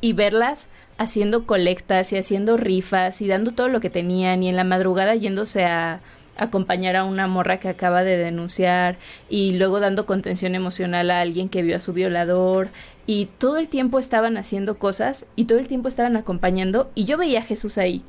y 0.00 0.12
verlas 0.12 0.66
haciendo 1.00 1.46
colectas 1.46 2.12
y 2.12 2.18
haciendo 2.18 2.58
rifas 2.58 3.22
y 3.22 3.26
dando 3.26 3.52
todo 3.52 3.68
lo 3.68 3.80
que 3.80 3.88
tenían 3.88 4.42
y 4.42 4.50
en 4.50 4.56
la 4.56 4.64
madrugada 4.64 5.14
yéndose 5.14 5.64
a 5.64 6.02
acompañar 6.36 6.94
a 6.94 7.04
una 7.04 7.26
morra 7.26 7.58
que 7.58 7.70
acaba 7.70 8.02
de 8.02 8.18
denunciar 8.18 8.98
y 9.30 9.54
luego 9.54 9.80
dando 9.80 10.04
contención 10.04 10.54
emocional 10.54 11.10
a 11.10 11.22
alguien 11.22 11.48
que 11.48 11.62
vio 11.62 11.74
a 11.74 11.80
su 11.80 11.94
violador 11.94 12.68
y 13.06 13.30
todo 13.38 13.56
el 13.56 13.68
tiempo 13.68 13.98
estaban 13.98 14.36
haciendo 14.36 14.78
cosas 14.78 15.24
y 15.36 15.46
todo 15.46 15.58
el 15.58 15.68
tiempo 15.68 15.88
estaban 15.88 16.18
acompañando 16.18 16.90
y 16.94 17.06
yo 17.06 17.16
veía 17.16 17.38
a 17.38 17.44
Jesús 17.44 17.78
ahí 17.78 18.02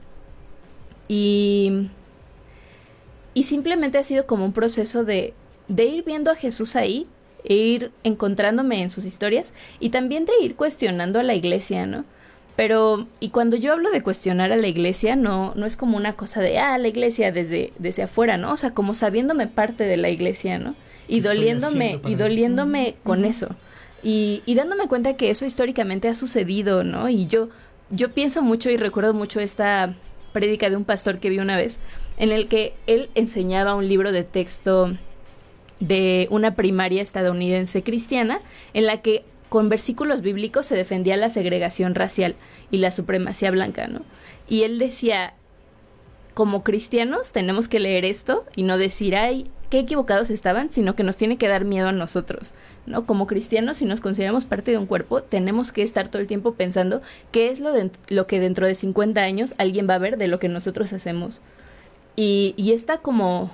y 1.08 1.88
y 3.34 3.44
simplemente 3.44 3.98
ha 3.98 4.04
sido 4.04 4.26
como 4.28 4.44
un 4.44 4.52
proceso 4.52 5.06
de, 5.06 5.34
de 5.70 5.86
ir 5.86 6.04
viendo 6.04 6.30
a 6.30 6.36
Jesús 6.36 6.76
ahí, 6.76 7.08
e 7.46 7.56
ir 7.56 7.92
encontrándome 8.04 8.82
en 8.82 8.90
sus 8.90 9.06
historias 9.06 9.54
y 9.80 9.92
también 9.92 10.26
de 10.26 10.34
ir 10.42 10.56
cuestionando 10.58 11.22
a 11.22 11.24
la 11.24 11.34
iglesia, 11.34 11.86
¿no? 11.86 12.04
Pero, 12.56 13.08
y 13.20 13.30
cuando 13.30 13.56
yo 13.56 13.74
hablo 13.74 13.92
de 13.92 14.04
cuestionar 14.04 14.52
a 14.52 14.58
la 14.58 14.68
iglesia, 14.68 15.16
no, 15.16 15.54
no 15.56 15.66
es 15.66 15.78
como 15.78 15.98
una 15.98 16.16
cosa 16.16 16.42
de, 16.42 16.60
ah, 16.60 16.78
la 16.78 16.88
iglesia 16.88 17.32
desde, 17.32 17.74
desde 17.80 18.04
afuera, 18.04 18.38
¿no? 18.38 18.52
O 18.52 18.58
sea, 18.58 18.72
como 18.72 18.94
sabiéndome 18.94 19.48
parte 19.48 19.86
de 19.86 19.98
la 19.98 20.10
iglesia, 20.10 20.60
¿no? 20.60 20.76
¿Qué 21.08 21.16
Y 21.16 21.20
doliéndome, 21.22 22.00
y 22.06 22.16
doliéndome 22.16 22.96
con 23.04 23.26
eso. 23.26 23.56
Y, 24.04 24.44
y 24.46 24.56
dándome 24.56 24.88
cuenta 24.88 25.16
que 25.16 25.30
eso 25.30 25.46
históricamente 25.46 26.08
ha 26.08 26.14
sucedido, 26.14 26.84
¿no? 26.84 27.10
Y 27.10 27.28
yo, 27.28 27.50
yo 27.90 28.12
pienso 28.12 28.42
mucho 28.42 28.70
y 28.70 28.78
recuerdo 28.78 29.14
mucho 29.14 29.40
esta 29.40 29.96
prédica 30.34 30.70
de 30.70 30.76
un 30.76 30.86
pastor 30.86 31.20
que 31.20 31.30
vi 31.30 31.40
una 31.40 31.58
vez, 31.58 31.80
en 32.18 32.32
el 32.32 32.48
que 32.48 32.74
él 32.88 33.10
enseñaba 33.16 33.76
un 33.76 33.88
libro 33.88 34.12
de 34.12 34.24
texto 34.24 34.96
de 35.80 36.28
una 36.30 36.52
primaria 36.52 37.02
estadounidense 37.02 37.84
cristiana, 37.84 38.40
en 38.74 38.86
la 38.86 39.02
que 39.02 39.24
con 39.52 39.68
versículos 39.68 40.22
bíblicos 40.22 40.66
se 40.66 40.78
defendía 40.78 41.18
la 41.18 41.30
segregación 41.30 41.94
racial 41.94 42.36
y 42.72 42.78
la 42.78 42.90
supremacía 42.90 43.52
blanca, 43.52 43.86
¿no? 43.88 44.00
Y 44.48 44.64
él 44.64 44.80
decía, 44.80 45.34
como 46.34 46.64
cristianos 46.64 47.34
tenemos 47.34 47.68
que 47.68 47.82
leer 47.82 48.06
esto 48.06 48.46
y 48.56 48.64
no 48.64 48.78
decir, 48.78 49.14
ay, 49.14 49.52
qué 49.70 49.80
equivocados 49.80 50.30
estaban, 50.30 50.72
sino 50.72 50.96
que 50.96 51.04
nos 51.04 51.18
tiene 51.18 51.36
que 51.36 51.50
dar 51.50 51.66
miedo 51.66 51.90
a 51.90 51.92
nosotros, 51.92 52.54
¿no? 52.86 53.06
Como 53.06 53.28
cristianos, 53.28 53.76
si 53.76 53.84
nos 53.84 54.00
consideramos 54.00 54.46
parte 54.46 54.72
de 54.72 54.78
un 54.78 54.86
cuerpo, 54.86 55.22
tenemos 55.22 55.74
que 55.74 55.84
estar 55.84 56.08
todo 56.08 56.22
el 56.22 56.30
tiempo 56.30 56.54
pensando 56.54 57.02
qué 57.34 57.50
es 57.50 57.60
lo, 57.60 57.74
de, 57.74 57.92
lo 58.08 58.28
que 58.28 58.40
dentro 58.40 58.66
de 58.66 58.74
50 58.74 59.20
años 59.20 59.54
alguien 59.58 59.86
va 59.86 59.96
a 59.96 60.00
ver 60.00 60.16
de 60.16 60.30
lo 60.30 60.40
que 60.40 60.48
nosotros 60.48 60.94
hacemos. 60.94 61.42
Y, 62.16 62.54
y 62.56 62.74
como 63.02 63.52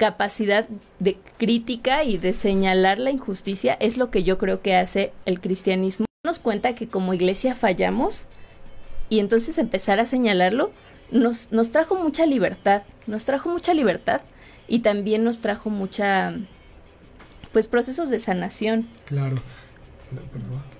capacidad 0.00 0.66
de 0.98 1.18
crítica 1.36 2.04
y 2.04 2.16
de 2.16 2.32
señalar 2.32 2.98
la 2.98 3.10
injusticia 3.10 3.74
es 3.80 3.98
lo 3.98 4.10
que 4.10 4.24
yo 4.24 4.38
creo 4.38 4.62
que 4.62 4.74
hace 4.74 5.12
el 5.26 5.42
cristianismo. 5.42 6.06
Nos 6.24 6.38
cuenta 6.38 6.74
que 6.74 6.88
como 6.88 7.12
iglesia 7.12 7.54
fallamos 7.54 8.24
y 9.10 9.18
entonces 9.18 9.58
empezar 9.58 10.00
a 10.00 10.06
señalarlo 10.06 10.70
nos, 11.10 11.52
nos 11.52 11.70
trajo 11.70 11.96
mucha 11.96 12.24
libertad, 12.24 12.84
nos 13.06 13.26
trajo 13.26 13.50
mucha 13.50 13.74
libertad 13.74 14.22
y 14.66 14.78
también 14.78 15.22
nos 15.22 15.40
trajo 15.40 15.68
mucha, 15.68 16.32
pues, 17.52 17.68
procesos 17.68 18.08
de 18.08 18.20
sanación. 18.20 18.88
Claro. 19.04 19.42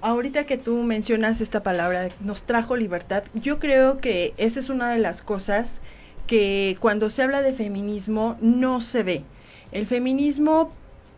Ahorita 0.01 0.47
que 0.47 0.57
tú 0.57 0.83
mencionas 0.83 1.43
esta 1.43 1.63
palabra, 1.63 2.09
nos 2.21 2.45
trajo 2.45 2.75
libertad, 2.75 3.25
yo 3.35 3.59
creo 3.59 3.99
que 3.99 4.33
esa 4.39 4.61
es 4.61 4.71
una 4.71 4.91
de 4.91 4.99
las 4.99 5.21
cosas 5.21 5.83
que 6.31 6.77
cuando 6.79 7.11
se 7.11 7.25
habla 7.25 7.43
de 7.43 7.53
feminismo 7.53 8.39
no 8.41 8.81
se 8.81 9.03
ve. 9.03 9.25
El 9.73 9.89
feminismo 9.89 10.73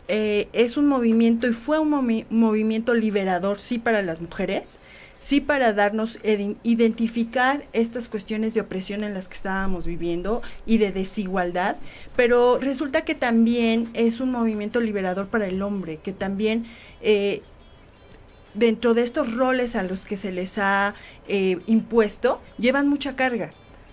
eh, 0.09 0.49
es 0.55 0.79
un 0.79 0.87
movimiento 0.87 1.47
y 1.47 1.53
fue 1.53 1.79
un 1.79 2.25
movimiento 2.31 2.95
liberador, 2.95 3.61
sí, 3.61 3.79
para 3.79 4.01
las 4.01 4.23
mujeres, 4.23 4.81
sí 5.19 5.43
para 5.43 5.75
darnos, 5.75 6.19
identificar 6.63 7.67
estas 7.75 8.09
cuestiones 8.09 8.55
de 8.55 8.63
opresión 8.63 9.05
en 9.05 9.13
las 9.13 9.29
que 9.29 9.35
estábamos 9.35 9.85
viviendo 9.85 10.41
y 10.65 10.79
de 10.79 10.93
desigualdad, 10.93 11.77
pero 12.17 12.59
resulta 12.59 13.03
que 13.03 13.15
también 13.15 13.91
es 13.93 14.19
un 14.19 14.31
movimiento 14.31 14.81
liberador 14.81 15.27
para 15.27 15.47
el 15.47 15.61
hombre, 15.61 15.99
que 16.03 16.15
también 16.15 16.65
eh, 17.03 17.43
dentro 18.55 18.95
de 18.95 19.03
estos 19.03 19.35
roles 19.35 19.77
a 19.77 19.83
los 19.83 20.07
que 20.07 20.17
se 20.17 20.33
les 20.33 20.57
ha 20.57 20.95
eh, 21.29 21.59
impuesto, 21.67 22.41
llevan 22.57 22.89
mucha 22.89 23.15
carga, 23.15 23.51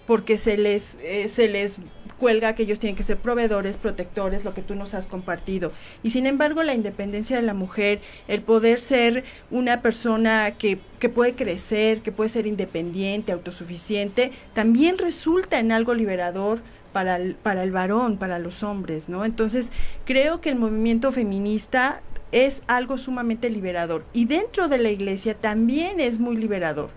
porque 0.10 0.39
se 0.39 0.57
les, 0.57 0.97
eh, 1.03 1.30
se 1.30 1.47
les 1.47 1.78
cuelga 2.18 2.55
que 2.55 2.64
ellos 2.64 2.80
tienen 2.80 2.95
que 2.95 3.03
ser 3.03 3.18
proveedores, 3.18 3.78
protectores, 3.78 4.43
lo 4.43 4.55
que 4.55 4.64
tú 4.64 4.74
nos 4.74 4.95
has 4.95 5.05
compartido. 5.05 5.72
Y 6.01 6.10
sin 6.10 6.26
embargo, 6.26 6.64
la 6.64 6.74
independencia 6.74 7.36
de 7.36 7.43
la 7.43 7.53
mujer, 7.53 8.01
el 8.28 8.41
poder 8.41 8.82
ser 8.82 9.24
una 9.51 9.84
persona 9.84 10.55
que, 10.57 10.80
que 10.97 11.10
puede 11.10 11.36
crecer, 11.36 12.01
que 12.01 12.12
puede 12.12 12.32
ser 12.32 12.47
independiente, 12.47 13.32
autosuficiente, 13.32 14.32
también 14.55 14.97
resulta 14.97 15.60
en 15.60 15.72
algo 15.72 15.93
liberador 15.93 16.62
para 16.91 17.18
el, 17.18 17.36
para 17.36 17.62
el 17.62 17.72
varón, 17.72 18.18
para 18.18 18.39
los 18.39 18.64
hombres, 18.64 19.10
¿no? 19.10 19.26
Entonces, 19.26 19.72
creo 20.05 20.41
que 20.41 20.49
el 20.49 20.55
movimiento 20.55 21.12
feminista 21.12 22.01
es 22.32 22.64
algo 22.66 22.97
sumamente 22.97 23.47
liberador. 23.51 24.03
Y 24.14 24.26
dentro 24.26 24.70
de 24.70 24.80
la 24.80 24.89
iglesia 24.89 25.36
también 25.36 25.99
es 25.99 26.20
muy 26.20 26.36
liberador 26.36 26.89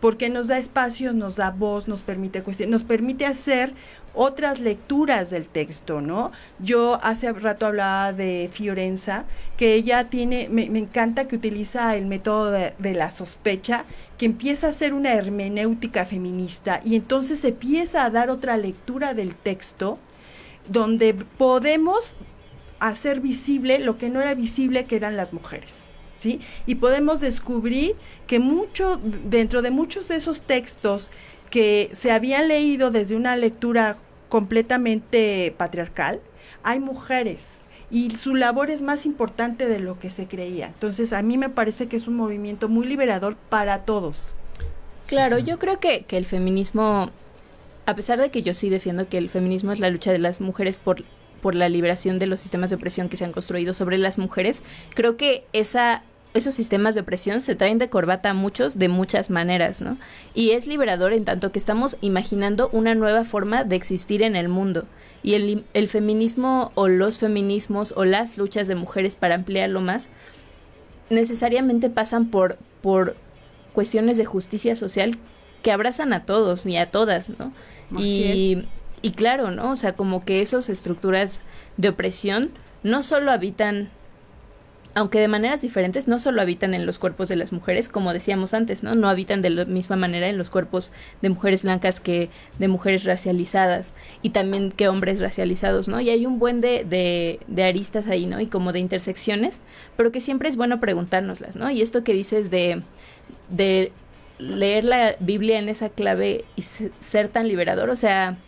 porque 0.00 0.28
nos 0.28 0.48
da 0.48 0.58
espacios, 0.58 1.14
nos 1.14 1.36
da 1.36 1.50
voz, 1.50 1.88
nos 1.88 2.02
permite 2.02 2.42
nos 2.66 2.84
permite 2.84 3.26
hacer 3.26 3.72
otras 4.14 4.60
lecturas 4.60 5.30
del 5.30 5.46
texto, 5.46 6.00
¿no? 6.00 6.32
Yo 6.58 6.98
hace 7.02 7.30
rato 7.32 7.66
hablaba 7.66 8.14
de 8.14 8.48
Fiorenza, 8.52 9.24
que 9.58 9.74
ella 9.74 10.08
tiene, 10.08 10.48
me, 10.48 10.64
encanta 10.64 11.28
que 11.28 11.36
utiliza 11.36 11.94
el 11.96 12.06
método 12.06 12.50
de, 12.50 12.72
de, 12.78 12.94
la 12.94 13.10
sospecha, 13.10 13.84
que 14.16 14.24
empieza 14.24 14.68
a 14.68 14.70
hacer 14.70 14.94
una 14.94 15.12
hermenéutica 15.12 16.06
feminista 16.06 16.80
y 16.82 16.96
entonces 16.96 17.44
empieza 17.44 18.04
a 18.04 18.10
dar 18.10 18.30
otra 18.30 18.56
lectura 18.56 19.12
del 19.12 19.34
texto 19.34 19.98
donde 20.68 21.14
podemos 21.14 22.16
hacer 22.80 23.20
visible 23.20 23.78
lo 23.78 23.98
que 23.98 24.08
no 24.08 24.20
era 24.20 24.34
visible 24.34 24.86
que 24.86 24.96
eran 24.96 25.16
las 25.16 25.32
mujeres. 25.32 25.85
¿Sí? 26.18 26.40
Y 26.66 26.76
podemos 26.76 27.20
descubrir 27.20 27.94
que 28.26 28.38
mucho, 28.38 28.98
dentro 29.24 29.60
de 29.62 29.70
muchos 29.70 30.08
de 30.08 30.16
esos 30.16 30.40
textos 30.40 31.10
que 31.50 31.90
se 31.92 32.10
habían 32.10 32.48
leído 32.48 32.90
desde 32.90 33.16
una 33.16 33.36
lectura 33.36 33.98
completamente 34.28 35.54
patriarcal, 35.56 36.20
hay 36.62 36.80
mujeres 36.80 37.46
y 37.90 38.10
su 38.16 38.34
labor 38.34 38.70
es 38.70 38.82
más 38.82 39.06
importante 39.06 39.66
de 39.66 39.78
lo 39.78 39.98
que 39.98 40.10
se 40.10 40.26
creía. 40.26 40.66
Entonces, 40.66 41.12
a 41.12 41.22
mí 41.22 41.38
me 41.38 41.48
parece 41.48 41.86
que 41.86 41.96
es 41.96 42.08
un 42.08 42.16
movimiento 42.16 42.68
muy 42.68 42.86
liberador 42.86 43.36
para 43.48 43.84
todos. 43.84 44.34
Claro, 45.06 45.38
yo 45.38 45.58
creo 45.58 45.78
que, 45.78 46.02
que 46.02 46.16
el 46.16 46.24
feminismo, 46.24 47.10
a 47.86 47.94
pesar 47.94 48.18
de 48.18 48.30
que 48.30 48.42
yo 48.42 48.54
sí 48.54 48.70
defiendo 48.70 49.08
que 49.08 49.18
el 49.18 49.28
feminismo 49.28 49.70
es 49.70 49.78
la 49.78 49.90
lucha 49.90 50.10
de 50.10 50.18
las 50.18 50.40
mujeres 50.40 50.78
por, 50.78 51.04
por 51.46 51.54
la 51.54 51.68
liberación 51.68 52.18
de 52.18 52.26
los 52.26 52.40
sistemas 52.40 52.70
de 52.70 52.76
opresión 52.76 53.08
que 53.08 53.16
se 53.16 53.24
han 53.24 53.30
construido 53.30 53.72
sobre 53.72 53.98
las 53.98 54.18
mujeres, 54.18 54.64
creo 54.96 55.16
que 55.16 55.44
esa 55.52 56.02
esos 56.34 56.56
sistemas 56.56 56.96
de 56.96 57.02
opresión 57.02 57.40
se 57.40 57.54
traen 57.54 57.78
de 57.78 57.88
corbata 57.88 58.30
a 58.30 58.34
muchos 58.34 58.80
de 58.80 58.88
muchas 58.88 59.30
maneras, 59.30 59.80
¿no? 59.80 59.96
Y 60.34 60.50
es 60.50 60.66
liberador 60.66 61.12
en 61.12 61.24
tanto 61.24 61.52
que 61.52 61.60
estamos 61.60 61.98
imaginando 62.00 62.68
una 62.72 62.96
nueva 62.96 63.22
forma 63.22 63.62
de 63.62 63.76
existir 63.76 64.22
en 64.22 64.34
el 64.34 64.48
mundo. 64.48 64.86
Y 65.22 65.34
el, 65.34 65.64
el 65.72 65.86
feminismo 65.86 66.72
o 66.74 66.88
los 66.88 67.20
feminismos 67.20 67.94
o 67.96 68.04
las 68.04 68.38
luchas 68.38 68.66
de 68.66 68.74
mujeres 68.74 69.14
para 69.14 69.36
ampliarlo 69.36 69.80
más 69.80 70.10
necesariamente 71.10 71.90
pasan 71.90 72.26
por, 72.28 72.58
por 72.82 73.14
cuestiones 73.72 74.16
de 74.16 74.24
justicia 74.24 74.74
social 74.74 75.12
que 75.62 75.70
abrazan 75.70 76.12
a 76.12 76.24
todos 76.24 76.66
y 76.66 76.76
a 76.76 76.90
todas, 76.90 77.30
¿no? 77.30 77.52
Y, 77.96 78.64
y 79.02 79.12
claro, 79.12 79.50
¿no? 79.50 79.70
O 79.70 79.76
sea, 79.76 79.94
como 79.94 80.24
que 80.24 80.42
esas 80.42 80.68
estructuras 80.68 81.42
de 81.76 81.88
opresión 81.88 82.50
no 82.82 83.02
solo 83.02 83.30
habitan 83.30 83.90
aunque 84.96 85.20
de 85.20 85.28
maneras 85.28 85.60
diferentes, 85.60 86.08
no 86.08 86.18
solo 86.18 86.40
habitan 86.40 86.72
en 86.72 86.86
los 86.86 86.98
cuerpos 86.98 87.28
de 87.28 87.36
las 87.36 87.52
mujeres, 87.52 87.86
como 87.86 88.14
decíamos 88.14 88.54
antes, 88.54 88.82
¿no? 88.82 88.94
No 88.94 89.10
habitan 89.10 89.42
de 89.42 89.50
la 89.50 89.66
misma 89.66 89.94
manera 89.94 90.30
en 90.30 90.38
los 90.38 90.48
cuerpos 90.48 90.90
de 91.20 91.28
mujeres 91.28 91.64
blancas 91.64 92.00
que 92.00 92.30
de 92.58 92.66
mujeres 92.66 93.04
racializadas 93.04 93.92
y 94.22 94.30
también 94.30 94.72
que 94.72 94.88
hombres 94.88 95.20
racializados, 95.20 95.86
¿no? 95.88 96.00
Y 96.00 96.08
hay 96.08 96.24
un 96.24 96.38
buen 96.38 96.62
de, 96.62 96.84
de, 96.84 97.40
de 97.46 97.64
aristas 97.64 98.08
ahí, 98.08 98.24
¿no? 98.24 98.40
Y 98.40 98.46
como 98.46 98.72
de 98.72 98.78
intersecciones, 98.78 99.60
pero 99.98 100.12
que 100.12 100.22
siempre 100.22 100.48
es 100.48 100.56
bueno 100.56 100.80
preguntárnoslas, 100.80 101.56
¿no? 101.56 101.70
Y 101.70 101.82
esto 101.82 102.02
que 102.02 102.14
dices 102.14 102.50
de, 102.50 102.80
de 103.50 103.92
leer 104.38 104.84
la 104.84 105.16
Biblia 105.20 105.58
en 105.58 105.68
esa 105.68 105.90
clave 105.90 106.46
y 106.56 106.62
ser 106.62 107.28
tan 107.28 107.48
liberador, 107.48 107.90
o 107.90 107.96
sea, 107.96 108.38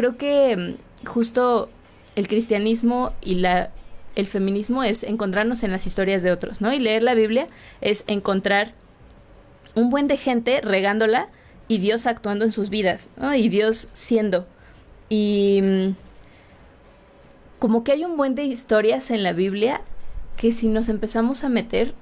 creo 0.00 0.16
que 0.16 0.56
mm, 0.56 1.06
justo 1.06 1.68
el 2.16 2.26
cristianismo 2.26 3.12
y 3.20 3.34
la 3.34 3.70
el 4.16 4.26
feminismo 4.26 4.82
es 4.82 5.04
encontrarnos 5.04 5.62
en 5.62 5.70
las 5.70 5.86
historias 5.86 6.22
de 6.22 6.32
otros, 6.32 6.60
¿no? 6.60 6.72
Y 6.72 6.78
leer 6.78 7.02
la 7.02 7.14
Biblia 7.14 7.46
es 7.80 8.02
encontrar 8.06 8.72
un 9.74 9.88
buen 9.88 10.08
de 10.08 10.16
gente 10.16 10.60
regándola 10.62 11.28
y 11.68 11.78
Dios 11.78 12.06
actuando 12.06 12.44
en 12.44 12.50
sus 12.50 12.70
vidas, 12.70 13.08
¿no? 13.16 13.34
Y 13.34 13.48
Dios 13.48 13.88
siendo. 13.92 14.46
Y 15.08 15.60
mm, 15.62 15.94
como 17.58 17.84
que 17.84 17.92
hay 17.92 18.04
un 18.04 18.16
buen 18.16 18.34
de 18.34 18.44
historias 18.44 19.10
en 19.10 19.22
la 19.22 19.32
Biblia 19.32 19.82
que 20.36 20.50
si 20.50 20.68
nos 20.68 20.88
empezamos 20.88 21.44
a 21.44 21.50
meter, 21.50 21.94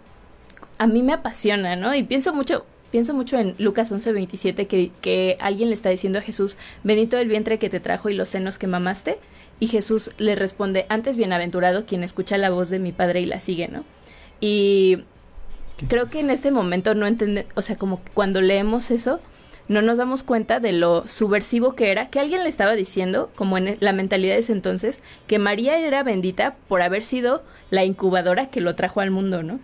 a 0.78 0.86
mí 0.86 1.02
me 1.02 1.12
apasiona, 1.12 1.74
¿no? 1.74 1.94
Y 1.94 2.04
pienso 2.04 2.32
mucho, 2.32 2.64
pienso 2.90 3.14
mucho 3.14 3.38
en 3.38 3.54
Lucas 3.58 3.92
11:27 3.92 4.66
que, 4.66 4.90
que 5.00 5.36
alguien 5.40 5.68
le 5.68 5.74
está 5.74 5.90
diciendo 5.90 6.18
a 6.18 6.22
Jesús, 6.22 6.58
bendito 6.84 7.16
el 7.18 7.28
vientre 7.28 7.58
que 7.58 7.70
te 7.70 7.80
trajo 7.80 8.08
y 8.08 8.14
los 8.14 8.28
senos 8.28 8.58
que 8.58 8.66
mamaste. 8.66 9.18
Y 9.60 9.66
Jesús 9.66 10.10
le 10.18 10.36
responde, 10.36 10.86
antes 10.88 11.16
bienaventurado 11.16 11.84
quien 11.84 12.04
escucha 12.04 12.38
la 12.38 12.50
voz 12.50 12.68
de 12.68 12.78
mi 12.78 12.92
Padre 12.92 13.20
y 13.20 13.24
la 13.24 13.40
sigue, 13.40 13.68
¿no? 13.68 13.84
Y 14.40 14.98
creo 15.88 16.08
que 16.08 16.20
en 16.20 16.30
este 16.30 16.50
momento 16.50 16.94
no 16.94 17.06
entiende, 17.06 17.46
o 17.56 17.62
sea, 17.62 17.76
como 17.76 18.02
que 18.04 18.10
cuando 18.12 18.40
leemos 18.40 18.90
eso, 18.90 19.18
no 19.68 19.82
nos 19.82 19.98
damos 19.98 20.22
cuenta 20.22 20.60
de 20.60 20.72
lo 20.72 21.06
subversivo 21.06 21.74
que 21.74 21.90
era, 21.90 22.08
que 22.08 22.20
alguien 22.20 22.42
le 22.42 22.48
estaba 22.48 22.72
diciendo, 22.72 23.30
como 23.34 23.58
en 23.58 23.76
la 23.80 23.92
mentalidad 23.92 24.34
de 24.34 24.40
ese 24.40 24.52
entonces, 24.52 25.00
que 25.26 25.38
María 25.38 25.78
era 25.78 26.02
bendita 26.02 26.56
por 26.68 26.82
haber 26.82 27.02
sido 27.02 27.42
la 27.70 27.84
incubadora 27.84 28.48
que 28.48 28.62
lo 28.62 28.74
trajo 28.74 29.00
al 29.00 29.10
mundo, 29.10 29.42
¿no? 29.42 29.60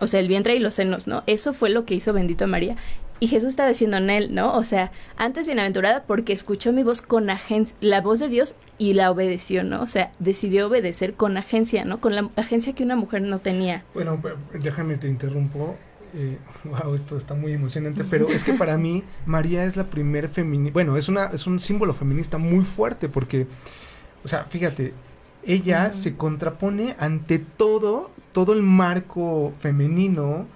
O 0.00 0.06
sea, 0.06 0.20
el 0.20 0.28
vientre 0.28 0.54
y 0.54 0.58
los 0.58 0.74
senos, 0.74 1.06
¿no? 1.06 1.22
Eso 1.26 1.52
fue 1.52 1.70
lo 1.70 1.84
que 1.84 1.94
hizo 1.94 2.12
bendito 2.12 2.44
a 2.44 2.48
María. 2.48 2.76
Y 3.20 3.26
Jesús 3.26 3.48
está 3.48 3.66
diciendo 3.66 3.96
en 3.96 4.10
él, 4.10 4.34
¿no? 4.34 4.54
O 4.54 4.62
sea, 4.62 4.92
antes 5.16 5.46
bienaventurada 5.46 6.04
porque 6.04 6.32
escuchó 6.32 6.72
mi 6.72 6.84
voz 6.84 7.02
con 7.02 7.30
agencia, 7.30 7.76
la 7.80 8.00
voz 8.00 8.20
de 8.20 8.28
Dios 8.28 8.54
y 8.78 8.94
la 8.94 9.10
obedeció, 9.10 9.64
¿no? 9.64 9.82
O 9.82 9.88
sea, 9.88 10.12
decidió 10.20 10.68
obedecer 10.68 11.14
con 11.14 11.36
agencia, 11.36 11.84
¿no? 11.84 12.00
Con 12.00 12.14
la 12.14 12.30
agencia 12.36 12.74
que 12.74 12.84
una 12.84 12.94
mujer 12.94 13.22
no 13.22 13.40
tenía. 13.40 13.84
Bueno, 13.94 14.20
déjame 14.52 14.96
te 14.98 15.08
interrumpo. 15.08 15.76
wow, 16.64 16.94
esto 16.94 17.16
está 17.16 17.34
muy 17.34 17.52
emocionante, 17.52 18.04
pero 18.04 18.28
es 18.28 18.44
que 18.44 18.54
para 18.54 18.78
mí 18.78 19.04
María 19.26 19.64
es 19.64 19.76
la 19.76 19.84
primer 19.84 20.28
feminista, 20.28 20.72
bueno, 20.72 20.96
es 20.96 21.08
una 21.08 21.26
es 21.26 21.46
un 21.46 21.60
símbolo 21.60 21.92
feminista 21.92 22.38
muy 22.38 22.64
fuerte 22.64 23.08
porque 23.08 23.46
o 24.24 24.28
sea, 24.28 24.44
fíjate, 24.44 24.94
ella 25.44 25.92
se 25.92 26.16
contrapone 26.16 26.96
ante 26.98 27.38
todo 27.38 28.10
todo 28.38 28.52
el 28.52 28.62
marco 28.62 29.52
femenino 29.58 30.46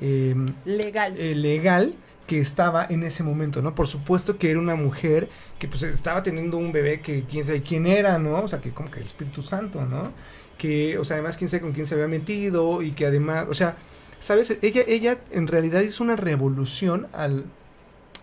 em, 0.00 0.54
legal. 0.64 1.14
Eh, 1.18 1.34
legal 1.34 1.94
que 2.26 2.40
estaba 2.40 2.86
en 2.88 3.02
ese 3.02 3.22
momento, 3.22 3.60
¿no? 3.60 3.74
Por 3.74 3.88
supuesto 3.88 4.38
que 4.38 4.50
era 4.50 4.58
una 4.58 4.74
mujer 4.74 5.28
que 5.58 5.68
pues 5.68 5.82
estaba 5.82 6.22
teniendo 6.22 6.56
un 6.56 6.72
bebé 6.72 7.02
que 7.02 7.24
quién 7.24 7.44
sabe 7.44 7.62
quién 7.62 7.86
era, 7.86 8.18
¿no? 8.18 8.42
O 8.42 8.48
sea, 8.48 8.62
que 8.62 8.70
como 8.70 8.90
que 8.90 9.00
el 9.00 9.04
Espíritu 9.04 9.42
Santo, 9.42 9.84
¿no? 9.84 10.12
Que, 10.56 10.96
o 10.96 11.04
sea, 11.04 11.16
además 11.16 11.36
quién 11.36 11.50
sabe 11.50 11.60
con 11.60 11.72
quién 11.72 11.84
se 11.84 11.92
había 11.92 12.08
metido 12.08 12.80
y 12.80 12.92
que 12.92 13.04
además, 13.04 13.48
o 13.50 13.54
sea, 13.54 13.76
¿sabes? 14.18 14.56
Ella, 14.62 14.80
ella 14.88 15.18
en 15.30 15.46
realidad 15.46 15.82
hizo 15.82 16.02
una 16.02 16.16
revolución 16.16 17.08
al 17.12 17.44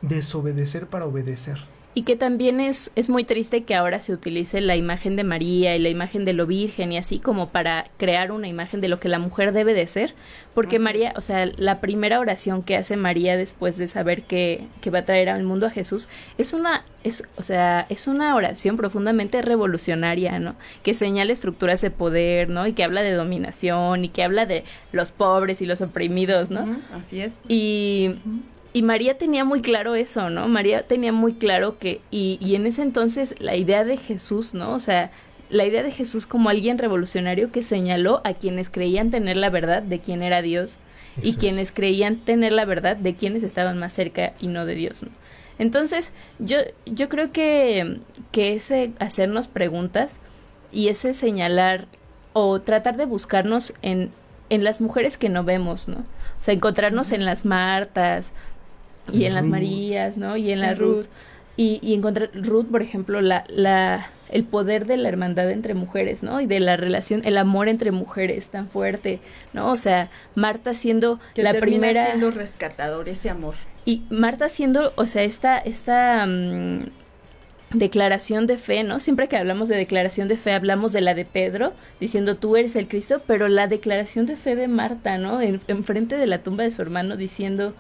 desobedecer 0.02 0.88
para 0.88 1.06
obedecer. 1.06 1.60
Y 1.96 2.04
que 2.04 2.16
también 2.16 2.60
es, 2.60 2.92
es 2.96 3.10
muy 3.10 3.24
triste 3.24 3.64
que 3.64 3.76
ahora 3.76 4.02
se 4.02 4.14
utilice 4.14 4.62
la 4.62 4.76
imagen 4.76 5.16
de 5.16 5.24
María 5.24 5.76
y 5.76 5.80
la 5.80 5.90
imagen 5.90 6.26
de 6.26 6.34
lo 6.34 6.48
virgen 6.48 6.92
y 6.92 6.98
así 6.98 7.20
como 7.20 7.50
para 7.50 7.86
crear 7.98 8.32
una 8.32 8.48
imagen 8.48 8.82
de 8.82 8.88
lo 8.88 9.00
que 9.00 9.10
la 9.10 9.20
mujer 9.20 9.52
debe 9.54 9.74
de 9.74 9.86
ser. 9.86 10.16
Porque 10.56 10.80
María, 10.80 11.14
o 11.16 11.22
sea, 11.22 11.46
la 11.58 11.82
primera 11.82 12.20
oración 12.20 12.64
que 12.64 12.76
hace 12.76 12.98
María 12.98 13.38
después 13.38 13.78
de 13.78 13.88
saber 13.88 14.24
que, 14.24 14.68
que 14.82 14.90
va 14.90 15.00
a 15.00 15.06
traer 15.06 15.30
al 15.30 15.44
mundo 15.44 15.68
a 15.68 15.70
Jesús 15.70 16.10
es 16.38 16.54
una, 16.54 16.84
es, 17.04 17.24
o 17.38 17.44
sea, 17.44 17.86
es 17.90 18.08
una 18.08 18.36
oración 18.36 18.76
profundamente 18.78 19.42
revolucionaria, 19.42 20.40
¿no? 20.40 20.56
Que 20.82 20.94
señala 20.94 21.32
estructuras 21.32 21.82
de 21.82 21.92
poder, 21.92 22.50
¿no? 22.50 22.66
Y 22.66 22.74
que 22.74 22.84
habla 22.84 23.04
de 23.04 23.14
dominación 23.14 24.06
y 24.06 24.10
que 24.10 24.24
habla 24.24 24.46
de 24.46 24.64
los 24.92 25.12
pobres 25.12 25.62
y 25.62 25.66
los 25.66 25.82
oprimidos, 25.82 26.50
¿no? 26.50 26.80
Así 26.94 27.22
es. 27.22 27.34
Y, 27.48 28.16
y 28.74 28.82
María 28.82 29.18
tenía 29.18 29.46
muy 29.46 29.62
claro 29.62 29.96
eso, 29.96 30.30
¿no? 30.30 30.48
María 30.48 30.88
tenía 30.88 31.12
muy 31.12 31.34
claro 31.34 31.78
que, 31.78 32.02
y, 32.10 32.40
y 32.42 32.56
en 32.56 32.66
ese 32.66 32.82
entonces 32.82 33.36
la 33.40 33.56
idea 33.56 33.84
de 33.84 33.98
Jesús, 33.98 34.54
¿no? 34.54 34.74
O 34.74 34.80
sea, 34.80 35.12
la 35.50 35.66
idea 35.66 35.84
de 35.84 35.92
Jesús 35.92 36.26
como 36.26 36.50
alguien 36.50 36.80
revolucionario 36.80 37.52
que 37.52 37.62
señaló 37.62 38.22
a 38.24 38.34
quienes 38.34 38.70
creían 38.70 39.12
tener 39.12 39.38
la 39.38 39.52
verdad 39.52 39.84
de 39.84 40.00
quién 40.00 40.24
era 40.24 40.42
Dios 40.42 40.80
y 41.22 41.36
quienes 41.36 41.72
creían 41.72 42.18
tener 42.18 42.52
la 42.52 42.66
verdad 42.66 42.98
de 42.98 43.16
quienes 43.16 43.44
estaban 43.44 43.78
más 43.78 43.94
cerca 43.94 44.34
y 44.40 44.48
no 44.48 44.66
de 44.66 44.74
Dios, 44.74 45.04
¿no? 45.04 45.10
Entonces, 45.60 46.12
yo, 46.40 46.58
yo 46.88 47.10
creo 47.10 47.32
que, 47.32 48.00
que 48.32 48.54
ese 48.54 48.92
hacernos 49.00 49.48
preguntas 49.48 50.20
y 50.72 50.88
ese 50.88 51.14
señalar 51.14 51.88
o 52.34 52.60
tratar 52.60 52.98
de 52.98 53.06
buscarnos 53.06 53.74
en, 53.84 54.10
en 54.50 54.64
las 54.64 54.82
mujeres 54.82 55.18
que 55.18 55.30
no 55.30 55.44
vemos, 55.44 55.88
¿no? 55.88 55.98
O 55.98 56.44
sea, 56.44 56.56
encontrarnos 56.56 57.12
en 57.12 57.26
las 57.26 57.46
Martas 57.46 58.34
y 59.12 59.26
en 59.26 59.34
las. 59.34 59.48
Marías, 59.48 60.18
¿no? 60.18 60.38
Y 60.38 60.52
en 60.52 60.62
la 60.62 60.74
Ruth. 60.74 61.06
Y, 61.56 61.80
y 61.84 61.94
encontrar, 61.94 62.32
Ruth, 62.34 62.66
por 62.66 62.82
ejemplo, 62.82 63.22
la, 63.22 63.44
la, 63.48 64.10
el 64.30 64.44
poder 64.44 64.88
de 64.88 64.98
la 64.98 65.10
hermandad 65.10 65.52
entre 65.52 65.76
mujeres, 65.76 66.24
¿no? 66.24 66.42
Y 66.42 66.48
de 66.48 66.60
la 66.60 66.78
relación, 66.78 67.22
el 67.26 67.38
amor 67.38 67.68
entre 67.68 67.92
mujeres 67.92 68.48
tan 68.48 68.68
fuerte, 68.68 69.20
¿no? 69.54 69.72
O 69.72 69.78
sea, 69.78 70.10
Marta 70.34 70.74
siendo 70.74 71.20
Que 71.36 71.44
la 71.44 71.54
primera... 71.54 72.08
siendo 72.08 72.32
rescatador 72.32 73.08
ese 73.08 73.30
amor. 73.30 73.54
Y 73.86 74.02
Marta 74.10 74.50
siendo, 74.50 74.94
o 74.96 75.06
sea, 75.06 75.22
esta, 75.22 75.60
esta 75.60 76.26
mm, 76.26 76.86
declaración 77.74 78.48
de 78.48 78.58
fe, 78.58 78.84
¿no? 78.84 79.00
Siempre 79.00 79.28
que 79.28 79.38
hablamos 79.38 79.70
de 79.70 79.76
declaración 79.76 80.28
de 80.28 80.38
fe, 80.38 80.54
hablamos 80.54 80.94
de 80.94 81.02
la 81.02 81.14
de 81.14 81.26
Pedro, 81.26 81.74
diciendo 82.00 82.36
tú 82.36 82.56
eres 82.56 82.76
el 82.76 82.88
Cristo, 82.88 83.22
pero 83.28 83.50
la 83.50 83.68
declaración 83.68 84.26
de 84.26 84.38
fe 84.38 84.56
de 84.56 84.68
Marta, 84.68 85.20
¿no? 85.20 85.42
En, 85.42 85.62
enfrente 85.68 86.18
de 86.18 86.26
la 86.28 86.40
tumba 86.40 86.64
de 86.64 86.72
su 86.72 86.82
hermano, 86.82 87.18
diciendo 87.18 87.76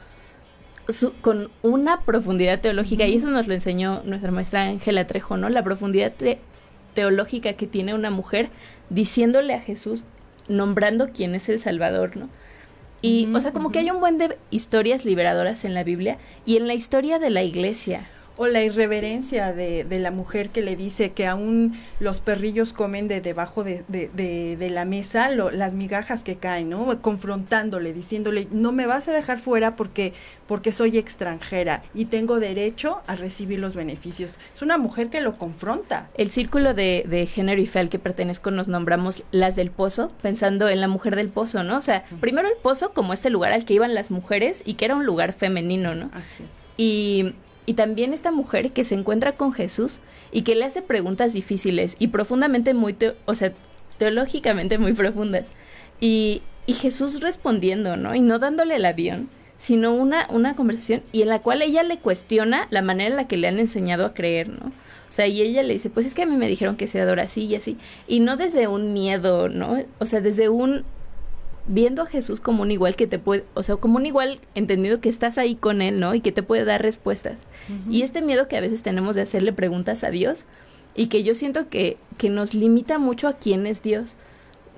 su- 0.89 1.13
con 1.21 1.49
una 1.61 2.01
profundidad 2.01 2.59
teológica, 2.61 3.05
y 3.05 3.15
eso 3.15 3.29
nos 3.29 3.47
lo 3.47 3.53
enseñó 3.53 4.01
nuestra 4.05 4.31
maestra 4.31 4.63
Ángela 4.63 5.05
Trejo, 5.07 5.37
¿no? 5.37 5.49
La 5.49 5.63
profundidad 5.63 6.11
te- 6.11 6.39
teológica 6.93 7.53
que 7.53 7.67
tiene 7.67 7.93
una 7.93 8.11
mujer 8.11 8.49
diciéndole 8.89 9.53
a 9.53 9.59
Jesús, 9.61 10.05
nombrando 10.47 11.09
quién 11.13 11.35
es 11.35 11.49
el 11.49 11.59
Salvador, 11.59 12.17
¿no? 12.17 12.29
Y, 13.01 13.27
o 13.33 13.39
sea, 13.41 13.51
como 13.51 13.71
que 13.71 13.79
hay 13.79 13.91
un 13.91 13.99
buen 13.99 14.17
de 14.17 14.37
historias 14.49 15.03
liberadoras 15.03 15.65
en 15.65 15.73
la 15.73 15.83
Biblia 15.83 16.17
y 16.45 16.55
en 16.57 16.67
la 16.67 16.73
historia 16.73 17.19
de 17.19 17.29
la 17.31 17.43
iglesia. 17.43 18.07
O 18.35 18.47
la 18.47 18.63
irreverencia 18.63 19.53
de, 19.53 19.83
de 19.83 19.99
la 19.99 20.09
mujer 20.09 20.49
que 20.49 20.61
le 20.63 20.75
dice 20.75 21.11
que 21.11 21.27
aún 21.27 21.79
los 21.99 22.19
perrillos 22.19 22.73
comen 22.73 23.07
de 23.07 23.21
debajo 23.21 23.63
de, 23.63 23.83
de, 23.87 24.09
de- 24.57 24.69
la 24.71 24.85
mesa 24.85 25.29
lo- 25.29 25.51
las 25.51 25.73
migajas 25.73 26.23
que 26.23 26.37
caen, 26.37 26.69
¿no? 26.71 26.99
Confrontándole, 27.01 27.93
diciéndole, 27.93 28.47
no 28.51 28.71
me 28.71 28.87
vas 28.87 29.07
a 29.07 29.13
dejar 29.13 29.39
fuera 29.39 29.75
porque, 29.75 30.13
porque 30.47 30.71
soy 30.71 30.97
extranjera 30.97 31.83
y 31.93 32.05
tengo 32.05 32.39
derecho 32.39 33.01
a 33.05 33.15
recibir 33.15 33.59
los 33.59 33.75
beneficios. 33.75 34.37
Es 34.53 34.61
una 34.63 34.77
mujer 34.79 35.09
que 35.09 35.21
lo 35.21 35.37
confronta. 35.37 36.07
El 36.15 36.31
círculo 36.31 36.73
de, 36.73 37.05
de 37.07 37.25
género 37.27 37.61
y 37.61 37.67
fe 37.67 37.79
al 37.79 37.89
que 37.89 37.99
pertenezco 37.99 38.49
nos 38.51 38.67
nombramos 38.67 39.23
las 39.31 39.55
del 39.55 39.69
pozo, 39.69 40.09
pensando 40.23 40.69
en 40.69 40.81
la 40.81 40.87
mujer 40.87 41.15
del 41.15 41.29
pozo, 41.29 41.63
¿no? 41.63 41.77
O 41.77 41.81
sea, 41.81 42.03
primero 42.19 42.47
el 42.47 42.57
pozo 42.61 42.93
como 42.93 43.13
este 43.13 43.29
lugar 43.29 43.51
al 43.51 43.63
que 43.65 43.75
iban 43.75 43.93
las 43.93 44.09
mujeres 44.09 44.63
y 44.65 44.73
que 44.73 44.85
era 44.85 44.95
un 44.95 45.05
lugar 45.05 45.33
femenino, 45.33 45.93
¿no? 45.93 46.09
Así 46.13 46.43
es. 46.43 46.49
Y, 46.75 47.35
y 47.65 47.73
también 47.73 48.13
esta 48.13 48.31
mujer 48.31 48.71
que 48.71 48.83
se 48.83 48.95
encuentra 48.95 49.33
con 49.33 49.53
Jesús 49.53 49.99
y 50.31 50.41
que 50.41 50.55
le 50.55 50.65
hace 50.65 50.81
preguntas 50.81 51.33
difíciles 51.33 51.95
y 51.99 52.07
profundamente 52.07 52.73
muy, 52.73 52.95
o 53.25 53.35
sea, 53.35 53.53
teológicamente 53.97 54.77
muy 54.77 54.93
profundas. 54.93 55.51
Y, 55.99 56.41
y 56.65 56.73
Jesús 56.73 57.21
respondiendo, 57.21 57.97
¿no? 57.97 58.15
Y 58.15 58.19
no 58.19 58.39
dándole 58.39 58.75
el 58.75 58.85
avión, 58.85 59.29
sino 59.57 59.93
una, 59.93 60.27
una 60.29 60.55
conversación 60.55 61.03
y 61.11 61.21
en 61.21 61.29
la 61.29 61.39
cual 61.39 61.61
ella 61.61 61.83
le 61.83 61.97
cuestiona 61.97 62.67
la 62.69 62.81
manera 62.81 63.11
en 63.11 63.15
la 63.15 63.27
que 63.27 63.37
le 63.37 63.47
han 63.47 63.59
enseñado 63.59 64.05
a 64.05 64.13
creer, 64.13 64.49
¿no? 64.49 64.67
O 64.67 65.15
sea, 65.15 65.27
y 65.27 65.41
ella 65.41 65.61
le 65.61 65.73
dice, 65.73 65.91
pues 65.91 66.07
es 66.07 66.15
que 66.15 66.23
a 66.23 66.25
mí 66.25 66.35
me 66.35 66.47
dijeron 66.47 66.75
que 66.75 66.87
se 66.87 66.99
adora 66.99 67.23
así 67.23 67.45
y 67.45 67.55
así. 67.55 67.77
Y 68.07 68.19
no 68.19 68.35
desde 68.35 68.67
un 68.67 68.93
miedo, 68.93 69.47
¿no? 69.47 69.77
O 69.99 70.05
sea, 70.07 70.21
desde 70.21 70.49
un 70.49 70.85
viendo 71.67 72.01
a 72.01 72.05
Jesús 72.05 72.39
como 72.39 72.63
un 72.63 72.71
igual 72.71 72.95
que 72.95 73.07
te 73.07 73.19
puede, 73.19 73.45
o 73.53 73.63
sea, 73.63 73.77
como 73.77 73.97
un 73.97 74.05
igual 74.05 74.39
entendido 74.55 74.99
que 74.99 75.09
estás 75.09 75.37
ahí 75.37 75.55
con 75.55 75.81
él, 75.81 75.99
¿no? 75.99 76.13
Y 76.13 76.21
que 76.21 76.31
te 76.31 76.43
puede 76.43 76.65
dar 76.65 76.81
respuestas. 76.81 77.43
Y 77.89 78.01
este 78.01 78.21
miedo 78.21 78.47
que 78.47 78.57
a 78.57 78.61
veces 78.61 78.83
tenemos 78.83 79.15
de 79.15 79.21
hacerle 79.21 79.53
preguntas 79.53 80.03
a 80.03 80.09
Dios 80.09 80.45
y 80.95 81.07
que 81.07 81.23
yo 81.23 81.33
siento 81.33 81.69
que, 81.69 81.97
que 82.17 82.29
nos 82.29 82.53
limita 82.53 82.97
mucho 82.97 83.27
a 83.27 83.33
quién 83.33 83.65
es 83.65 83.81
Dios, 83.81 84.17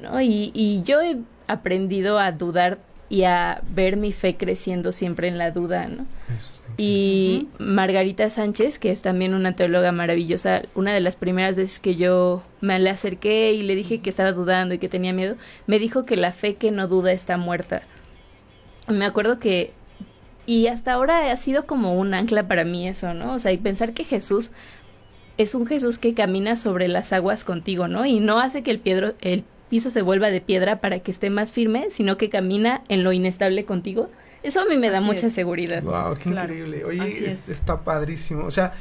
¿no? 0.01 0.21
Y, 0.21 0.51
y 0.53 0.83
yo 0.83 1.01
he 1.01 1.17
aprendido 1.47 2.19
a 2.19 2.31
dudar 2.31 2.79
y 3.09 3.23
a 3.23 3.61
ver 3.69 3.97
mi 3.97 4.11
fe 4.11 4.35
creciendo 4.35 4.91
siempre 4.91 5.27
en 5.27 5.37
la 5.37 5.51
duda, 5.51 5.87
¿no? 5.87 6.05
Eso 6.35 6.53
Y 6.77 7.47
Margarita 7.57 8.29
Sánchez, 8.29 8.79
que 8.79 8.91
es 8.91 9.01
también 9.01 9.33
una 9.33 9.55
teóloga 9.55 9.91
maravillosa, 9.93 10.63
una 10.75 10.93
de 10.93 10.99
las 10.99 11.15
primeras 11.15 11.55
veces 11.55 11.79
que 11.79 11.95
yo 11.95 12.43
me 12.59 12.77
le 12.79 12.89
acerqué 12.89 13.53
y 13.53 13.61
le 13.61 13.75
dije 13.75 13.99
que 13.99 14.09
estaba 14.09 14.33
dudando 14.33 14.73
y 14.73 14.79
que 14.79 14.89
tenía 14.89 15.13
miedo, 15.13 15.37
me 15.67 15.79
dijo 15.79 16.05
que 16.05 16.17
la 16.17 16.33
fe 16.33 16.55
que 16.55 16.71
no 16.71 16.87
duda 16.87 17.13
está 17.13 17.37
muerta. 17.37 17.83
Me 18.89 19.05
acuerdo 19.05 19.39
que 19.39 19.71
y 20.45 20.67
hasta 20.67 20.93
ahora 20.93 21.31
ha 21.31 21.37
sido 21.37 21.65
como 21.65 21.95
un 21.95 22.13
ancla 22.13 22.47
para 22.47 22.65
mí 22.65 22.87
eso, 22.87 23.13
¿no? 23.13 23.33
O 23.33 23.39
sea, 23.39 23.51
y 23.51 23.57
pensar 23.57 23.93
que 23.93 24.03
Jesús 24.03 24.51
es 25.37 25.55
un 25.55 25.65
Jesús 25.65 25.97
que 25.97 26.13
camina 26.13 26.55
sobre 26.55 26.87
las 26.87 27.13
aguas 27.13 27.43
contigo, 27.43 27.87
¿no? 27.87 28.05
Y 28.05 28.19
no 28.19 28.39
hace 28.39 28.61
que 28.61 28.71
el 28.71 28.79
piedro, 28.79 29.13
el 29.21 29.43
piso 29.69 29.89
se 29.89 30.01
vuelva 30.01 30.29
de 30.29 30.41
piedra 30.41 30.79
para 30.81 30.99
que 30.99 31.11
esté 31.11 31.29
más 31.29 31.51
firme, 31.51 31.89
sino 31.89 32.17
que 32.17 32.29
camina 32.29 32.83
en 32.89 33.03
lo 33.03 33.11
inestable 33.11 33.65
contigo. 33.65 34.09
Eso 34.45 34.61
a 34.61 34.65
mí 34.65 34.77
me 34.77 34.89
da 34.89 34.99
Así 34.99 35.07
mucha 35.07 35.27
es. 35.27 35.33
seguridad. 35.33 35.81
Wow, 35.83 36.15
qué 36.17 36.29
Claro. 36.29 36.53
increíble. 36.53 36.85
Oye, 36.85 37.01
Así 37.01 37.25
es- 37.25 37.33
es. 37.45 37.49
está 37.49 37.83
padrísimo. 37.83 38.45
O 38.45 38.51
sea, 38.51 38.73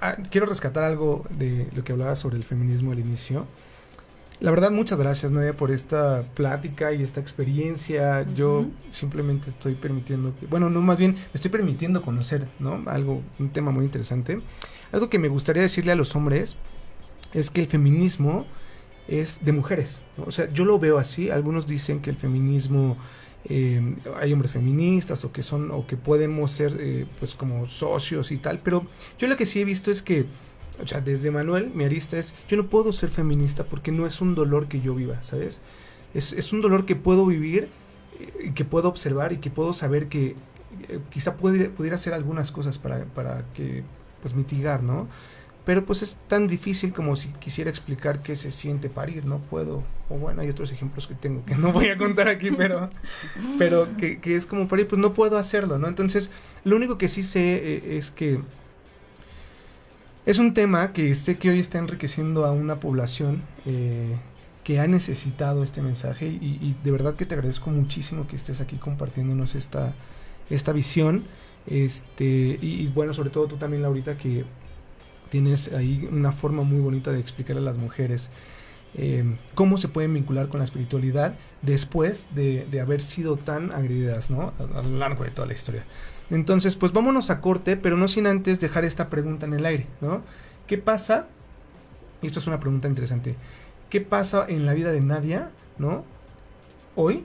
ah, 0.00 0.16
quiero 0.30 0.46
rescatar 0.46 0.84
algo 0.84 1.24
de 1.30 1.66
lo 1.74 1.82
que 1.84 1.92
hablaba 1.92 2.14
sobre 2.16 2.36
el 2.36 2.44
feminismo 2.44 2.92
al 2.92 2.98
inicio. 3.00 3.46
La 4.38 4.50
verdad, 4.50 4.70
muchas 4.70 4.98
gracias, 4.98 5.30
Nadia, 5.32 5.54
por 5.54 5.70
esta 5.70 6.22
plática 6.34 6.92
y 6.94 7.02
esta 7.02 7.20
experiencia. 7.20 8.24
Yo 8.34 8.66
simplemente 8.88 9.50
estoy 9.50 9.74
permitiendo 9.74 10.32
que, 10.40 10.46
bueno, 10.46 10.70
no, 10.70 10.80
más 10.80 10.98
bien, 10.98 11.12
me 11.12 11.20
estoy 11.34 11.50
permitiendo 11.50 12.00
conocer, 12.00 12.46
¿no? 12.58 12.82
Algo, 12.86 13.20
un 13.38 13.50
tema 13.50 13.70
muy 13.70 13.84
interesante. 13.84 14.40
Algo 14.92 15.10
que 15.10 15.18
me 15.18 15.28
gustaría 15.28 15.60
decirle 15.60 15.92
a 15.92 15.94
los 15.94 16.16
hombres 16.16 16.56
es 17.34 17.50
que 17.50 17.60
el 17.60 17.66
feminismo 17.66 18.46
es 19.08 19.44
de 19.44 19.52
mujeres. 19.52 20.00
¿no? 20.16 20.24
O 20.24 20.30
sea, 20.30 20.48
yo 20.48 20.64
lo 20.64 20.78
veo 20.78 20.96
así. 20.98 21.28
Algunos 21.30 21.66
dicen 21.66 22.00
que 22.00 22.08
el 22.10 22.16
feminismo 22.16 22.96
eh, 23.44 23.96
hay 24.20 24.32
hombres 24.32 24.52
feministas 24.52 25.24
o 25.24 25.32
que 25.32 25.42
son 25.42 25.70
o 25.70 25.86
que 25.86 25.96
podemos 25.96 26.52
ser 26.52 26.76
eh, 26.78 27.06
pues 27.18 27.34
como 27.34 27.66
socios 27.66 28.32
y 28.32 28.38
tal. 28.38 28.60
Pero 28.60 28.86
yo 29.18 29.28
lo 29.28 29.36
que 29.36 29.46
sí 29.46 29.60
he 29.60 29.64
visto 29.64 29.90
es 29.90 30.02
que, 30.02 30.26
o 30.82 30.86
sea, 30.86 31.00
desde 31.00 31.30
Manuel, 31.30 31.70
mi 31.74 31.84
arista 31.84 32.18
es, 32.18 32.34
yo 32.48 32.56
no 32.56 32.66
puedo 32.68 32.92
ser 32.92 33.10
feminista 33.10 33.64
porque 33.64 33.92
no 33.92 34.06
es 34.06 34.20
un 34.20 34.34
dolor 34.34 34.68
que 34.68 34.80
yo 34.80 34.94
viva, 34.94 35.22
¿sabes? 35.22 35.60
Es, 36.14 36.32
es 36.32 36.52
un 36.52 36.60
dolor 36.60 36.86
que 36.86 36.96
puedo 36.96 37.26
vivir, 37.26 37.68
eh, 38.18 38.52
que 38.54 38.64
puedo 38.64 38.88
observar 38.88 39.32
y 39.32 39.38
que 39.38 39.50
puedo 39.50 39.72
saber 39.72 40.08
que 40.08 40.36
eh, 40.88 41.00
quizá 41.10 41.36
pudiera, 41.36 41.70
pudiera 41.70 41.96
hacer 41.96 42.14
algunas 42.14 42.52
cosas 42.52 42.78
para, 42.78 43.04
para 43.06 43.44
que, 43.54 43.82
pues 44.22 44.34
mitigar, 44.34 44.82
¿no? 44.82 45.08
Pero 45.64 45.84
pues 45.86 46.02
es 46.02 46.16
tan 46.26 46.48
difícil 46.48 46.92
como 46.92 47.16
si 47.16 47.28
quisiera 47.34 47.70
explicar 47.70 48.22
qué 48.22 48.34
se 48.36 48.50
siente 48.50 48.88
parir, 48.90 49.26
no 49.26 49.40
puedo. 49.40 49.84
O 50.08 50.18
bueno, 50.18 50.40
hay 50.42 50.48
otros 50.48 50.72
ejemplos 50.72 51.06
que 51.06 51.14
tengo 51.14 51.44
que 51.44 51.54
no 51.54 51.72
voy 51.72 51.88
a 51.88 51.98
contar 51.98 52.28
aquí, 52.28 52.50
pero, 52.50 52.90
pero 53.58 53.96
que, 53.96 54.20
que 54.20 54.36
es 54.36 54.46
como 54.46 54.68
parir, 54.68 54.88
pues 54.88 55.00
no 55.00 55.14
puedo 55.14 55.38
hacerlo, 55.38 55.78
¿no? 55.78 55.88
Entonces, 55.88 56.30
lo 56.64 56.76
único 56.76 56.98
que 56.98 57.08
sí 57.08 57.22
sé 57.22 57.40
eh, 57.76 57.98
es 57.98 58.10
que 58.10 58.40
es 60.26 60.38
un 60.38 60.54
tema 60.54 60.92
que 60.92 61.14
sé 61.14 61.38
que 61.38 61.50
hoy 61.50 61.60
está 61.60 61.78
enriqueciendo 61.78 62.44
a 62.44 62.52
una 62.52 62.80
población 62.80 63.42
eh, 63.66 64.20
que 64.64 64.78
ha 64.80 64.86
necesitado 64.86 65.62
este 65.62 65.82
mensaje 65.82 66.26
y, 66.28 66.58
y 66.60 66.76
de 66.84 66.90
verdad 66.90 67.16
que 67.16 67.26
te 67.26 67.34
agradezco 67.34 67.70
muchísimo 67.70 68.26
que 68.26 68.36
estés 68.36 68.60
aquí 68.60 68.76
compartiéndonos 68.78 69.54
esta, 69.54 69.94
esta 70.48 70.72
visión 70.72 71.24
Este, 71.66 72.58
y, 72.60 72.82
y 72.84 72.88
bueno, 72.88 73.12
sobre 73.14 73.30
todo 73.30 73.46
tú 73.48 73.58
también, 73.58 73.82
Laurita, 73.82 74.16
que 74.18 74.46
tienes 75.30 75.72
ahí 75.72 76.08
una 76.10 76.32
forma 76.32 76.62
muy 76.62 76.80
bonita 76.80 77.12
de 77.12 77.20
explicar 77.20 77.56
a 77.56 77.60
las 77.60 77.76
mujeres 77.76 78.30
eh, 78.94 79.36
cómo 79.54 79.76
se 79.76 79.88
pueden 79.88 80.12
vincular 80.12 80.48
con 80.48 80.58
la 80.58 80.64
espiritualidad 80.64 81.34
después 81.62 82.28
de, 82.34 82.66
haber 82.80 83.00
sido 83.00 83.36
tan 83.36 83.72
agredidas, 83.72 84.30
¿no? 84.30 84.52
A, 84.58 84.82
lo 84.82 84.98
largo 84.98 85.24
de 85.24 85.30
toda 85.30 85.46
la 85.46 85.54
historia. 85.54 85.84
Entonces, 86.30 86.76
pues 86.76 86.92
vámonos 86.92 87.30
a 87.30 87.40
corte, 87.40 87.76
pero 87.76 87.96
no 87.96 88.08
sin 88.08 88.26
antes 88.26 88.60
dejar 88.60 88.84
esta 88.84 89.08
pregunta 89.08 89.46
en 89.46 89.54
el 89.54 89.64
aire, 89.64 89.86
¿no? 90.00 90.22
¿Qué 90.66 90.78
pasa? 90.78 91.28
Esto 92.22 92.40
es 92.40 92.46
una 92.46 92.60
pregunta 92.60 92.88
interesante. 92.88 93.36
¿Qué 93.88 94.00
pasa 94.00 94.44
en 94.48 94.66
la 94.66 94.74
vida 94.74 94.92
de 94.92 95.00
Nadia, 95.00 95.50
¿no? 95.78 96.04
Hoy, 96.96 97.24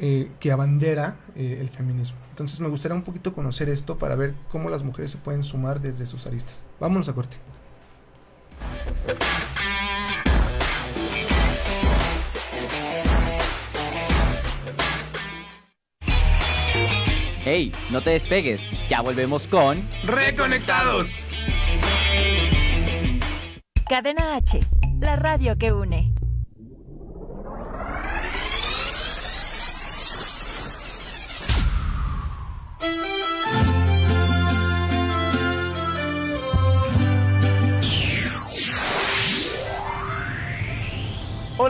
eh, 0.00 0.30
que 0.40 0.52
abandera 0.52 1.16
eh, 1.36 1.58
el 1.60 1.68
feminismo. 1.68 2.21
Entonces 2.32 2.60
me 2.60 2.68
gustaría 2.68 2.96
un 2.96 3.02
poquito 3.02 3.34
conocer 3.34 3.68
esto 3.68 3.98
para 3.98 4.16
ver 4.16 4.32
cómo 4.50 4.70
las 4.70 4.82
mujeres 4.82 5.10
se 5.10 5.18
pueden 5.18 5.42
sumar 5.42 5.80
desde 5.82 6.06
sus 6.06 6.26
aristas. 6.26 6.62
Vámonos 6.80 7.06
a 7.10 7.12
corte. 7.12 7.36
Hey, 17.44 17.70
no 17.90 18.00
te 18.00 18.10
despegues, 18.10 18.62
ya 18.88 19.02
volvemos 19.02 19.46
con 19.46 19.82
Reconectados. 20.04 21.28
Cadena 23.86 24.36
H, 24.36 24.58
la 25.00 25.16
radio 25.16 25.58
que 25.58 25.70
une. 25.70 26.11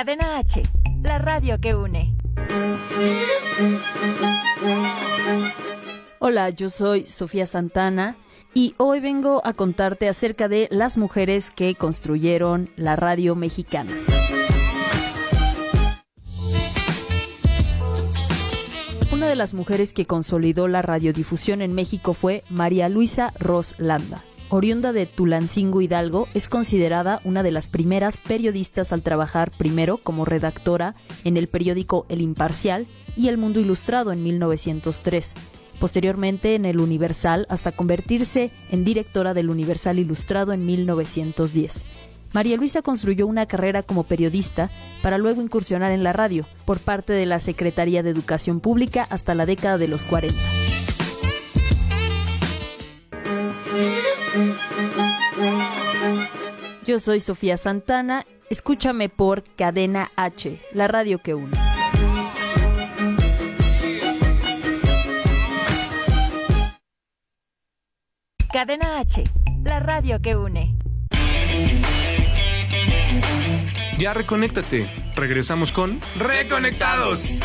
Cadena 0.00 0.38
H, 0.38 0.62
la 1.02 1.18
radio 1.18 1.60
que 1.60 1.74
une. 1.74 2.16
Hola, 6.20 6.48
yo 6.48 6.70
soy 6.70 7.04
Sofía 7.04 7.44
Santana 7.44 8.16
y 8.54 8.74
hoy 8.78 9.00
vengo 9.00 9.42
a 9.44 9.52
contarte 9.52 10.08
acerca 10.08 10.48
de 10.48 10.68
las 10.70 10.96
mujeres 10.96 11.50
que 11.50 11.74
construyeron 11.74 12.70
la 12.76 12.96
radio 12.96 13.34
mexicana. 13.34 13.92
Una 19.12 19.28
de 19.28 19.36
las 19.36 19.52
mujeres 19.52 19.92
que 19.92 20.06
consolidó 20.06 20.66
la 20.66 20.80
radiodifusión 20.80 21.60
en 21.60 21.74
México 21.74 22.14
fue 22.14 22.42
María 22.48 22.88
Luisa 22.88 23.34
Ros 23.38 23.74
Landa. 23.76 24.24
Oriunda 24.52 24.92
de 24.92 25.06
Tulancingo 25.06 25.80
Hidalgo, 25.80 26.26
es 26.34 26.48
considerada 26.48 27.20
una 27.22 27.44
de 27.44 27.52
las 27.52 27.68
primeras 27.68 28.16
periodistas 28.16 28.92
al 28.92 29.02
trabajar 29.02 29.52
primero 29.52 29.96
como 29.98 30.24
redactora 30.24 30.96
en 31.22 31.36
el 31.36 31.46
periódico 31.46 32.04
El 32.08 32.20
Imparcial 32.20 32.88
y 33.16 33.28
El 33.28 33.38
Mundo 33.38 33.60
Ilustrado 33.60 34.10
en 34.10 34.24
1903, 34.24 35.34
posteriormente 35.78 36.56
en 36.56 36.64
El 36.64 36.80
Universal 36.80 37.46
hasta 37.48 37.70
convertirse 37.70 38.50
en 38.72 38.84
directora 38.84 39.34
del 39.34 39.50
Universal 39.50 40.00
Ilustrado 40.00 40.52
en 40.52 40.66
1910. 40.66 41.84
María 42.32 42.56
Luisa 42.56 42.82
construyó 42.82 43.28
una 43.28 43.46
carrera 43.46 43.84
como 43.84 44.02
periodista 44.02 44.68
para 45.00 45.18
luego 45.18 45.42
incursionar 45.42 45.92
en 45.92 46.02
la 46.02 46.12
radio 46.12 46.44
por 46.64 46.80
parte 46.80 47.12
de 47.12 47.26
la 47.26 47.38
Secretaría 47.38 48.02
de 48.02 48.10
Educación 48.10 48.58
Pública 48.58 49.06
hasta 49.10 49.36
la 49.36 49.46
década 49.46 49.78
de 49.78 49.86
los 49.86 50.02
40. 50.04 50.36
Yo 56.90 56.98
soy 56.98 57.20
Sofía 57.20 57.56
Santana, 57.56 58.26
escúchame 58.50 59.08
por 59.08 59.44
Cadena 59.54 60.10
H, 60.16 60.60
la 60.72 60.88
radio 60.88 61.20
que 61.20 61.36
une. 61.36 61.56
Cadena 68.52 68.98
H, 68.98 69.22
la 69.62 69.78
radio 69.78 70.20
que 70.20 70.34
une. 70.34 70.76
Ya 74.00 74.12
reconéctate. 74.12 74.90
Regresamos 75.14 75.70
con 75.70 76.00
Reconectados. 76.18 77.38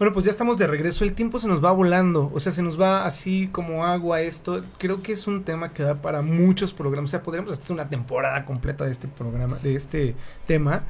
Bueno, 0.00 0.14
pues 0.14 0.24
ya 0.24 0.30
estamos 0.30 0.56
de 0.56 0.66
regreso. 0.66 1.04
El 1.04 1.12
tiempo 1.12 1.38
se 1.40 1.46
nos 1.46 1.62
va 1.62 1.72
volando. 1.72 2.30
O 2.32 2.40
sea, 2.40 2.52
se 2.52 2.62
nos 2.62 2.80
va 2.80 3.04
así 3.04 3.50
como 3.52 3.84
agua 3.84 4.22
esto. 4.22 4.64
Creo 4.78 5.02
que 5.02 5.12
es 5.12 5.26
un 5.26 5.44
tema 5.44 5.74
que 5.74 5.82
da 5.82 6.00
para 6.00 6.22
muchos 6.22 6.72
programas. 6.72 7.10
O 7.10 7.12
sea, 7.12 7.22
podríamos 7.22 7.52
hacer 7.52 7.70
una 7.72 7.90
temporada 7.90 8.46
completa 8.46 8.86
de 8.86 8.92
este 8.92 9.08
programa, 9.08 9.58
de 9.58 9.76
este 9.76 10.16
tema. 10.46 10.84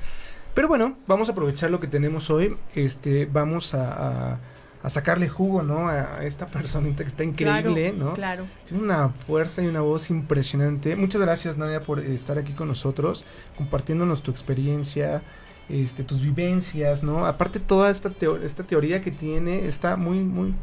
Pero 0.54 0.68
bueno, 0.68 0.96
vamos 1.08 1.28
a 1.28 1.32
aprovechar 1.32 1.72
lo 1.72 1.80
que 1.80 1.88
tenemos 1.88 2.30
hoy. 2.30 2.56
Este, 2.76 3.26
vamos 3.26 3.74
a, 3.74 4.34
a, 4.34 4.38
a 4.84 4.90
sacarle 4.90 5.28
jugo, 5.28 5.64
¿no? 5.64 5.88
A, 5.88 6.24
esta 6.24 6.46
personita 6.46 7.02
que 7.02 7.08
está 7.10 7.24
increíble, 7.24 7.90
claro, 7.90 8.10
¿no? 8.10 8.14
Claro. 8.14 8.46
Tiene 8.64 8.80
una 8.80 9.08
fuerza 9.08 9.60
y 9.60 9.66
una 9.66 9.80
voz 9.80 10.10
impresionante. 10.10 10.94
Muchas 10.94 11.20
gracias, 11.20 11.58
Nadia, 11.58 11.82
por 11.82 11.98
estar 11.98 12.38
aquí 12.38 12.52
con 12.52 12.68
nosotros, 12.68 13.24
compartiéndonos 13.56 14.22
tu 14.22 14.30
experiencia, 14.30 15.22
este, 15.70 16.02
tus 16.04 16.20
vivencias, 16.20 17.02
¿no? 17.02 17.26
Aparte 17.26 17.60
toda 17.60 17.90
esta, 17.90 18.10
teo 18.10 18.36
esta 18.36 18.64
teoría 18.64 19.02
que 19.02 19.10
tiene 19.10 19.66
está 19.66 19.96
muy, 19.96 20.18
muy... 20.18 20.54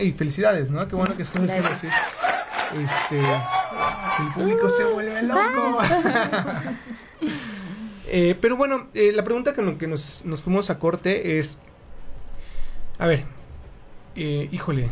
Y 0.00 0.12
felicidades, 0.12 0.70
¿no? 0.70 0.86
Qué 0.88 0.96
bueno 0.96 1.16
que 1.16 1.22
estás 1.22 1.42
haciendo 1.42 1.68
así. 1.68 1.88
Este, 2.82 3.18
el 3.18 4.32
público 4.34 4.68
se 4.68 4.84
vuelve 4.84 5.22
loco. 5.22 5.78
eh, 8.06 8.36
pero 8.40 8.56
bueno, 8.56 8.88
eh, 8.94 9.12
la 9.12 9.24
pregunta 9.24 9.54
que, 9.54 9.78
que 9.78 9.86
nos, 9.86 10.24
nos, 10.24 10.42
fuimos 10.42 10.70
a 10.70 10.78
corte 10.78 11.38
es, 11.38 11.58
a 12.98 13.06
ver, 13.06 13.24
eh, 14.16 14.48
híjole, 14.52 14.90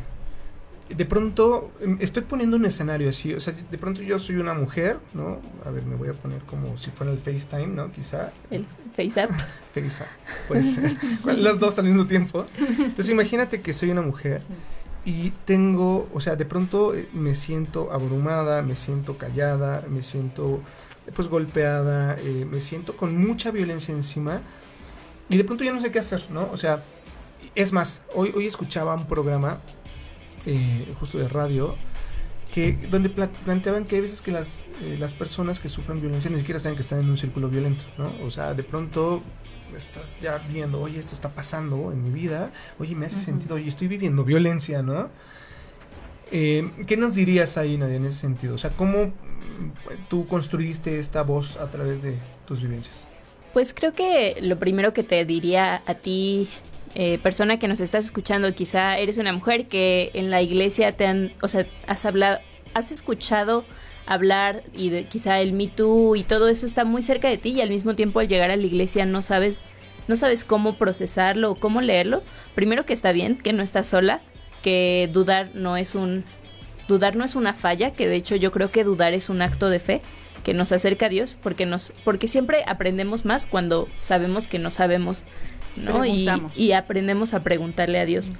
de 0.88 1.04
pronto 1.04 1.72
estoy 1.98 2.22
poniendo 2.22 2.56
un 2.56 2.64
escenario 2.64 3.08
así, 3.08 3.34
o 3.34 3.40
sea, 3.40 3.52
de 3.52 3.78
pronto 3.78 4.02
yo 4.02 4.18
soy 4.20 4.36
una 4.36 4.54
mujer, 4.54 4.98
¿no? 5.14 5.40
A 5.64 5.70
ver, 5.70 5.84
me 5.84 5.96
voy 5.96 6.08
a 6.08 6.12
poner 6.12 6.40
como 6.42 6.78
si 6.78 6.90
fuera 6.90 7.12
el 7.12 7.18
FaceTime, 7.18 7.66
¿no? 7.66 7.90
Quizá. 7.90 8.30
El 8.50 8.64
FaceApp. 8.96 9.30
FaceApp, 9.74 10.08
puede 10.48 10.62
ser. 10.62 10.96
Los 11.24 11.60
dos 11.60 11.78
al 11.78 11.84
mismo 11.84 12.06
tiempo. 12.06 12.46
Entonces 12.58 13.10
imagínate 13.10 13.60
que 13.60 13.72
soy 13.72 13.90
una 13.90 14.02
mujer 14.02 14.42
y 15.04 15.30
tengo, 15.44 16.08
o 16.12 16.20
sea, 16.20 16.34
de 16.34 16.44
pronto 16.44 16.92
me 17.12 17.34
siento 17.34 17.92
abrumada, 17.92 18.62
me 18.62 18.74
siento 18.74 19.16
callada, 19.16 19.84
me 19.88 20.02
siento 20.02 20.60
pues 21.14 21.28
golpeada, 21.28 22.16
eh, 22.18 22.44
me 22.50 22.60
siento 22.60 22.96
con 22.96 23.16
mucha 23.16 23.52
violencia 23.52 23.94
encima 23.94 24.40
y 25.28 25.36
de 25.36 25.44
pronto 25.44 25.62
ya 25.62 25.72
no 25.72 25.80
sé 25.80 25.92
qué 25.92 26.00
hacer, 26.00 26.24
¿no? 26.30 26.48
O 26.52 26.56
sea, 26.56 26.82
es 27.54 27.72
más, 27.72 28.02
hoy, 28.14 28.32
hoy 28.34 28.46
escuchaba 28.46 28.94
un 28.94 29.06
programa 29.06 29.60
eh, 30.44 30.92
justo 30.98 31.18
de 31.18 31.28
radio, 31.28 31.76
que 32.56 32.72
donde 32.90 33.10
pla 33.10 33.28
planteaban 33.44 33.84
que 33.84 33.96
hay 33.96 34.00
veces 34.00 34.22
que 34.22 34.32
las, 34.32 34.60
eh, 34.82 34.96
las 34.98 35.12
personas 35.12 35.60
que 35.60 35.68
sufren 35.68 36.00
violencia 36.00 36.30
ni 36.30 36.38
siquiera 36.38 36.58
saben 36.58 36.74
que 36.74 36.80
están 36.80 37.00
en 37.00 37.10
un 37.10 37.18
círculo 37.18 37.50
violento, 37.50 37.84
¿no? 37.98 38.10
O 38.24 38.30
sea, 38.30 38.54
de 38.54 38.62
pronto 38.62 39.22
estás 39.76 40.16
ya 40.22 40.38
viendo, 40.38 40.80
oye, 40.80 40.98
esto 40.98 41.14
está 41.14 41.28
pasando 41.28 41.92
en 41.92 42.02
mi 42.02 42.08
vida, 42.08 42.52
oye, 42.78 42.94
me 42.94 43.04
hace 43.04 43.16
uh 43.16 43.18
-huh. 43.18 43.24
sentido, 43.26 43.56
oye, 43.56 43.68
estoy 43.68 43.88
viviendo 43.88 44.24
violencia, 44.24 44.80
¿no? 44.80 45.10
Eh, 46.32 46.70
¿Qué 46.86 46.96
nos 46.96 47.14
dirías 47.14 47.58
ahí, 47.58 47.76
Nadia, 47.76 47.96
en 47.96 48.06
ese 48.06 48.20
sentido? 48.20 48.54
O 48.54 48.58
sea, 48.58 48.70
¿cómo 48.70 49.12
tú 50.08 50.26
construiste 50.26 50.98
esta 50.98 51.20
voz 51.20 51.58
a 51.58 51.70
través 51.70 52.00
de 52.02 52.14
tus 52.46 52.62
vivencias? 52.62 53.06
Pues 53.52 53.74
creo 53.74 53.92
que 53.92 54.38
lo 54.40 54.58
primero 54.58 54.94
que 54.94 55.02
te 55.02 55.22
diría 55.26 55.82
a 55.84 55.94
ti 55.94 56.48
eh, 56.94 57.18
persona 57.18 57.58
que 57.58 57.68
nos 57.68 57.80
estás 57.80 58.06
escuchando, 58.06 58.54
quizá 58.54 58.98
eres 58.98 59.18
una 59.18 59.32
mujer 59.32 59.66
que 59.66 60.10
en 60.14 60.30
la 60.30 60.42
iglesia 60.42 60.92
te 60.92 61.06
han, 61.06 61.32
o 61.42 61.48
sea, 61.48 61.66
has 61.86 62.04
hablado, 62.06 62.38
has 62.74 62.92
escuchado 62.92 63.64
hablar 64.06 64.62
y 64.72 64.90
de, 64.90 65.04
quizá 65.04 65.40
el 65.40 65.52
Me 65.52 65.66
Too 65.66 66.16
y 66.16 66.22
todo 66.22 66.48
eso 66.48 66.64
está 66.64 66.84
muy 66.84 67.02
cerca 67.02 67.28
de 67.28 67.38
ti 67.38 67.50
y 67.50 67.60
al 67.60 67.70
mismo 67.70 67.94
tiempo 67.94 68.20
al 68.20 68.28
llegar 68.28 68.50
a 68.50 68.56
la 68.56 68.62
iglesia 68.62 69.04
no 69.04 69.20
sabes, 69.20 69.66
no 70.08 70.16
sabes 70.16 70.44
cómo 70.44 70.76
procesarlo 70.76 71.50
o 71.50 71.54
cómo 71.56 71.80
leerlo. 71.80 72.22
Primero 72.54 72.86
que 72.86 72.92
está 72.92 73.12
bien, 73.12 73.36
que 73.36 73.52
no 73.52 73.62
estás 73.62 73.88
sola, 73.88 74.20
que 74.62 75.10
dudar 75.12 75.50
no 75.54 75.76
es 75.76 75.94
un, 75.94 76.24
dudar 76.88 77.16
no 77.16 77.24
es 77.24 77.34
una 77.34 77.52
falla, 77.52 77.90
que 77.90 78.06
de 78.06 78.16
hecho 78.16 78.36
yo 78.36 78.52
creo 78.52 78.70
que 78.70 78.84
dudar 78.84 79.12
es 79.12 79.28
un 79.28 79.42
acto 79.42 79.68
de 79.68 79.80
fe 79.80 80.00
que 80.44 80.54
nos 80.54 80.70
acerca 80.70 81.06
a 81.06 81.08
Dios 81.08 81.36
porque 81.42 81.66
nos 81.66 81.92
porque 82.04 82.28
siempre 82.28 82.62
aprendemos 82.68 83.24
más 83.24 83.46
cuando 83.46 83.88
sabemos 83.98 84.46
que 84.46 84.60
no 84.60 84.70
sabemos 84.70 85.24
¿no? 85.76 86.04
Y, 86.04 86.72
aprendemos 86.72 87.34
a 87.34 87.42
preguntarle 87.42 87.98
a 88.00 88.06
Dios. 88.06 88.30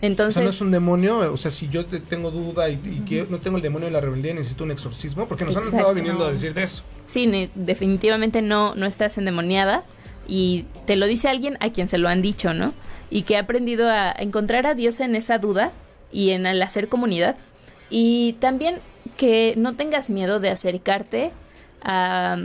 Entonces, 0.00 0.36
o 0.36 0.40
sea, 0.40 0.44
no 0.44 0.50
es 0.50 0.60
un 0.60 0.70
demonio, 0.70 1.32
o 1.32 1.36
sea, 1.36 1.50
si 1.50 1.68
yo 1.68 1.86
te- 1.86 2.00
tengo 2.00 2.30
duda 2.30 2.68
y, 2.68 2.74
y 2.84 3.04
que 3.08 3.26
no 3.30 3.38
tengo 3.38 3.56
el 3.56 3.62
demonio 3.62 3.86
de 3.86 3.92
la 3.92 4.00
rebeldía 4.00 4.32
y 4.32 4.34
necesito 4.34 4.64
un 4.64 4.70
exorcismo, 4.70 5.26
porque 5.26 5.44
nos 5.44 5.56
han 5.56 5.62
Exacto. 5.62 5.78
estado 5.78 5.94
viniendo 5.94 6.26
a 6.26 6.32
decir 6.32 6.52
de 6.52 6.64
eso. 6.64 6.82
Sí, 7.06 7.26
ne- 7.26 7.48
definitivamente 7.54 8.42
no, 8.42 8.74
no 8.74 8.84
estás 8.86 9.16
endemoniada 9.16 9.82
y 10.28 10.66
te 10.86 10.96
lo 10.96 11.06
dice 11.06 11.28
alguien 11.28 11.56
a 11.60 11.70
quien 11.70 11.88
se 11.88 11.96
lo 11.98 12.08
han 12.08 12.20
dicho, 12.20 12.52
¿no? 12.52 12.74
Y 13.10 13.22
que 13.22 13.36
ha 13.36 13.40
aprendido 13.40 13.88
a 13.88 14.10
encontrar 14.18 14.66
a 14.66 14.74
Dios 14.74 15.00
en 15.00 15.14
esa 15.14 15.38
duda 15.38 15.72
y 16.12 16.30
en 16.30 16.44
el 16.46 16.60
hacer 16.60 16.88
comunidad. 16.88 17.36
Y 17.88 18.34
también 18.40 18.76
que 19.16 19.54
no 19.56 19.74
tengas 19.74 20.10
miedo 20.10 20.38
de 20.40 20.50
acercarte 20.50 21.30
a, 21.82 22.36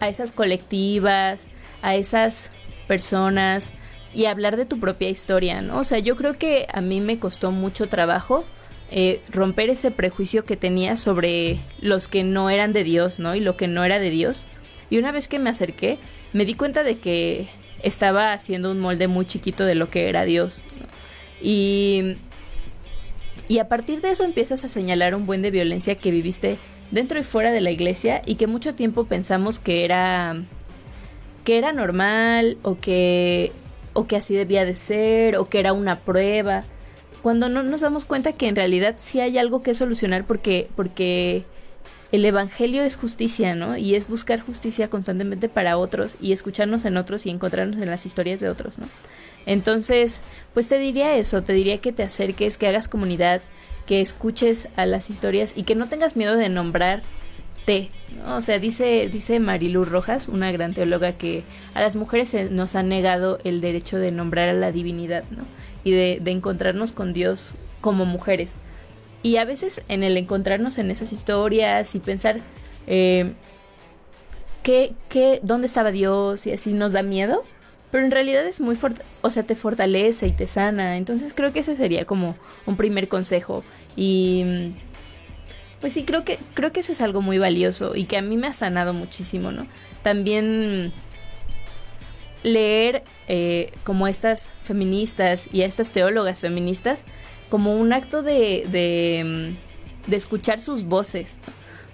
a 0.00 0.08
esas 0.08 0.32
colectivas, 0.32 1.48
a 1.82 1.94
esas 1.94 2.50
personas 2.88 3.70
y 4.12 4.24
hablar 4.24 4.56
de 4.56 4.64
tu 4.64 4.80
propia 4.80 5.08
historia, 5.08 5.62
¿no? 5.62 5.78
O 5.78 5.84
sea, 5.84 5.98
yo 5.98 6.16
creo 6.16 6.36
que 6.38 6.66
a 6.72 6.80
mí 6.80 7.00
me 7.00 7.20
costó 7.20 7.52
mucho 7.52 7.88
trabajo 7.88 8.44
eh, 8.90 9.20
romper 9.30 9.68
ese 9.68 9.90
prejuicio 9.90 10.44
que 10.44 10.56
tenía 10.56 10.96
sobre 10.96 11.60
los 11.80 12.08
que 12.08 12.24
no 12.24 12.48
eran 12.50 12.72
de 12.72 12.84
Dios, 12.84 13.18
¿no? 13.18 13.34
Y 13.34 13.40
lo 13.40 13.56
que 13.56 13.68
no 13.68 13.84
era 13.84 13.98
de 14.00 14.10
Dios. 14.10 14.46
Y 14.90 14.98
una 14.98 15.12
vez 15.12 15.28
que 15.28 15.38
me 15.38 15.50
acerqué, 15.50 15.98
me 16.32 16.46
di 16.46 16.54
cuenta 16.54 16.82
de 16.82 16.98
que 16.98 17.48
estaba 17.82 18.32
haciendo 18.32 18.72
un 18.72 18.80
molde 18.80 19.06
muy 19.06 19.26
chiquito 19.26 19.64
de 19.64 19.74
lo 19.74 19.90
que 19.90 20.08
era 20.08 20.24
Dios. 20.24 20.64
¿no? 20.80 20.86
Y, 21.42 22.16
y 23.46 23.58
a 23.58 23.68
partir 23.68 24.00
de 24.00 24.10
eso 24.10 24.24
empiezas 24.24 24.64
a 24.64 24.68
señalar 24.68 25.14
un 25.14 25.26
buen 25.26 25.42
de 25.42 25.50
violencia 25.50 25.94
que 25.94 26.10
viviste 26.10 26.56
dentro 26.90 27.18
y 27.18 27.22
fuera 27.22 27.52
de 27.52 27.60
la 27.60 27.70
iglesia 27.70 28.22
y 28.24 28.36
que 28.36 28.46
mucho 28.46 28.74
tiempo 28.74 29.04
pensamos 29.04 29.60
que 29.60 29.84
era 29.84 30.42
que 31.48 31.56
era 31.56 31.72
normal 31.72 32.58
o 32.60 32.78
que 32.78 33.52
o 33.94 34.06
que 34.06 34.16
así 34.16 34.34
debía 34.34 34.66
de 34.66 34.76
ser 34.76 35.38
o 35.38 35.46
que 35.46 35.60
era 35.60 35.72
una 35.72 36.00
prueba 36.00 36.64
cuando 37.22 37.48
no 37.48 37.62
nos 37.62 37.80
damos 37.80 38.04
cuenta 38.04 38.34
que 38.34 38.48
en 38.48 38.54
realidad 38.54 38.96
sí 38.98 39.20
hay 39.20 39.38
algo 39.38 39.62
que 39.62 39.72
solucionar 39.72 40.26
porque 40.26 40.68
porque 40.76 41.46
el 42.12 42.26
evangelio 42.26 42.82
es 42.82 42.96
justicia, 42.96 43.54
¿no? 43.54 43.78
Y 43.78 43.94
es 43.94 44.08
buscar 44.08 44.40
justicia 44.40 44.90
constantemente 44.90 45.48
para 45.48 45.78
otros 45.78 46.18
y 46.20 46.32
escucharnos 46.32 46.84
en 46.84 46.98
otros 46.98 47.24
y 47.24 47.30
encontrarnos 47.30 47.80
en 47.80 47.88
las 47.88 48.04
historias 48.04 48.40
de 48.40 48.50
otros, 48.50 48.78
¿no? 48.78 48.86
Entonces, 49.46 50.20
pues 50.52 50.68
te 50.68 50.78
diría 50.78 51.16
eso, 51.16 51.42
te 51.42 51.54
diría 51.54 51.78
que 51.78 51.92
te 51.92 52.02
acerques, 52.02 52.58
que 52.58 52.68
hagas 52.68 52.88
comunidad, 52.88 53.40
que 53.86 54.02
escuches 54.02 54.68
a 54.76 54.84
las 54.84 55.08
historias 55.08 55.54
y 55.56 55.62
que 55.62 55.74
no 55.74 55.88
tengas 55.88 56.14
miedo 56.14 56.36
de 56.36 56.50
O 58.26 58.40
sea, 58.40 58.58
dice, 58.58 59.08
dice 59.10 59.40
Marilu 59.40 59.84
Rojas, 59.84 60.28
una 60.28 60.50
gran 60.52 60.74
teóloga, 60.74 61.12
que 61.12 61.44
a 61.74 61.80
las 61.80 61.96
mujeres 61.96 62.28
se 62.28 62.50
nos 62.50 62.74
ha 62.74 62.82
negado 62.82 63.38
el 63.44 63.60
derecho 63.60 63.98
de 63.98 64.12
nombrar 64.12 64.48
a 64.48 64.54
la 64.54 64.72
divinidad, 64.72 65.24
¿no? 65.30 65.44
Y 65.84 65.92
de, 65.92 66.20
encontrarnos 66.26 66.92
con 66.92 67.12
Dios 67.12 67.54
como 67.80 68.04
mujeres. 68.04 68.56
Y 69.22 69.36
a 69.36 69.44
veces 69.44 69.82
en 69.88 70.02
el 70.02 70.16
encontrarnos 70.16 70.78
en 70.78 70.90
esas 70.90 71.12
historias 71.12 71.94
y 71.94 72.00
pensar 72.00 72.40
eh, 72.86 73.32
¿qué, 74.62 74.94
qué, 75.08 75.40
dónde 75.42 75.66
estaba 75.66 75.90
Dios 75.90 76.46
y 76.46 76.52
así 76.52 76.72
nos 76.72 76.92
da 76.92 77.02
miedo, 77.02 77.44
pero 77.90 78.04
en 78.04 78.10
realidad 78.10 78.46
es 78.46 78.60
muy 78.60 78.76
o 79.22 79.30
sea, 79.30 79.42
te 79.42 79.54
fortalece 79.54 80.26
y 80.26 80.32
te 80.32 80.46
sana. 80.46 80.96
Entonces 80.96 81.34
creo 81.34 81.52
que 81.52 81.60
ese 81.60 81.74
sería 81.74 82.04
como 82.04 82.36
un 82.66 82.76
primer 82.76 83.08
consejo. 83.08 83.64
Y 83.96 84.44
mm, 84.44 84.87
pues 85.80 85.92
sí, 85.92 86.04
creo 86.04 86.24
que, 86.24 86.38
creo 86.54 86.72
que 86.72 86.80
eso 86.80 86.92
es 86.92 87.00
algo 87.00 87.22
muy 87.22 87.38
valioso 87.38 87.94
y 87.94 88.04
que 88.04 88.16
a 88.16 88.22
mí 88.22 88.36
me 88.36 88.48
ha 88.48 88.52
sanado 88.52 88.94
muchísimo, 88.94 89.52
¿no? 89.52 89.66
También 90.02 90.92
leer 92.42 93.04
eh, 93.28 93.72
como 93.84 94.08
estas 94.08 94.50
feministas 94.64 95.48
y 95.52 95.62
a 95.62 95.66
estas 95.66 95.90
teólogas 95.90 96.40
feministas 96.40 97.04
como 97.48 97.74
un 97.76 97.92
acto 97.92 98.22
de, 98.22 98.66
de, 98.70 99.54
mm, 100.08 100.12
escuchar 100.12 100.60
sus 100.60 100.84
voces, 100.84 101.38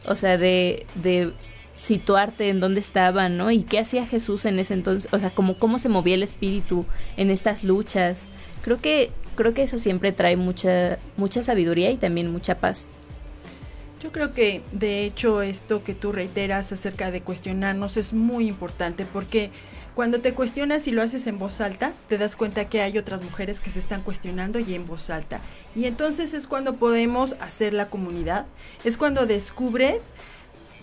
o 0.07 0.17
sea, 0.17 0.39
de, 0.39 0.87
de 0.97 1.33
situarte 1.81 2.49
en 2.49 2.61
dónde 2.61 2.81
estaban, 2.81 3.37
¿no? 3.37 3.51
Y 3.51 3.63
qué 3.63 3.79
hacía 3.79 4.07
Jesús 4.07 4.45
en 4.47 4.59
ese 4.59 4.75
entonces, 4.75 5.13
o 5.13 5.19
sea, 5.19 5.31
como 5.31 5.59
cómo 5.59 5.79
se 5.79 5.89
movía 5.89 6.15
el 6.15 6.23
espíritu 6.23 6.87
en 7.17 7.31
estas 7.31 7.65
luchas. 7.65 8.27
Creo 8.63 8.81
que 8.81 9.11
creo 9.37 9.53
que 9.53 9.63
eso 9.65 9.79
siempre 9.79 10.13
trae 10.13 10.37
mucha 10.37 10.99
mucha 11.17 11.43
sabiduría 11.43 11.91
y 11.91 11.97
también 11.97 12.33
mucha 12.33 12.59
paz. 12.59 12.87
Yo 14.03 14.13
creo 14.13 14.35
que 14.35 14.63
de 14.73 15.05
hecho 15.05 15.41
esto 15.43 15.83
que 15.83 15.95
tú 15.95 16.13
reiteras 16.13 16.73
acerca 16.73 17.11
de 17.11 17.23
cuestionarnos 17.23 17.97
es 17.97 18.13
muy 18.13 18.49
importante 18.49 19.07
porque 19.07 19.51
cuando 19.95 20.21
te 20.21 20.35
cuestionas 20.35 20.89
y 20.89 20.91
lo 20.91 21.03
haces 21.03 21.27
en 21.29 21.39
voz 21.39 21.61
alta, 21.61 21.93
te 22.09 22.19
das 22.19 22.35
cuenta 22.35 22.69
que 22.69 22.81
hay 22.81 22.99
otras 22.99 23.23
mujeres 23.23 23.61
que 23.61 23.71
se 23.71 23.79
están 23.79 24.03
cuestionando 24.03 24.59
y 24.59 24.75
en 24.75 24.87
voz 24.89 25.09
alta. 25.09 25.41
Y 25.77 25.85
entonces 25.85 26.35
es 26.35 26.49
cuando 26.49 26.75
podemos 26.77 27.37
hacer 27.41 27.73
la 27.73 27.89
comunidad, 27.89 28.47
es 28.83 28.97
cuando 28.97 29.25
descubres 29.27 30.11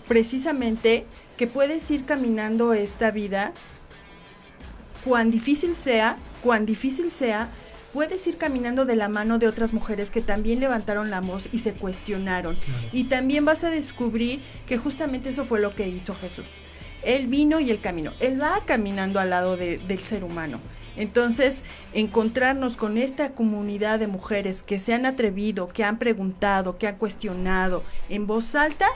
precisamente 0.08 1.04
que 1.36 1.46
puedes 1.46 1.90
ir 1.90 2.06
caminando 2.06 2.72
esta 2.72 3.10
vida, 3.10 3.52
cuán 5.04 5.30
difícil 5.30 5.74
sea, 5.74 6.16
cuán 6.42 6.64
difícil 6.64 7.10
sea, 7.10 7.50
puedes 7.92 8.26
ir 8.26 8.36
caminando 8.38 8.84
de 8.84 8.96
la 8.96 9.08
mano 9.08 9.38
de 9.38 9.48
otras 9.48 9.72
mujeres 9.72 10.10
que 10.10 10.20
también 10.22 10.60
levantaron 10.60 11.10
la 11.10 11.20
voz 11.20 11.48
y 11.52 11.58
se 11.58 11.72
cuestionaron. 11.72 12.56
Y 12.92 13.04
también 13.04 13.44
vas 13.44 13.64
a 13.64 13.70
descubrir 13.70 14.40
que 14.66 14.78
justamente 14.78 15.28
eso 15.28 15.44
fue 15.44 15.60
lo 15.60 15.74
que 15.74 15.88
hizo 15.88 16.14
Jesús. 16.14 16.46
Él 17.02 17.26
vino 17.26 17.58
y 17.60 17.70
el 17.70 17.80
camino. 17.80 18.12
Él 18.20 18.40
va 18.40 18.62
caminando 18.64 19.18
al 19.20 19.30
lado 19.30 19.56
de- 19.56 19.78
del 19.78 20.02
ser 20.04 20.24
humano. 20.24 20.60
Entonces, 20.96 21.64
encontrarnos 21.94 22.76
con 22.76 22.98
esta 22.98 23.30
comunidad 23.32 23.98
de 23.98 24.06
mujeres 24.06 24.62
que 24.62 24.78
se 24.78 24.92
han 24.94 25.06
atrevido, 25.06 25.68
que 25.68 25.84
han 25.84 25.98
preguntado, 25.98 26.76
que 26.78 26.86
han 26.86 26.96
cuestionado 26.96 27.82
en 28.08 28.26
voz 28.26 28.54
alta 28.54 28.86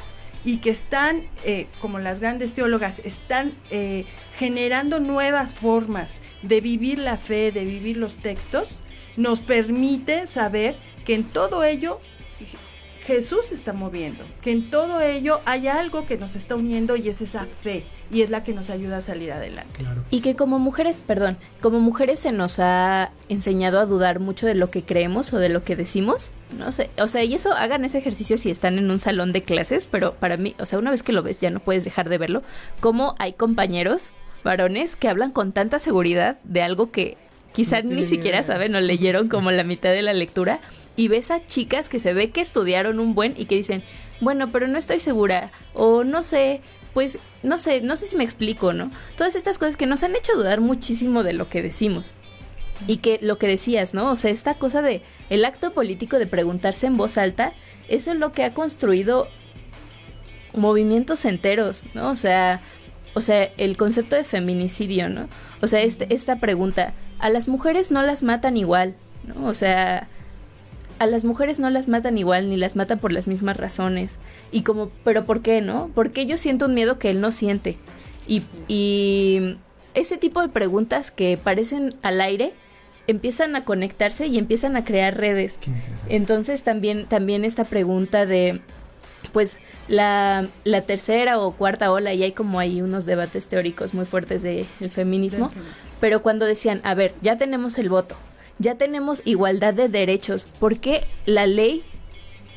y 0.45 0.59
que 0.59 0.71
están, 0.71 1.23
eh, 1.45 1.67
como 1.81 1.99
las 1.99 2.21
grandes 2.21 2.53
teólogas, 2.53 3.01
están 3.05 3.53
eh, 3.71 4.05
generando 4.39 5.01
nuevas 5.01 5.55
formas 5.55 6.21
de 6.43 6.61
vivir 6.61 6.99
la 6.99 7.17
fe, 7.17 7.51
de 7.51 7.65
vivir 7.65 7.97
los 7.97 8.17
textos, 8.19 8.69
nos 9.17 9.41
permite 9.41 10.27
saber 10.27 10.77
que 11.05 11.15
en 11.15 11.25
todo 11.25 11.65
ello 11.65 12.01
Jesús 13.07 13.47
se 13.47 13.55
está 13.55 13.73
moviendo, 13.73 14.25
que 14.43 14.51
en 14.51 14.69
todo 14.69 15.01
ello 15.01 15.41
hay 15.45 15.69
algo 15.69 16.07
que 16.07 16.19
nos 16.19 16.35
está 16.35 16.57
uniendo 16.57 16.97
y 16.97 17.09
es 17.09 17.23
esa 17.23 17.47
fe 17.63 17.85
y 18.11 18.23
es 18.23 18.31
la 18.31 18.43
que 18.43 18.53
nos 18.53 18.69
ayuda 18.69 18.97
a 18.97 19.01
salir 19.01 19.31
adelante. 19.31 19.85
Y 20.11 20.23
que 20.23 20.35
como 20.35 20.59
mujeres, 20.59 21.01
perdón, 21.05 21.37
como 21.61 21.79
mujeres 21.79 22.19
se 22.19 22.33
nos 22.33 22.59
ha 22.59 23.13
enseñado 23.29 23.79
a 23.79 23.87
dudar 23.87 24.19
mucho 24.19 24.47
de 24.47 24.57
lo 24.57 24.71
que 24.71 24.83
creemos 24.83 25.33
o 25.33 25.39
de 25.39 25.49
lo 25.49 25.63
que 25.63 25.77
decimos, 25.77 26.33
no 26.59 26.73
sé, 26.73 26.91
o 26.99 27.07
sea, 27.07 27.23
y 27.23 27.35
eso 27.35 27.53
hagan 27.53 27.85
ese 27.85 27.99
ejercicio 27.99 28.37
si 28.37 28.51
están 28.51 28.77
en 28.77 28.91
un 28.91 28.99
salón 28.99 29.33
de 29.33 29.43
clases, 29.43 29.87
pero 29.87 30.15
para 30.15 30.37
mí, 30.37 30.57
o 30.59 30.67
sea, 30.67 30.81
una 30.81 30.91
vez 30.91 31.05
que 31.05 31.13
lo 31.13 31.23
ves 31.23 31.39
ya 31.39 31.51
no 31.51 31.61
puedes 31.61 31.85
dejar 31.85 32.09
de 32.09 32.19
verlo, 32.19 32.43
como 32.81 33.15
hay 33.21 33.35
compañeros 33.35 34.11
varones 34.43 34.97
que 34.97 35.09
hablan 35.09 35.31
con 35.31 35.53
tanta 35.53 35.79
seguridad 35.79 36.39
de 36.43 36.63
algo 36.63 36.91
que 36.91 37.17
quizá 37.57 37.81
No 37.81 37.95
ni 37.95 38.05
siquiera 38.05 38.43
saben 38.43 38.77
o 38.77 38.81
leyeron 38.83 39.31
como 39.31 39.51
la 39.51 39.65
mitad 39.65 39.91
de 39.91 40.03
la 40.03 40.13
lectura 40.13 40.61
y 40.95 41.09
ves 41.09 41.31
a 41.31 41.47
chicas 41.47 41.89
que 41.89 42.01
se 42.01 42.13
ve 42.13 42.29
que 42.29 42.43
estudiaron 42.43 43.01
un 43.01 43.15
buen 43.15 43.33
y 43.35 43.47
que 43.47 43.55
dicen, 43.55 43.83
bueno, 44.21 44.53
pero 44.53 44.69
no 44.69 44.77
estoy 44.77 45.01
segura 45.01 45.51
o 45.73 46.05
no 46.05 46.21
sé, 46.21 46.61
pues 46.93 47.19
no 47.43 47.59
sé, 47.59 47.81
no 47.81 47.97
sé 47.97 48.09
si 48.09 48.17
me 48.19 48.25
explico, 48.25 48.75
¿no? 48.75 48.91
Todas 49.17 49.37
estas 49.37 49.57
cosas 49.57 49.77
que 49.77 49.87
nos 49.87 50.03
han 50.03 50.15
hecho 50.15 50.35
dudar 50.37 50.61
muchísimo 50.61 51.23
de 51.23 51.33
lo 51.33 51.49
que 51.49 51.63
decimos. 51.63 52.11
Y 52.87 52.99
que 52.99 53.19
lo 53.23 53.39
que 53.39 53.47
decías, 53.47 53.95
¿no? 53.95 54.11
O 54.11 54.17
sea, 54.17 54.31
esta 54.31 54.57
cosa 54.57 54.83
de 54.83 55.01
el 55.31 55.43
acto 55.47 55.73
político 55.73 56.19
de 56.19 56.27
preguntarse 56.27 56.87
en 56.87 56.99
voz 56.99 57.17
alta, 57.17 57.55
eso 57.89 58.13
es 58.13 58.19
lo 58.19 58.33
que 58.33 58.45
ha 58.45 58.53
construido 58.53 59.29
movimientos 60.53 61.25
enteros, 61.25 61.87
¿no? 61.95 62.11
O 62.11 62.17
sea, 62.17 62.61
o 63.15 63.23
sea, 63.23 63.45
el 63.57 63.79
concepto 63.79 64.15
de 64.15 64.25
feminicidio, 64.25 65.09
¿no? 65.09 65.31
O 65.63 65.69
sea, 65.69 65.81
este, 65.81 66.13
esta 66.13 66.37
pregunta, 66.37 66.93
a 67.19 67.31
las 67.31 67.49
mujeres 67.49 67.91
no 67.91 68.03
las 68.03 68.23
matan 68.23 68.57
igual, 68.57 68.95
¿no? 69.27 69.47
O 69.47 69.55
sea, 69.55 70.09
a 70.99 71.07
las 71.07 71.25
mujeres 71.25 71.61
no 71.61 71.71
las 71.71 71.89
matan 71.89 72.19
igual 72.19 72.49
ni 72.49 72.57
las 72.57 72.77
matan 72.77 72.99
por 72.99 73.13
las 73.13 73.27
mismas 73.27 73.57
razones. 73.57 74.19
Y 74.53 74.63
como, 74.63 74.91
pero 75.05 75.25
¿por 75.25 75.43
qué, 75.43 75.61
no? 75.61 75.91
Porque 75.95 76.27
yo 76.27 76.37
siento 76.37 76.67
un 76.67 76.75
miedo 76.75 76.99
que 76.99 77.11
él 77.11 77.21
no 77.21 77.33
siente. 77.33 77.79
Y, 78.27 78.43
y 78.69 79.59
ese 79.95 80.17
tipo 80.17 80.43
de 80.43 80.49
preguntas 80.49 81.11
que 81.11 81.39
parecen 81.43 81.95
al 82.03 82.21
aire 82.21 82.53
empiezan 83.07 83.55
a 83.57 83.65
conectarse 83.65 84.27
y 84.27 84.39
empiezan 84.39 84.77
a 84.77 84.85
crear 84.85 85.17
redes. 85.17 85.59
Entonces 86.09 86.63
también, 86.63 87.07
también 87.07 87.45
esta 87.45 87.65
pregunta 87.65 88.27
de 88.27 88.61
pues 89.33 89.59
la, 89.89 90.47
la, 90.65 90.83
tercera 90.83 91.39
o 91.39 91.53
cuarta 91.53 91.91
ola, 91.91 92.15
y 92.15 92.23
hay 92.23 92.33
como 92.33 92.59
ahí 92.59 92.81
unos 92.81 93.07
debates 93.07 93.47
teóricos 93.47 93.93
muy 93.93 94.07
fuertes 94.07 94.43
del 94.43 94.67
feminismo, 94.91 95.51
pero 96.01 96.23
cuando 96.23 96.47
decían, 96.47 96.81
a 96.85 96.95
ver, 96.95 97.15
ya 97.23 97.37
tenemos 97.39 97.79
el 97.79 97.89
voto, 97.89 98.17
ya 98.59 98.77
tenemos 98.77 99.23
igualdad 99.25 99.75
de 99.75 99.89
derechos, 99.89 100.49
¿por 100.59 100.79
qué 100.79 101.05
la 101.27 101.47
ley 101.47 101.85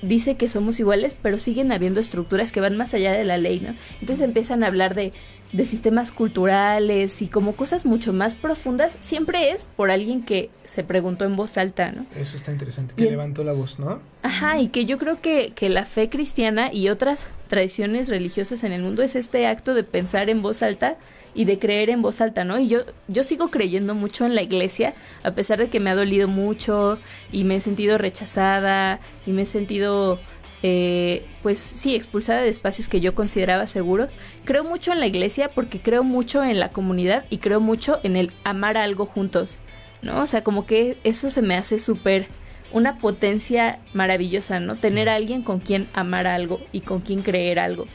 dice 0.01 0.35
que 0.35 0.49
somos 0.49 0.79
iguales, 0.79 1.15
pero 1.21 1.39
siguen 1.39 1.71
habiendo 1.71 1.99
estructuras 1.99 2.51
que 2.51 2.61
van 2.61 2.77
más 2.77 2.93
allá 2.93 3.11
de 3.11 3.23
la 3.23 3.37
ley, 3.37 3.59
¿no? 3.59 3.75
Entonces 3.99 4.23
empiezan 4.23 4.63
a 4.63 4.67
hablar 4.67 4.95
de, 4.95 5.13
de 5.51 5.65
sistemas 5.65 6.11
culturales 6.11 7.21
y 7.21 7.27
como 7.27 7.55
cosas 7.55 7.85
mucho 7.85 8.13
más 8.13 8.35
profundas, 8.35 8.95
siempre 9.01 9.51
es 9.51 9.65
por 9.65 9.91
alguien 9.91 10.23
que 10.23 10.49
se 10.63 10.83
preguntó 10.83 11.25
en 11.25 11.35
voz 11.35 11.57
alta, 11.57 11.91
¿no? 11.91 12.05
Eso 12.15 12.37
está 12.37 12.51
interesante, 12.51 12.93
que 12.95 13.09
levantó 13.09 13.43
la 13.43 13.53
voz, 13.53 13.79
¿no? 13.79 13.99
Ajá, 14.23 14.59
y 14.59 14.69
que 14.69 14.85
yo 14.85 14.97
creo 14.97 15.21
que, 15.21 15.51
que 15.55 15.69
la 15.69 15.85
fe 15.85 16.09
cristiana 16.09 16.71
y 16.73 16.89
otras 16.89 17.27
tradiciones 17.47 18.09
religiosas 18.09 18.63
en 18.63 18.71
el 18.71 18.81
mundo 18.81 19.03
es 19.03 19.15
este 19.15 19.47
acto 19.47 19.73
de 19.73 19.83
pensar 19.83 20.29
en 20.29 20.41
voz 20.41 20.61
alta 20.63 20.97
y 21.33 21.45
de 21.45 21.59
creer 21.59 21.89
en 21.89 22.01
voz 22.01 22.21
alta, 22.21 22.43
¿no? 22.43 22.59
Y 22.59 22.67
yo, 22.67 22.79
yo 23.07 23.23
sigo 23.23 23.49
creyendo 23.49 23.95
mucho 23.95 24.25
en 24.25 24.35
la 24.35 24.41
iglesia, 24.41 24.93
a 25.23 25.31
pesar 25.31 25.59
de 25.59 25.69
que 25.69 25.79
me 25.79 25.89
ha 25.89 25.95
dolido 25.95 26.27
mucho 26.27 26.99
y 27.31 27.43
me 27.43 27.55
he 27.55 27.59
sentido 27.59 27.97
rechazada 27.97 28.99
y 29.25 29.31
me 29.31 29.43
he 29.43 29.45
sentido 29.45 30.19
eh, 30.61 31.25
pues 31.41 31.57
sí, 31.57 31.95
expulsada 31.95 32.41
de 32.41 32.49
espacios 32.49 32.87
que 32.87 32.99
yo 32.99 33.15
consideraba 33.15 33.67
seguros. 33.67 34.15
Creo 34.43 34.63
mucho 34.63 34.91
en 34.91 34.99
la 34.99 35.07
iglesia 35.07 35.49
porque 35.49 35.79
creo 35.79 36.03
mucho 36.03 36.43
en 36.43 36.59
la 36.59 36.69
comunidad 36.69 37.25
y 37.29 37.37
creo 37.37 37.61
mucho 37.61 37.99
en 38.03 38.15
el 38.17 38.31
amar 38.43 38.77
algo 38.77 39.05
juntos, 39.05 39.55
¿no? 40.01 40.21
O 40.21 40.27
sea, 40.27 40.43
como 40.43 40.65
que 40.65 40.97
eso 41.03 41.29
se 41.29 41.41
me 41.41 41.55
hace 41.55 41.79
súper 41.79 42.27
una 42.71 42.97
potencia 42.99 43.79
maravillosa, 43.93 44.59
¿no? 44.59 44.75
Tener 44.75 45.09
a 45.09 45.15
alguien 45.15 45.41
con 45.41 45.59
quien 45.59 45.87
amar 45.93 46.27
algo 46.27 46.59
y 46.71 46.81
con 46.81 46.99
quien 46.99 47.21
creer 47.21 47.59
algo. 47.59 47.87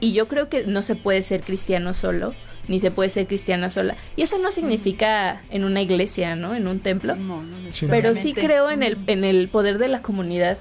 Y 0.00 0.12
yo 0.12 0.28
creo 0.28 0.48
que 0.48 0.66
no 0.66 0.82
se 0.82 0.94
puede 0.94 1.22
ser 1.22 1.40
cristiano 1.40 1.94
solo, 1.94 2.34
ni 2.68 2.80
se 2.80 2.90
puede 2.90 3.10
ser 3.10 3.26
cristiana 3.26 3.70
sola. 3.70 3.96
Y 4.16 4.22
eso 4.22 4.38
no 4.38 4.50
significa 4.50 5.42
en 5.50 5.64
una 5.64 5.82
iglesia, 5.82 6.36
¿no? 6.36 6.54
En 6.54 6.66
un 6.66 6.80
templo. 6.80 7.16
No, 7.16 7.42
no 7.42 7.56
Pero 7.88 8.14
sí 8.14 8.34
creo 8.34 8.70
en 8.70 8.82
el, 8.82 8.98
en 9.06 9.24
el 9.24 9.48
poder 9.48 9.78
de 9.78 9.88
la 9.88 10.02
comunidad 10.02 10.58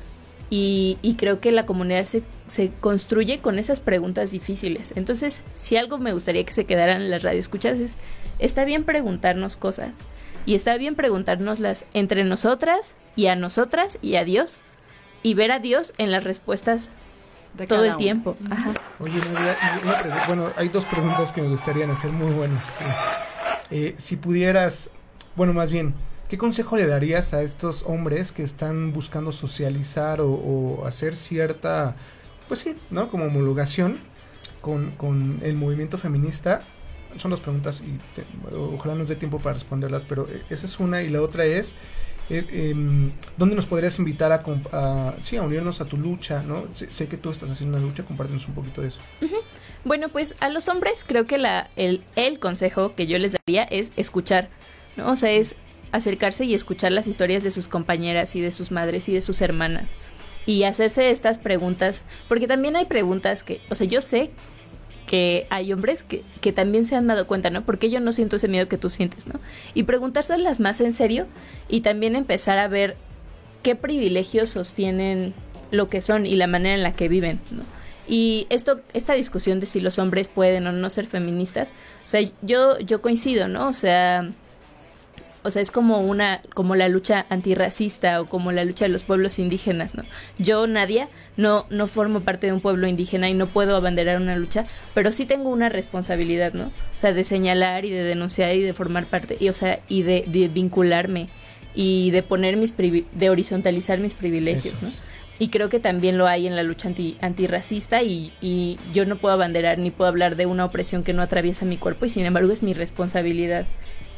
y, 0.56 1.16
creo 1.18 1.40
que 1.40 1.52
la 1.52 1.66
comunidad 1.66 2.06
se, 2.06 2.22
se, 2.48 2.72
construye 2.80 3.40
con 3.40 3.58
esas 3.58 3.80
preguntas 3.80 4.32
difíciles. 4.32 4.94
Entonces, 4.96 5.42
si 5.58 5.78
algo 5.78 5.98
me 5.98 6.14
gustaría 6.14 6.44
que 6.44 6.54
se 6.54 6.66
quedaran 6.66 7.02
en 7.02 7.10
las 7.10 7.24
radioescuchas 7.24 7.80
es, 7.80 7.98
está 8.38 8.64
bien 8.64 8.84
preguntarnos 8.84 9.58
cosas 9.58 9.98
y 10.46 10.54
está 10.54 10.78
bien 10.78 10.94
preguntárnoslas 10.94 11.88
entre 11.96 12.24
nosotras 12.24 12.96
y 13.16 13.28
a 13.28 13.36
nosotras 13.36 13.98
y 14.04 14.16
a 14.16 14.26
Dios 14.26 14.60
y 15.24 15.34
ver 15.34 15.52
a 15.52 15.60
Dios 15.60 15.94
en 15.98 16.12
las 16.12 16.24
respuestas 16.24 16.92
de 17.54 17.68
todo 17.68 17.86
el 17.86 17.98
tiempo. 17.98 18.36
Oye, 19.00 19.20
bueno, 20.28 20.50
hay 20.56 20.70
dos 20.70 20.86
preguntas 20.86 21.32
que 21.32 21.42
me 21.42 21.50
gustarían 21.50 21.92
hacer 21.92 22.12
muy 22.12 22.32
buenas. 22.32 22.64
Eh, 23.72 23.96
si 23.98 24.16
pudieras, 24.18 24.90
bueno, 25.36 25.54
más 25.54 25.72
bien, 25.72 25.94
¿Qué 26.34 26.40
consejo 26.40 26.78
le 26.78 26.88
darías 26.88 27.36
a 27.36 27.44
estos 27.44 27.84
hombres 27.84 28.32
que 28.32 28.42
están 28.42 28.92
buscando 28.92 29.32
socializar 29.32 30.20
o, 30.20 30.84
hacer 30.84 31.16
cierta, 31.16 31.96
pues 32.48 32.62
sí, 32.62 32.76
¿no? 32.90 33.12
Como 33.12 33.26
homologación 33.26 34.00
con, 34.60 35.40
el 35.44 35.56
movimiento 35.56 36.00
feminista? 36.00 36.62
Son 37.18 37.30
dos 37.30 37.40
preguntas 37.40 37.82
y 37.82 38.00
ojalá 38.56 38.96
nos 38.96 39.08
dé 39.08 39.16
tiempo 39.16 39.38
para 39.38 39.54
responderlas, 39.54 40.06
pero 40.06 40.28
eh, 40.28 40.42
esa 40.50 40.66
es 40.66 40.80
una 40.80 41.04
y 41.04 41.10
la 41.10 41.22
otra 41.22 41.46
es, 41.46 41.76
eh, 42.30 42.72
em, 42.72 43.12
¿dónde 43.38 43.56
nos 43.56 43.66
podrías 43.66 44.00
invitar 44.00 44.32
a, 44.32 45.14
sí, 45.22 45.38
a 45.38 45.44
unirnos 45.44 45.82
a 45.82 45.86
tu 45.86 45.98
lucha? 45.98 46.44
¿no? 46.44 46.68
Sé, 46.74 47.08
que 47.08 47.18
tú 47.18 47.30
estás 47.30 47.50
haciendo 47.50 47.78
una 47.78 47.86
lucha, 47.86 48.04
compártenos 48.04 48.48
un 48.48 48.56
poquito 48.56 48.82
de 48.82 48.88
eso. 48.90 49.00
Bueno, 49.86 50.10
pues 50.10 50.36
a 50.40 50.50
los 50.50 50.70
hombres 50.70 51.04
creo 51.06 51.26
que 51.26 51.38
la, 51.38 51.70
el, 51.76 52.04
el 52.16 52.40
consejo 52.40 52.96
que 52.96 53.06
yo 53.08 53.18
les 53.18 53.34
daría 53.34 53.64
es 53.64 53.92
escuchar, 53.98 54.50
¿no? 54.96 55.12
O 55.12 55.16
sea, 55.16 55.32
es 55.32 55.56
acercarse 55.92 56.46
y 56.46 56.54
escuchar 56.54 56.92
las 56.92 57.08
historias 57.08 57.44
de 57.44 57.52
sus 57.52 57.68
compañeras 57.68 58.36
y 58.36 58.42
de 58.42 58.52
sus 58.52 58.72
madres 58.72 59.10
y 59.10 59.14
de 59.14 59.22
sus 59.22 59.42
hermanas. 59.42 59.94
Y 60.46 60.64
hacerse 60.64 61.10
estas 61.10 61.38
preguntas, 61.38 62.04
porque 62.28 62.48
también 62.48 62.76
hay 62.76 62.86
preguntas 62.86 63.44
que, 63.44 63.62
o 63.70 63.76
sea, 63.76 63.88
yo 63.88 64.02
sé 64.02 64.32
hay 65.50 65.72
hombres 65.74 66.04
que, 66.04 66.24
que 66.42 66.52
también 66.52 66.86
se 66.86 66.96
han 66.96 67.08
dado 67.08 67.28
cuenta, 67.28 67.50
¿no? 67.50 67.64
Porque 67.64 67.90
yo 67.90 68.00
no 68.00 68.12
siento 68.12 68.38
ese 68.38 68.48
miedo 68.48 68.68
que 68.68 68.78
tú 68.78 68.90
sientes, 68.90 69.28
¿no? 69.28 69.40
Y 69.74 69.84
las 70.38 70.60
más 70.60 70.82
en 70.82 70.94
serio 70.94 71.28
y 71.70 71.82
también 71.82 72.16
empezar 72.16 72.58
a 72.58 72.68
ver 72.68 72.96
qué 73.62 73.76
privilegios 73.76 74.50
sostienen 74.50 75.34
lo 75.72 75.90
que 75.90 76.02
son 76.02 76.26
y 76.26 76.36
la 76.36 76.48
manera 76.48 76.76
en 76.76 76.84
la 76.84 76.94
que 76.94 77.08
viven, 77.08 77.40
¿no? 77.52 77.64
Y 78.08 78.48
esto, 78.50 78.82
esta 78.94 79.14
discusión 79.14 79.60
de 79.60 79.66
si 79.66 79.80
los 79.80 79.98
hombres 79.98 80.28
pueden 80.28 80.68
o 80.68 80.72
no 80.72 80.90
ser 80.90 81.06
feministas, 81.06 81.72
o 82.04 82.08
sea, 82.08 82.22
yo, 82.42 82.78
yo 82.80 83.02
coincido, 83.02 83.48
¿no? 83.48 83.70
O 83.70 83.74
sea, 83.74 84.30
o 85.44 85.52
sea, 85.52 85.62
es 85.62 85.72
como 85.72 86.00
una, 86.00 86.42
como 86.54 86.76
la 86.76 86.88
lucha 86.88 87.26
antirracista 87.30 88.22
o 88.22 88.26
como 88.26 88.52
la 88.52 88.64
lucha 88.64 88.86
de 88.86 88.90
los 88.90 89.04
pueblos 89.04 89.40
indígenas, 89.40 89.96
¿no? 89.96 90.04
Yo, 90.40 90.66
Nadia, 90.68 91.10
no, 91.36 91.66
no 91.70 91.88
formo 91.88 92.22
parte 92.22 92.48
de 92.48 92.54
un 92.54 92.62
pueblo 92.62 92.88
indígena 92.88 93.30
y 93.30 93.34
no 93.34 93.48
puedo 93.48 93.76
abanderar 93.76 94.22
una 94.22 94.36
lucha, 94.36 94.66
pero 94.94 95.12
sí 95.12 95.26
tengo 95.26 95.50
una 95.50 95.70
responsabilidad, 95.70 96.54
¿no? 96.54 96.66
O 96.66 96.98
sea, 96.98 97.14
de 97.14 97.24
señalar 97.24 97.86
y 97.86 97.92
de 97.92 98.04
denunciar 98.04 98.56
y 98.56 98.62
de 98.62 98.74
formar 98.74 99.06
parte, 99.06 99.38
y, 99.40 99.50
o 99.50 99.54
sea, 99.54 99.80
y 99.88 100.04
de, 100.04 100.50
vincularme 100.54 101.28
y 101.76 102.12
de 102.12 102.24
poner 102.24 102.56
mis 102.56 102.74
de 102.78 103.30
horizontalizar 103.30 104.00
mis 104.00 104.14
privilegios, 104.14 104.82
¿no? 104.82 104.92
Y 105.40 105.50
creo 105.50 105.68
que 105.68 105.80
también 105.80 106.18
lo 106.18 106.28
hay 106.28 106.46
en 106.46 106.56
la 106.56 106.64
lucha 106.64 106.88
anti, 106.88 107.18
antirracista 107.20 108.04
y, 108.04 108.32
y 108.40 108.78
yo 108.94 109.06
no 109.06 109.18
puedo 109.18 109.34
abanderar 109.34 109.80
ni 109.80 109.90
puedo 109.90 110.08
hablar 110.08 110.36
de 110.36 110.46
una 110.46 110.64
opresión 110.64 111.04
que 111.04 111.12
no 111.12 111.24
atraviesa 111.24 111.66
mi 111.66 111.78
cuerpo 111.78 112.06
y 112.06 112.10
sin 112.10 112.26
embargo 112.26 112.52
es 112.54 112.62
mi 112.62 112.74
responsabilidad 112.74 113.66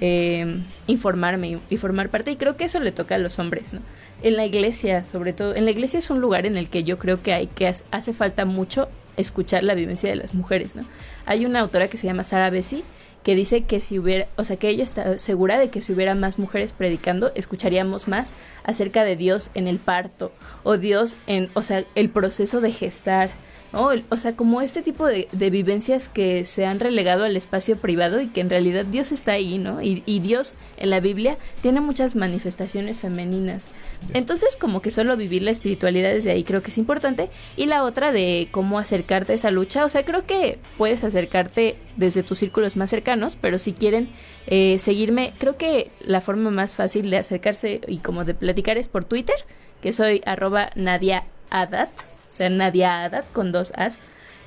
eh, 0.02 0.60
informarme 0.88 1.60
y, 1.70 1.78
formar 1.78 2.10
parte. 2.10 2.32
Y 2.32 2.36
creo 2.36 2.58
que 2.58 2.66
eso 2.66 2.80
le 2.80 2.91
toca 2.91 3.16
a 3.16 3.18
los 3.18 3.39
hombres, 3.39 3.74
¿no? 3.74 3.82
En 4.22 4.36
la 4.36 4.46
iglesia, 4.46 5.06
sobre 5.06 5.34
todo. 5.34 5.56
En 5.56 5.66
la 5.66 5.72
iglesia 5.72 6.00
es 6.00 6.10
un 6.10 6.22
lugar 6.22 6.46
en 6.46 6.58
el 6.58 6.70
que 6.70 6.84
yo 6.84 6.98
creo 6.98 7.22
que 7.22 7.34
hay 7.34 7.48
que 7.48 7.68
hace 7.68 8.14
falta 8.14 8.46
mucho 8.46 8.89
escuchar 9.18 9.64
la 9.64 9.76
vivencia 9.76 10.10
de 10.10 10.16
las 10.16 10.34
mujeres, 10.34 10.76
¿no? 10.76 10.86
Hay 11.26 11.46
una 11.46 11.60
autora 11.60 11.88
que 11.88 11.98
se 11.98 12.08
llama 12.08 12.24
Sara 12.24 12.50
Bessie 12.50 12.84
que 13.26 13.36
dice 13.36 13.64
que 13.64 13.80
si 13.80 13.98
hubiera, 13.98 14.28
o 14.36 14.43
sea, 14.43 14.58
que 14.58 14.70
ella 14.70 14.84
está 14.84 15.18
segura 15.18 15.58
de 15.58 15.72
que 15.72 15.82
si 15.82 15.91
hubiera 15.93 16.14
más 16.14 16.38
mujeres 16.38 16.74
predicando, 16.74 17.32
escucharíamos 17.34 18.08
más 18.08 18.36
acerca 18.64 19.04
de 19.04 19.16
Dios 19.16 19.50
en 19.56 19.68
el 19.68 19.80
parto 19.80 20.32
o 20.64 20.78
Dios 20.78 21.18
en, 21.26 21.50
o 21.56 21.64
sea, 21.64 21.86
el 21.96 22.12
proceso 22.12 22.62
de 22.62 22.72
gestar 22.72 23.32
o 23.76 24.18
sea, 24.18 24.36
como 24.36 24.62
este 24.62 24.82
tipo 24.82 25.06
de, 25.06 25.28
vivencias 25.50 26.08
que 26.08 26.46
se 26.46 26.66
han 26.66 26.80
relegado 26.80 27.26
al 27.26 27.36
espacio 27.36 27.78
privado 27.78 28.22
y 28.22 28.28
que 28.28 28.40
en 28.40 28.50
realidad 28.50 28.86
Dios 28.86 29.12
está 29.12 29.34
ahí, 29.34 29.58
¿no? 29.58 29.82
Y, 29.82 30.02
Dios 30.26 30.56
en 30.78 30.90
la 30.90 31.02
Biblia 31.02 31.38
tiene 31.62 31.82
muchas 31.82 32.16
manifestaciones 32.16 33.00
femeninas. 33.00 33.68
Entonces, 34.14 34.56
como 34.56 34.82
que 34.82 34.92
solo 34.92 35.18
vivir 35.18 35.42
la 35.42 35.52
espiritualidad 35.52 36.14
desde 36.14 36.32
ahí 36.32 36.44
creo 36.44 36.64
que 36.64 36.72
es 36.72 36.78
importante. 36.78 37.30
Y 37.58 37.66
la 37.66 37.84
otra 37.84 38.12
de 38.12 38.48
cómo 38.52 38.80
acercarte 38.80 39.34
a 39.34 39.36
esa 39.36 39.52
lucha, 39.52 39.84
o 39.84 39.90
sea, 39.90 40.06
creo 40.06 40.26
que 40.26 40.58
puedes 40.78 41.04
acercarte 41.04 41.76
desde 41.98 42.24
tus 42.24 42.40
círculos 42.40 42.78
más 42.78 42.90
cercanos, 42.90 43.38
pero 43.40 43.60
si 43.60 43.74
quieren 43.74 44.10
eh, 44.48 44.78
seguirme, 44.80 45.34
creo 45.38 45.58
que 45.58 45.92
la 46.00 46.22
forma 46.22 46.50
más 46.50 46.74
fácil 46.74 47.10
de 47.10 47.18
acercarse 47.18 47.82
y 47.88 47.98
como 47.98 48.24
de 48.24 48.34
platicar 48.36 48.78
es 48.78 48.88
por 48.88 49.04
Twitter, 49.04 49.36
que 49.82 49.92
soy 49.92 50.22
arroba 50.26 50.70
Nadia 50.76 51.26
Adat 51.50 52.14
sea, 52.36 52.50
Nadia 52.50 53.04
Haddad 53.04 53.26
con 53.34 53.52
dos 53.52 53.72
As. 53.76 54.00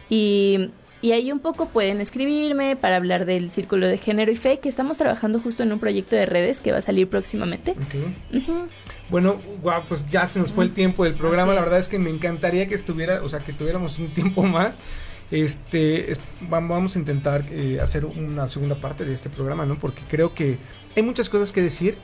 Y, 0.08 0.70
y 1.00 1.12
ahí 1.12 1.30
un 1.30 1.40
poco 1.40 1.68
pueden 1.68 2.00
escribirme 2.00 2.76
para 2.76 2.96
hablar 2.96 3.24
del 3.24 3.50
Círculo 3.50 3.86
de 3.86 3.98
Género 3.98 4.32
y 4.32 4.36
Fe, 4.36 4.58
que 4.58 4.68
estamos 4.68 4.98
trabajando 4.98 5.40
justo 5.40 5.62
en 5.62 5.72
un 5.72 5.78
proyecto 5.78 6.16
de 6.16 6.26
redes 6.26 6.60
que 6.60 6.72
va 6.72 6.78
a 6.78 6.82
salir 6.82 7.08
próximamente. 7.08 7.74
Bueno, 9.08 9.40
wow, 9.62 9.82
pues 9.88 10.08
ya 10.10 10.26
se 10.26 10.38
nos 10.38 10.52
fue 10.52 10.64
el 10.64 10.72
tiempo 10.72 11.04
del 11.04 11.14
programa. 11.14 11.54
La 11.54 11.60
verdad 11.60 11.78
es 11.78 11.88
que 11.88 11.98
me 11.98 12.10
encantaría 12.10 12.68
que 12.68 12.74
estuviera, 12.74 13.22
o 13.22 13.28
sea, 13.28 13.38
que 13.40 13.52
tuviéramos 13.52 13.98
un 13.98 14.08
tiempo 14.08 14.42
más. 14.42 14.74
Este, 15.30 16.14
vamos 16.40 16.96
a 16.96 16.98
intentar 16.98 17.44
eh, 17.50 17.78
hacer 17.82 18.04
una 18.04 18.48
segunda 18.48 18.74
parte 18.74 19.04
de 19.04 19.12
este 19.12 19.28
programa, 19.28 19.66
¿no? 19.66 19.76
Porque 19.76 20.02
creo 20.08 20.34
que 20.34 20.58
hay 20.96 21.02
muchas 21.02 21.28
cosas 21.28 21.52
que 21.52 21.62
decir. 21.62 21.96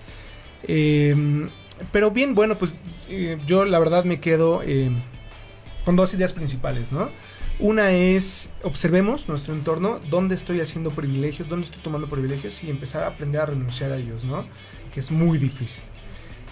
Em, 0.67 1.49
pero 1.91 2.11
bien, 2.11 2.35
bueno, 2.35 2.57
pues 2.57 2.73
eh, 3.09 3.39
yo 3.47 3.65
la 3.65 3.79
verdad 3.79 4.05
me 4.05 4.21
quedo 4.21 4.63
em, 4.63 4.97
con 5.85 5.97
dos 5.97 6.15
ideas 6.15 6.33
principales, 6.33 6.93
¿no? 6.93 7.09
Una 7.61 7.93
es, 7.93 8.51
observemos 8.63 9.29
nuestro 9.29 9.55
entorno, 9.55 10.01
dónde 10.11 10.35
estoy 10.35 10.61
haciendo 10.61 10.91
privilegios, 10.91 11.49
dónde 11.49 11.67
estoy 11.67 11.83
tomando 11.83 12.09
privilegios 12.09 12.65
y 12.65 12.71
empezar 12.71 13.05
a 13.05 13.09
aprender 13.09 13.41
a 13.41 13.47
renunciar 13.47 13.93
a 13.93 13.97
ellos, 13.97 14.25
¿no? 14.25 14.45
Que 14.93 15.01
es 15.01 15.11
muy 15.11 15.39
difícil. 15.39 15.85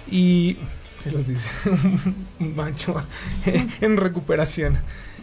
Y, 0.09 0.59
se 1.03 1.11
los 1.11 1.27
dice, 1.27 1.51
un 2.39 2.55
macho 2.57 2.95
en 3.81 3.97
recuperación. 3.97 4.79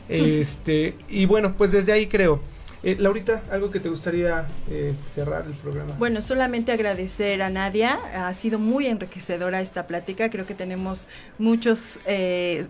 Este, 0.10 0.96
y 1.08 1.26
bueno, 1.26 1.54
pues 1.56 1.72
desde 1.72 1.94
ahí 1.94 2.08
creo, 2.08 2.42
Eh, 2.82 2.96
Laurita, 2.98 3.44
algo 3.52 3.72
que 3.72 3.82
te 3.82 3.90
gustaría 3.90 4.46
eh, 4.70 4.94
cerrar 5.14 5.46
el 5.46 5.54
programa. 5.54 5.96
Bueno, 5.98 6.22
solamente 6.22 6.72
agradecer 6.72 7.42
a 7.42 7.50
Nadia. 7.50 8.00
Ha 8.14 8.34
sido 8.34 8.58
muy 8.58 8.88
enriquecedora 8.88 9.60
esta 9.60 9.86
plática. 9.86 10.30
Creo 10.30 10.46
que 10.46 10.54
tenemos 10.54 11.10
muchos 11.38 11.82
eh, 12.06 12.68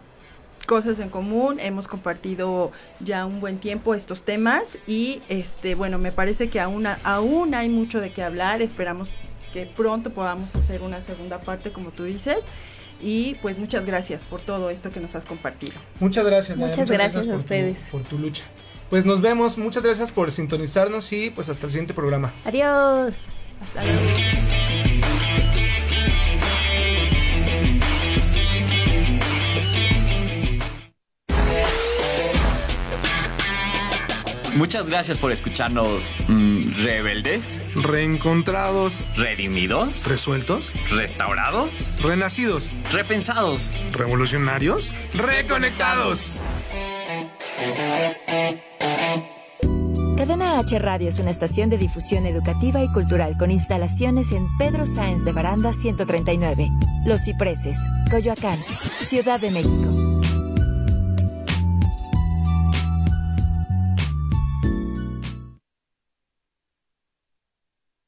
cosas 0.70 1.00
en 1.00 1.10
común. 1.10 1.60
Hemos 1.60 1.88
compartido 1.88 2.72
ya 3.00 3.26
un 3.26 3.40
buen 3.40 3.58
tiempo 3.58 3.96
estos 3.96 4.22
temas 4.22 4.78
y 4.86 5.20
este, 5.28 5.74
bueno, 5.74 5.98
me 5.98 6.12
parece 6.12 6.50
que 6.50 6.60
aún, 6.60 6.86
aún 7.04 7.56
hay 7.56 7.70
mucho 7.70 8.00
de 8.00 8.12
qué 8.12 8.22
hablar. 8.22 8.62
Esperamos 8.62 9.10
que 9.52 9.66
pronto 9.66 10.12
podamos 10.12 10.56
hacer 10.56 10.84
una 10.84 11.02
segunda 11.02 11.40
parte, 11.40 11.72
como 11.72 11.90
tú 11.90 12.04
dices. 12.04 12.46
Y 13.02 13.34
pues 13.42 13.58
muchas 13.58 13.88
gracias 13.88 14.24
por 14.24 14.42
todo 14.42 14.70
esto 14.70 14.92
que 14.92 15.00
nos 15.00 15.16
has 15.16 15.26
compartido. 15.26 15.74
Muchas 16.00 16.24
gracias. 16.24 16.56
Muchas, 16.56 16.92
gracias, 16.92 17.24
a 17.24 17.30
por 17.30 17.38
ustedes. 17.38 17.86
Tu, 17.86 17.90
por 17.90 18.02
tu 18.04 18.20
lucha. 18.20 18.44
Pues 18.92 19.06
nos 19.06 19.22
vemos. 19.22 19.58
Muchas 19.58 19.82
gracias 19.82 20.12
por 20.12 20.32
sintonizarnos 20.32 21.12
y 21.14 21.32
pues 21.32 21.50
hasta 21.50 21.66
el 21.66 21.72
siguiente 21.72 21.96
programa. 21.96 22.32
Adiós. 22.46 23.16
Hasta 23.60 23.84
luego. 23.84 24.79
Muchas 34.60 34.90
gracias 34.90 35.18
por 35.18 35.32
escucharnos 35.32 36.12
mm, 36.28 36.84
rebeldes, 36.84 37.62
Reencontrados, 37.76 39.06
redimidos, 39.16 40.06
resueltos, 40.06 40.74
restaurados, 40.92 41.72
renacidos, 42.02 42.76
repensados. 42.92 43.72
revolucionarios, 43.94 44.94
reconectados. 45.14 46.42
Cadena 50.18 50.60
H 50.60 50.78
Radio 50.78 51.08
es 51.08 51.20
una 51.20 51.32
estación 51.32 51.70
de 51.70 51.78
difusión 51.78 52.26
educativa 52.26 52.84
y 52.84 52.92
cultural 52.92 53.38
con 53.38 53.52
instalaciones 53.52 54.34
en 54.34 54.46
Pedro 54.58 54.86
Sáenz 54.86 55.24
de 55.24 55.32
Baranda 55.32 55.72
139, 55.72 56.70
Los 57.06 57.24
Cipreses, 57.24 57.78
Coyoacán, 58.12 58.60
Ciudad 59.08 59.40
de 59.40 59.52
México. 59.52 60.09